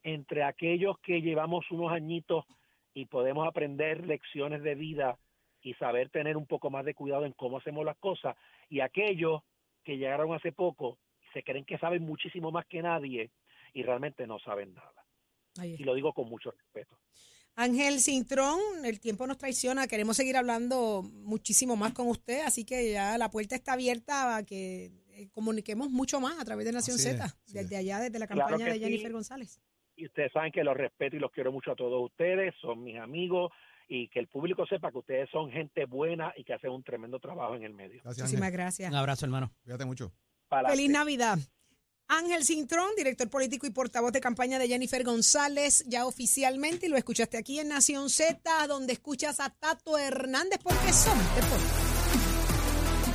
entre 0.04 0.44
aquellos 0.44 0.98
que 1.00 1.22
llevamos 1.22 1.70
unos 1.72 1.92
añitos 1.92 2.46
y 2.94 3.06
podemos 3.06 3.48
aprender 3.48 4.06
lecciones 4.06 4.64
de 4.64 4.76
vida 4.76 5.18
y 5.62 5.74
saber 5.76 6.10
tener 6.10 6.38
un 6.38 6.46
poco 6.46 6.70
más 6.70 6.86
de 6.86 6.94
cuidado 6.94 7.26
en 7.26 7.34
cómo 7.34 7.58
hacemos 7.58 7.86
las 7.86 7.98
cosas, 7.98 8.36
y 8.70 8.80
aquellos 8.80 9.42
que 9.84 9.98
llegaron 9.98 10.34
hace 10.34 10.52
poco 10.52 10.98
y 11.22 11.26
se 11.34 11.44
creen 11.44 11.66
que 11.66 11.78
saben 11.78 12.04
muchísimo 12.04 12.52
más 12.52 12.66
que 12.68 12.82
nadie 12.82 13.32
y 13.74 13.84
realmente 13.84 14.26
no 14.28 14.40
saben 14.40 14.74
nada. 14.74 15.06
Y 15.64 15.84
lo 15.84 15.96
digo 15.96 16.14
con 16.14 16.30
mucho 16.30 16.52
respeto. 16.52 16.98
Ángel 17.56 18.00
Cintrón, 18.00 18.60
el 18.86 19.00
tiempo 19.00 19.26
nos 19.26 19.40
traiciona, 19.40 19.88
queremos 19.88 20.16
seguir 20.16 20.38
hablando 20.38 21.02
muchísimo 21.02 21.76
más 21.76 21.92
con 21.94 22.08
usted, 22.08 22.42
así 22.42 22.64
que 22.64 22.92
ya 22.92 23.18
la 23.18 23.32
puerta 23.32 23.56
está 23.56 23.74
abierta 23.74 24.38
a 24.38 24.46
que 24.46 24.92
eh, 25.10 25.30
comuniquemos 25.32 25.90
mucho 25.90 26.20
más 26.20 26.40
a 26.40 26.46
través 26.46 26.66
de 26.68 26.72
Nación 26.72 26.98
Así 26.98 27.10
Z, 27.10 27.36
desde 27.48 27.76
es. 27.76 27.80
allá, 27.80 28.00
desde 28.00 28.20
la 28.20 28.28
campaña 28.28 28.68
de 28.68 28.80
Jennifer 28.80 29.08
sí. 29.08 29.14
González. 29.14 29.60
Y 29.98 30.06
ustedes 30.06 30.32
saben 30.32 30.52
que 30.52 30.64
los 30.64 30.78
respeto 30.78 31.16
y 31.16 31.20
los 31.20 31.32
quiero 31.32 31.52
mucho 31.52 31.72
a 31.72 31.76
todos 31.76 32.06
ustedes, 32.06 32.54
son 32.62 32.84
mis 32.84 32.98
amigos 32.98 33.52
y 33.90 34.08
que 34.10 34.20
el 34.20 34.28
público 34.28 34.66
sepa 34.68 34.92
que 34.92 35.00
ustedes 35.00 35.30
son 35.32 35.50
gente 35.52 35.86
buena 35.86 36.34
y 36.38 36.44
que 36.44 36.54
hacen 36.54 36.70
un 36.70 36.84
tremendo 36.84 37.20
trabajo 37.20 37.56
en 37.56 37.64
el 37.64 37.74
medio. 37.74 38.02
Gracias, 38.04 38.20
Muchísimas 38.26 38.48
Ángel. 38.48 38.60
gracias. 38.60 38.92
Un 38.92 38.96
abrazo, 38.98 39.26
hermano. 39.26 39.52
Cuídate 39.64 39.86
mucho. 39.86 40.12
Feliz 40.70 40.90
Navidad. 40.90 41.38
Ángel 42.10 42.44
Cintrón, 42.44 42.90
director 42.96 43.30
político 43.30 43.68
y 43.68 43.72
portavoz 43.72 44.14
de 44.14 44.22
campaña 44.22 44.60
de 44.60 44.68
Jennifer 44.68 45.04
González, 45.04 45.84
ya 45.88 46.06
oficialmente, 46.06 46.86
y 46.86 46.90
lo 46.90 46.96
escuchaste 46.96 47.38
aquí 47.38 47.60
en 47.60 47.68
Nación 47.68 48.10
Z, 48.10 48.68
donde 48.68 48.94
escuchas 48.94 49.42
a 49.42 49.50
Tato 49.50 49.98
Hernández, 49.98 50.60
porque 50.64 50.94
son 50.94 51.18
deportes. 51.36 51.87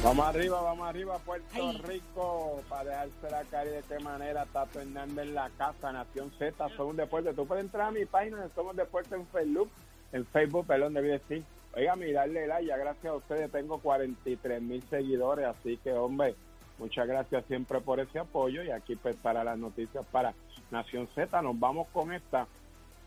Vamos 0.02 0.26
arriba, 0.26 0.60
vamos 0.60 0.88
arriba, 0.88 1.16
Puerto 1.20 1.46
Ay. 1.54 1.80
Rico, 1.86 2.60
para 2.68 2.90
dejarse 2.90 3.30
la 3.30 3.44
cara 3.44 3.70
y 3.70 3.72
de 3.74 3.82
qué 3.82 4.00
manera 4.00 4.46
Tato 4.46 4.80
Hernández 4.80 5.28
en 5.28 5.34
la 5.34 5.48
casa, 5.50 5.92
Nación 5.92 6.32
Z, 6.40 6.68
Somos 6.76 6.96
Deportes. 6.96 7.36
Tú 7.36 7.46
puedes 7.46 7.64
entrar 7.64 7.86
a 7.86 7.90
mi 7.92 8.04
página 8.04 8.38
de 8.42 8.52
Somos 8.52 8.74
Deportes 8.74 9.12
en 9.12 9.24
Facebook, 9.28 9.70
en 10.10 10.26
Facebook, 10.26 10.66
perdón, 10.66 10.94
debí 10.94 11.06
decir. 11.06 11.44
Oiga, 11.76 11.94
mirarle 11.94 12.48
like, 12.48 12.66
ya 12.66 12.76
gracias 12.76 13.12
a 13.12 13.14
ustedes 13.14 13.52
tengo 13.52 13.78
43 13.78 14.60
mil 14.60 14.82
seguidores, 14.90 15.46
así 15.46 15.76
que, 15.76 15.92
hombre, 15.92 16.34
muchas 16.78 17.06
gracias 17.06 17.44
siempre 17.46 17.80
por 17.80 18.00
ese 18.00 18.18
apoyo 18.18 18.64
y 18.64 18.72
aquí 18.72 18.96
pues 18.96 19.14
para 19.14 19.44
las 19.44 19.56
noticias 19.56 20.04
para 20.10 20.34
Nación 20.72 21.08
Z. 21.14 21.40
Nos 21.42 21.58
vamos 21.60 21.86
con 21.92 22.12
esta. 22.12 22.48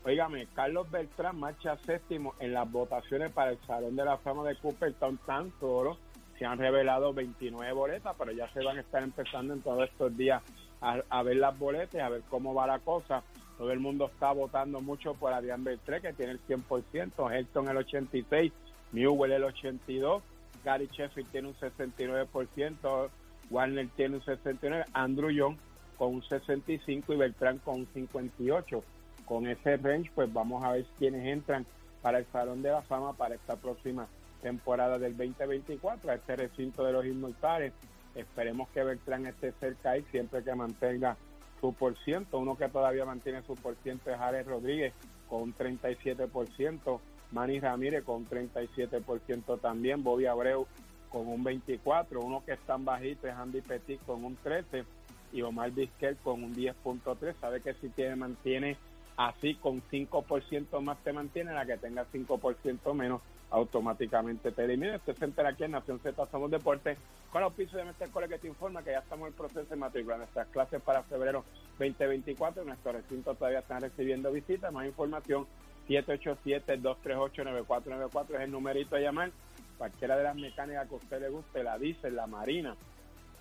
Óigame, 0.02 0.48
Carlos 0.54 0.90
Beltrán 0.90 1.38
marcha 1.38 1.76
séptimo 1.84 2.34
en 2.38 2.54
las 2.54 2.70
votaciones 2.72 3.32
para 3.32 3.50
el 3.50 3.58
Salón 3.66 3.96
de 3.96 4.04
la 4.04 4.16
Fama 4.16 4.48
de 4.48 4.56
Cooperstown 4.56 5.18
tan 5.26 5.52
solo 5.60 5.98
se 6.38 6.44
han 6.44 6.58
revelado 6.58 7.12
29 7.12 7.72
boletas, 7.72 8.14
pero 8.18 8.32
ya 8.32 8.48
se 8.52 8.62
van 8.62 8.78
a 8.78 8.80
estar 8.80 9.02
empezando 9.02 9.54
en 9.54 9.62
todos 9.62 9.88
estos 9.88 10.16
días 10.16 10.42
a, 10.80 11.22
ver 11.22 11.36
las 11.36 11.58
boletas, 11.58 12.00
a 12.00 12.08
ver 12.08 12.22
cómo 12.28 12.54
va 12.54 12.66
la 12.66 12.78
cosa. 12.78 13.22
Todo 13.58 13.72
el 13.72 13.80
mundo 13.80 14.10
está 14.12 14.32
votando 14.32 14.80
mucho 14.80 15.14
por 15.14 15.32
Adrián 15.32 15.64
Beltré, 15.64 16.00
que 16.00 16.12
tiene 16.12 16.32
el 16.32 16.46
100%, 16.46 17.32
Helton 17.32 17.68
el 17.68 17.76
86%, 17.78 18.52
Newell 18.92 19.32
el 19.32 19.44
82%, 19.44 20.20
Gary 20.64 20.88
Sheffield 20.92 21.30
tiene 21.30 21.48
un 21.48 21.54
69%, 21.54 23.08
Warner 23.50 23.88
tiene 23.96 24.16
un 24.16 24.22
69%, 24.22 24.84
Andrew 24.92 25.30
Young 25.30 25.56
con 25.96 26.14
un 26.14 26.22
65% 26.22 27.14
y 27.14 27.16
Beltrán 27.16 27.58
con 27.58 27.76
un 27.76 27.86
58%. 27.92 28.82
Con 29.24 29.48
ese 29.48 29.76
range, 29.78 30.10
pues 30.14 30.32
vamos 30.32 30.62
a 30.62 30.72
ver 30.72 30.84
quiénes 30.98 31.26
entran 31.26 31.66
para 32.00 32.18
el 32.18 32.26
Salón 32.26 32.62
de 32.62 32.70
la 32.70 32.82
Fama 32.82 33.14
para 33.14 33.34
esta 33.34 33.56
próxima 33.56 34.06
temporada 34.42 34.98
del 34.98 35.16
2024 35.16 36.10
a 36.10 36.14
este 36.14 36.36
recinto 36.36 36.84
de 36.84 36.92
los 36.92 37.06
inmortales. 37.06 37.72
Esperemos 38.14 38.68
que 38.70 38.82
Beltrán 38.82 39.26
esté 39.26 39.52
cerca 39.52 39.90
ahí 39.90 40.04
siempre 40.10 40.42
que 40.42 40.54
mantenga 40.54 41.16
su 41.60 41.72
por 41.72 41.96
ciento. 42.04 42.38
Uno 42.38 42.56
que 42.56 42.68
todavía 42.68 43.04
mantiene 43.04 43.42
su 43.42 43.54
por 43.54 43.76
ciento 43.82 44.10
es 44.10 44.18
Alex 44.18 44.46
Rodríguez 44.46 44.94
con 45.28 45.42
un 45.42 45.54
37%, 45.54 47.00
Manny 47.32 47.60
Ramírez 47.60 48.04
con 48.04 48.16
un 48.16 48.28
37% 48.28 49.60
también, 49.60 50.02
Bobby 50.02 50.26
Abreu 50.26 50.66
con 51.10 51.26
un 51.28 51.44
24%, 51.44 52.06
uno 52.22 52.44
que 52.44 52.52
es 52.52 52.60
tan 52.60 52.84
bajito 52.84 53.26
es 53.26 53.34
Andy 53.34 53.60
Petit 53.60 54.00
con 54.04 54.24
un 54.24 54.36
13% 54.38 54.84
y 55.32 55.42
Omar 55.42 55.72
Vizquel 55.72 56.16
con 56.18 56.44
un 56.44 56.54
10.3%. 56.54 57.34
Sabe 57.40 57.60
que 57.60 57.74
si 57.74 57.88
tiene, 57.88 58.16
mantiene 58.16 58.76
así 59.16 59.54
con 59.54 59.82
5% 59.82 60.80
más 60.80 60.98
te 61.02 61.12
mantiene, 61.12 61.52
la 61.52 61.66
que 61.66 61.76
tenga 61.76 62.06
5% 62.12 62.94
menos 62.94 63.20
automáticamente 63.50 64.52
te 64.52 64.64
elimina. 64.64 64.96
Usted 64.96 65.16
se 65.16 65.24
entera 65.24 65.48
aquí 65.50 65.64
en 65.64 65.72
Nación 65.72 65.98
Z 66.00 66.26
Somos 66.30 66.50
Deportes 66.50 66.96
con 67.30 67.42
los 67.42 67.52
pisos 67.52 67.74
de 67.74 67.84
Mestre 67.84 68.08
Cole 68.10 68.28
que 68.28 68.38
te 68.38 68.48
informa 68.48 68.82
que 68.82 68.90
ya 68.90 68.98
estamos 68.98 69.28
en 69.28 69.34
proceso 69.34 69.68
de 69.68 69.76
matrícula. 69.76 70.16
Nuestras 70.16 70.48
clases 70.48 70.82
para 70.82 71.04
febrero 71.04 71.44
2024, 71.78 72.64
nuestros 72.64 72.94
recintos 72.94 73.38
todavía 73.38 73.60
están 73.60 73.82
recibiendo 73.82 74.32
visitas. 74.32 74.72
Más 74.72 74.86
información 74.86 75.46
787-238-9494 75.88 78.34
es 78.34 78.40
el 78.40 78.50
numerito 78.50 78.96
a 78.96 79.00
llamar. 79.00 79.30
Cualquiera 79.78 80.16
de 80.16 80.24
las 80.24 80.34
mecánicas 80.34 80.88
que 80.88 80.94
a 80.94 80.98
usted 80.98 81.20
le 81.20 81.28
guste, 81.28 81.62
la 81.62 81.78
dice, 81.78 82.10
la 82.10 82.26
marina, 82.26 82.74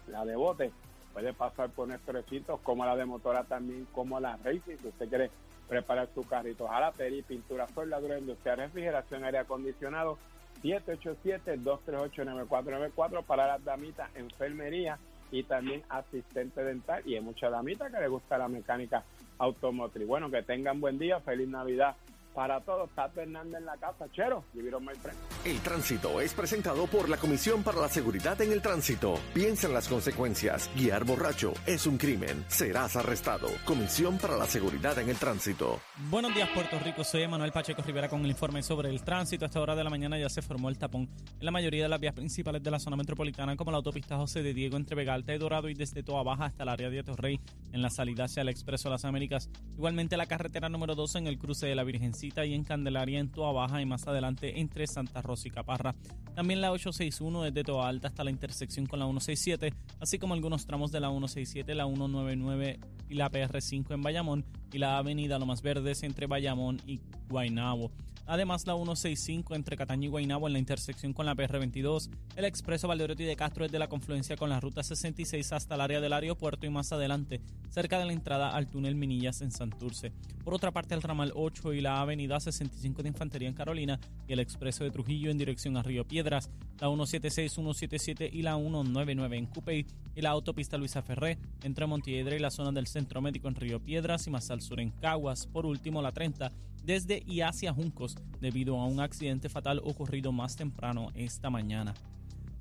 la 0.07 0.23
de 0.25 0.35
bote, 0.35 0.71
puede 1.13 1.33
pasar 1.33 1.69
por 1.69 1.87
nuestros 1.87 2.13
recintos, 2.13 2.59
como 2.59 2.85
la 2.85 2.97
de 2.97 3.05
motora 3.05 3.45
también, 3.45 3.87
como 3.93 4.19
la 4.19 4.35
racing, 4.43 4.75
si 4.81 4.89
usted 4.89 5.07
quiere 5.07 5.31
preparar 5.67 6.07
su 6.13 6.21
carrito, 6.23 6.67
jalapería, 6.67 7.23
pintura, 7.23 7.67
soldadura 7.67 8.19
industrial, 8.19 8.57
refrigeración, 8.57 9.23
aire 9.23 9.39
acondicionado, 9.39 10.19
787-238-9494 10.63 13.23
para 13.23 13.47
las 13.47 13.63
damitas, 13.63 14.09
enfermería 14.15 14.99
y 15.31 15.43
también 15.43 15.83
asistente 15.89 16.63
dental. 16.63 17.01
Y 17.05 17.15
hay 17.15 17.21
muchas 17.21 17.51
damitas 17.51 17.91
que 17.91 17.99
les 17.99 18.09
gusta 18.09 18.37
la 18.37 18.47
mecánica 18.47 19.03
automotriz. 19.37 20.07
Bueno, 20.07 20.31
que 20.31 20.43
tengan 20.43 20.79
buen 20.79 20.97
día, 20.97 21.19
feliz 21.19 21.49
Navidad 21.49 21.97
para 22.35 22.59
todos. 22.61 22.89
Tato 22.93 23.21
Hernández 23.21 23.59
en 23.59 23.65
la 23.65 23.77
casa, 23.77 24.05
chero, 24.11 24.43
vivieron 24.53 24.83
my 24.83 24.93
friend. 24.93 25.17
El 25.45 25.59
tránsito 25.61 26.19
es 26.19 26.33
presentado 26.33 26.85
por 26.87 27.09
la 27.09 27.17
Comisión 27.17 27.63
para 27.63 27.79
la 27.79 27.87
Seguridad 27.87 28.39
en 28.41 28.51
el 28.51 28.61
Tránsito. 28.61 29.15
Piensa 29.33 29.67
en 29.67 29.73
las 29.73 29.87
consecuencias. 29.87 30.69
Guiar 30.75 31.05
borracho 31.05 31.53
es 31.65 31.87
un 31.87 31.97
crimen. 31.97 32.43
Serás 32.49 32.95
arrestado. 32.97 33.47
Comisión 33.63 34.17
para 34.17 34.37
la 34.37 34.45
Seguridad 34.45 34.99
en 34.99 35.09
el 35.09 35.15
Tránsito. 35.15 35.79
Buenos 36.09 36.35
días, 36.35 36.49
Puerto 36.53 36.77
Rico. 36.79 37.03
Soy 37.03 37.27
Manuel 37.27 37.53
Pacheco 37.53 37.81
Rivera 37.81 38.09
con 38.09 38.21
el 38.21 38.31
informe 38.31 38.61
sobre 38.61 38.89
el 38.89 39.01
tránsito. 39.01 39.45
A 39.45 39.47
esta 39.47 39.61
hora 39.61 39.75
de 39.75 39.83
la 39.83 39.89
mañana 39.89 40.19
ya 40.19 40.29
se 40.29 40.41
formó 40.41 40.67
el 40.69 40.77
tapón 40.77 41.09
en 41.39 41.45
la 41.45 41.51
mayoría 41.51 41.83
de 41.83 41.89
las 41.89 41.99
vías 41.99 42.13
principales 42.13 42.61
de 42.61 42.71
la 42.71 42.79
zona 42.79 42.97
metropolitana, 42.97 43.55
como 43.55 43.71
la 43.71 43.77
autopista 43.77 44.17
José 44.17 44.43
de 44.43 44.53
Diego 44.53 44.75
entre 44.75 44.95
Vega 44.95 45.13
Alta 45.13 45.33
y 45.33 45.37
Dorado 45.37 45.69
y 45.69 45.73
desde 45.73 46.03
Toa 46.03 46.23
Baja 46.23 46.45
hasta 46.45 46.63
el 46.63 46.69
área 46.69 46.89
de 46.89 47.03
Torrey 47.03 47.39
en 47.71 47.81
la 47.81 47.89
salida 47.89 48.25
hacia 48.25 48.41
el 48.41 48.49
Expreso 48.49 48.89
de 48.89 48.95
las 48.95 49.05
Américas. 49.05 49.49
Igualmente 49.77 50.17
la 50.17 50.25
carretera 50.25 50.67
número 50.67 50.95
12 50.95 51.19
en 51.19 51.27
el 51.27 51.37
cruce 51.37 51.67
de 51.67 51.75
la 51.75 51.83
Virgencita 51.83 52.24
y 52.25 52.53
en 52.53 52.63
Candelaria 52.63 53.19
en 53.19 53.29
Toa 53.29 53.51
Baja 53.51 53.81
y 53.81 53.85
más 53.85 54.07
adelante 54.07 54.59
entre 54.59 54.87
Santa 54.87 55.21
Rosa 55.21 55.47
y 55.47 55.51
Caparra. 55.51 55.95
También 56.33 56.61
la 56.61 56.71
861 56.71 57.43
desde 57.43 57.63
Toa 57.63 57.87
Alta 57.87 58.07
hasta 58.07 58.23
la 58.23 58.31
intersección 58.31 58.85
con 58.85 58.99
la 58.99 59.05
167, 59.05 59.73
así 59.99 60.19
como 60.19 60.33
algunos 60.33 60.65
tramos 60.65 60.91
de 60.91 60.99
la 60.99 61.09
167, 61.09 61.75
la 61.75 61.85
199 61.85 62.79
y 63.09 63.15
la 63.15 63.31
PR5 63.31 63.93
en 63.93 64.01
Bayamón 64.01 64.45
y 64.71 64.77
la 64.77 64.97
avenida 64.97 65.39
Lomas 65.39 65.61
Verdes 65.61 66.03
entre 66.03 66.27
Bayamón 66.27 66.81
y 66.85 66.99
Guaynabo. 67.29 67.91
Además, 68.27 68.65
la 68.65 68.73
165 68.73 69.53
entre 69.53 69.77
Cataño 69.77 70.05
y 70.05 70.09
Guaynabo 70.09 70.47
en 70.47 70.53
la 70.53 70.59
intersección 70.59 71.13
con 71.13 71.27
la 71.27 71.35
PR22, 71.35 72.09
el 72.35 72.45
expreso 72.45 72.87
Valderotti 72.87 73.23
de 73.23 73.35
Castro 73.35 73.65
desde 73.65 73.77
la 73.77 73.87
confluencia 73.87 74.35
con 74.35 74.49
la 74.49 74.59
ruta 74.59 74.81
66 74.81 75.53
hasta 75.53 75.75
el 75.75 75.81
área 75.81 76.01
del 76.01 76.13
aeropuerto 76.13 76.65
y 76.65 76.69
más 76.69 76.91
adelante, 76.91 77.41
cerca 77.69 77.99
de 77.99 78.05
la 78.05 78.13
entrada 78.13 78.55
al 78.55 78.67
túnel 78.67 78.95
Minillas 78.95 79.41
en 79.41 79.51
Santurce. 79.51 80.11
Por 80.43 80.55
otra 80.55 80.71
parte, 80.71 80.95
el 80.95 81.03
ramal 81.03 81.33
8 81.35 81.73
y 81.73 81.81
la 81.81 82.01
avenida 82.01 82.39
65 82.39 83.03
de 83.03 83.09
Infantería 83.09 83.47
en 83.47 83.53
Carolina 83.53 83.99
y 84.27 84.33
el 84.33 84.39
expreso 84.39 84.83
de 84.83 84.91
Trujillo 84.91 85.29
en 85.29 85.37
dirección 85.37 85.77
a 85.77 85.83
Río 85.83 86.07
Piedras, 86.07 86.49
la 86.79 86.87
176, 86.87 87.51
177 87.51 88.29
y 88.31 88.41
la 88.41 88.55
199 88.55 89.37
en 89.37 89.45
Cupey 89.45 89.85
y 90.15 90.21
la 90.21 90.31
autopista 90.31 90.77
Luisa 90.77 91.03
Ferré 91.03 91.37
entre 91.63 91.85
Montiedra 91.85 92.35
y 92.35 92.39
la 92.39 92.49
zona 92.49 92.71
del 92.71 92.87
Centro 92.87 93.21
Médico 93.21 93.47
en 93.47 93.55
Río 93.55 93.79
Piedras 93.79 94.25
y 94.25 94.31
más 94.31 94.49
al 94.49 94.61
sur 94.61 94.79
en 94.79 94.89
Caguas. 94.89 95.45
Por 95.45 95.65
último, 95.65 96.01
la 96.01 96.11
30 96.11 96.51
desde 96.85 97.23
y 97.25 97.41
hacia 97.41 97.73
Juncos 97.73 98.15
debido 98.39 98.79
a 98.79 98.85
un 98.85 98.99
accidente 98.99 99.49
fatal 99.49 99.81
ocurrido 99.83 100.31
más 100.31 100.55
temprano 100.55 101.09
esta 101.15 101.49
mañana. 101.49 101.93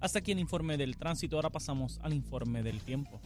Hasta 0.01 0.19
aquí 0.19 0.33
el 0.33 0.39
informe 0.39 0.77
del 0.77 0.97
tránsito, 0.97 1.37
ahora 1.37 1.51
pasamos 1.51 1.99
al 2.03 2.13
informe 2.13 2.63
del 2.63 2.81
tiempo. 2.81 3.21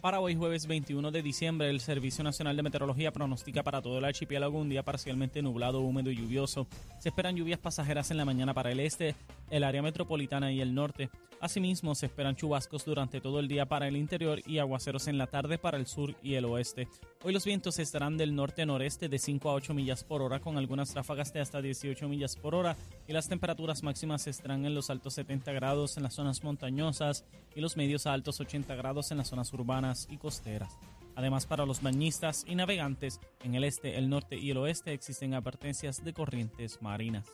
Para 0.00 0.20
hoy 0.20 0.36
jueves 0.36 0.68
21 0.68 1.10
de 1.10 1.22
diciembre, 1.22 1.68
el 1.68 1.80
Servicio 1.80 2.22
Nacional 2.22 2.56
de 2.56 2.62
Meteorología 2.62 3.12
pronostica 3.12 3.64
para 3.64 3.82
todo 3.82 3.98
el 3.98 4.04
archipiélago 4.04 4.56
un 4.56 4.68
día 4.68 4.84
parcialmente 4.84 5.42
nublado, 5.42 5.80
húmedo 5.80 6.12
y 6.12 6.16
lluvioso. 6.16 6.68
Se 7.00 7.08
esperan 7.08 7.34
lluvias 7.34 7.58
pasajeras 7.58 8.12
en 8.12 8.16
la 8.16 8.24
mañana 8.24 8.54
para 8.54 8.70
el 8.70 8.78
este, 8.78 9.16
el 9.50 9.64
área 9.64 9.82
metropolitana 9.82 10.52
y 10.52 10.60
el 10.60 10.72
norte. 10.72 11.10
Asimismo, 11.40 11.94
se 11.94 12.06
esperan 12.06 12.34
chubascos 12.34 12.84
durante 12.84 13.20
todo 13.20 13.38
el 13.38 13.46
día 13.46 13.66
para 13.66 13.86
el 13.86 13.96
interior 13.96 14.40
y 14.44 14.58
aguaceros 14.58 15.06
en 15.06 15.18
la 15.18 15.28
tarde 15.28 15.56
para 15.56 15.76
el 15.78 15.86
sur 15.86 16.16
y 16.22 16.34
el 16.34 16.44
oeste. 16.44 16.88
Hoy 17.22 17.32
los 17.32 17.44
vientos 17.44 17.78
estarán 17.78 18.16
del 18.16 18.34
norte-noreste 18.34 19.08
de 19.08 19.18
5 19.18 19.48
a 19.48 19.54
8 19.54 19.72
millas 19.72 20.02
por 20.02 20.20
hora 20.20 20.40
con 20.40 20.58
algunas 20.58 20.94
ráfagas 20.94 21.32
de 21.32 21.40
hasta 21.40 21.62
18 21.62 22.08
millas 22.08 22.36
por 22.36 22.56
hora 22.56 22.76
y 23.06 23.12
las 23.12 23.28
temperaturas 23.28 23.84
máximas 23.84 24.26
estarán 24.26 24.64
en 24.64 24.74
los 24.74 24.90
altos 24.90 25.14
70 25.14 25.52
grados 25.52 25.96
en 25.96 26.02
las 26.02 26.14
zonas 26.14 26.42
montañosas 26.42 27.24
y 27.54 27.60
los 27.60 27.76
medios 27.76 28.06
a 28.06 28.14
altos 28.14 28.40
80 28.40 28.74
grados 28.74 29.12
en 29.12 29.18
las 29.18 29.28
zonas 29.28 29.52
urbanas 29.52 30.08
y 30.10 30.16
costeras. 30.16 30.76
Además, 31.14 31.46
para 31.46 31.66
los 31.66 31.82
bañistas 31.82 32.44
y 32.46 32.54
navegantes 32.54 33.20
en 33.42 33.54
el 33.54 33.64
este, 33.64 33.96
el 33.98 34.08
norte 34.08 34.36
y 34.36 34.50
el 34.50 34.56
oeste 34.58 34.92
existen 34.92 35.34
advertencias 35.34 36.04
de 36.04 36.12
corrientes 36.12 36.80
marinas. 36.80 37.26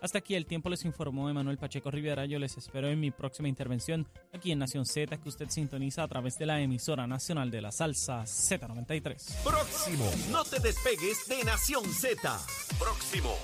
Hasta 0.00 0.18
aquí 0.18 0.34
el 0.34 0.46
tiempo 0.46 0.68
les 0.68 0.84
informó 0.84 1.28
Emanuel 1.28 1.58
Pacheco 1.58 1.90
Rivera. 1.90 2.24
Yo 2.26 2.38
les 2.38 2.56
espero 2.56 2.88
en 2.88 3.00
mi 3.00 3.10
próxima 3.10 3.48
intervención 3.48 4.06
aquí 4.32 4.52
en 4.52 4.60
Nación 4.60 4.86
Z 4.86 5.16
que 5.18 5.28
usted 5.28 5.48
sintoniza 5.48 6.02
a 6.02 6.08
través 6.08 6.38
de 6.38 6.46
la 6.46 6.60
emisora 6.60 7.06
nacional 7.06 7.50
de 7.50 7.62
la 7.62 7.72
salsa 7.72 8.22
Z93. 8.22 9.42
Próximo. 9.42 10.10
No 10.30 10.44
te 10.44 10.60
despegues 10.60 11.26
de 11.26 11.44
Nación 11.44 11.84
Z. 11.84 12.38
Próximo. 12.78 13.34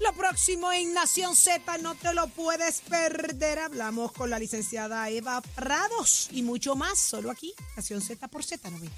Lo 0.00 0.12
próximo 0.12 0.72
en 0.72 0.92
Nación 0.92 1.34
Z 1.34 1.78
no 1.78 1.94
te 1.94 2.12
lo 2.12 2.26
puedes 2.28 2.82
perder. 2.82 3.60
Hablamos 3.60 4.12
con 4.12 4.28
la 4.28 4.38
licenciada 4.38 5.08
Eva 5.08 5.40
Prados 5.54 6.28
y 6.32 6.42
mucho 6.42 6.74
más 6.74 6.98
solo 6.98 7.30
aquí, 7.30 7.54
Nación 7.76 8.02
Z 8.02 8.28
por 8.28 8.42
Z93. 8.42 8.90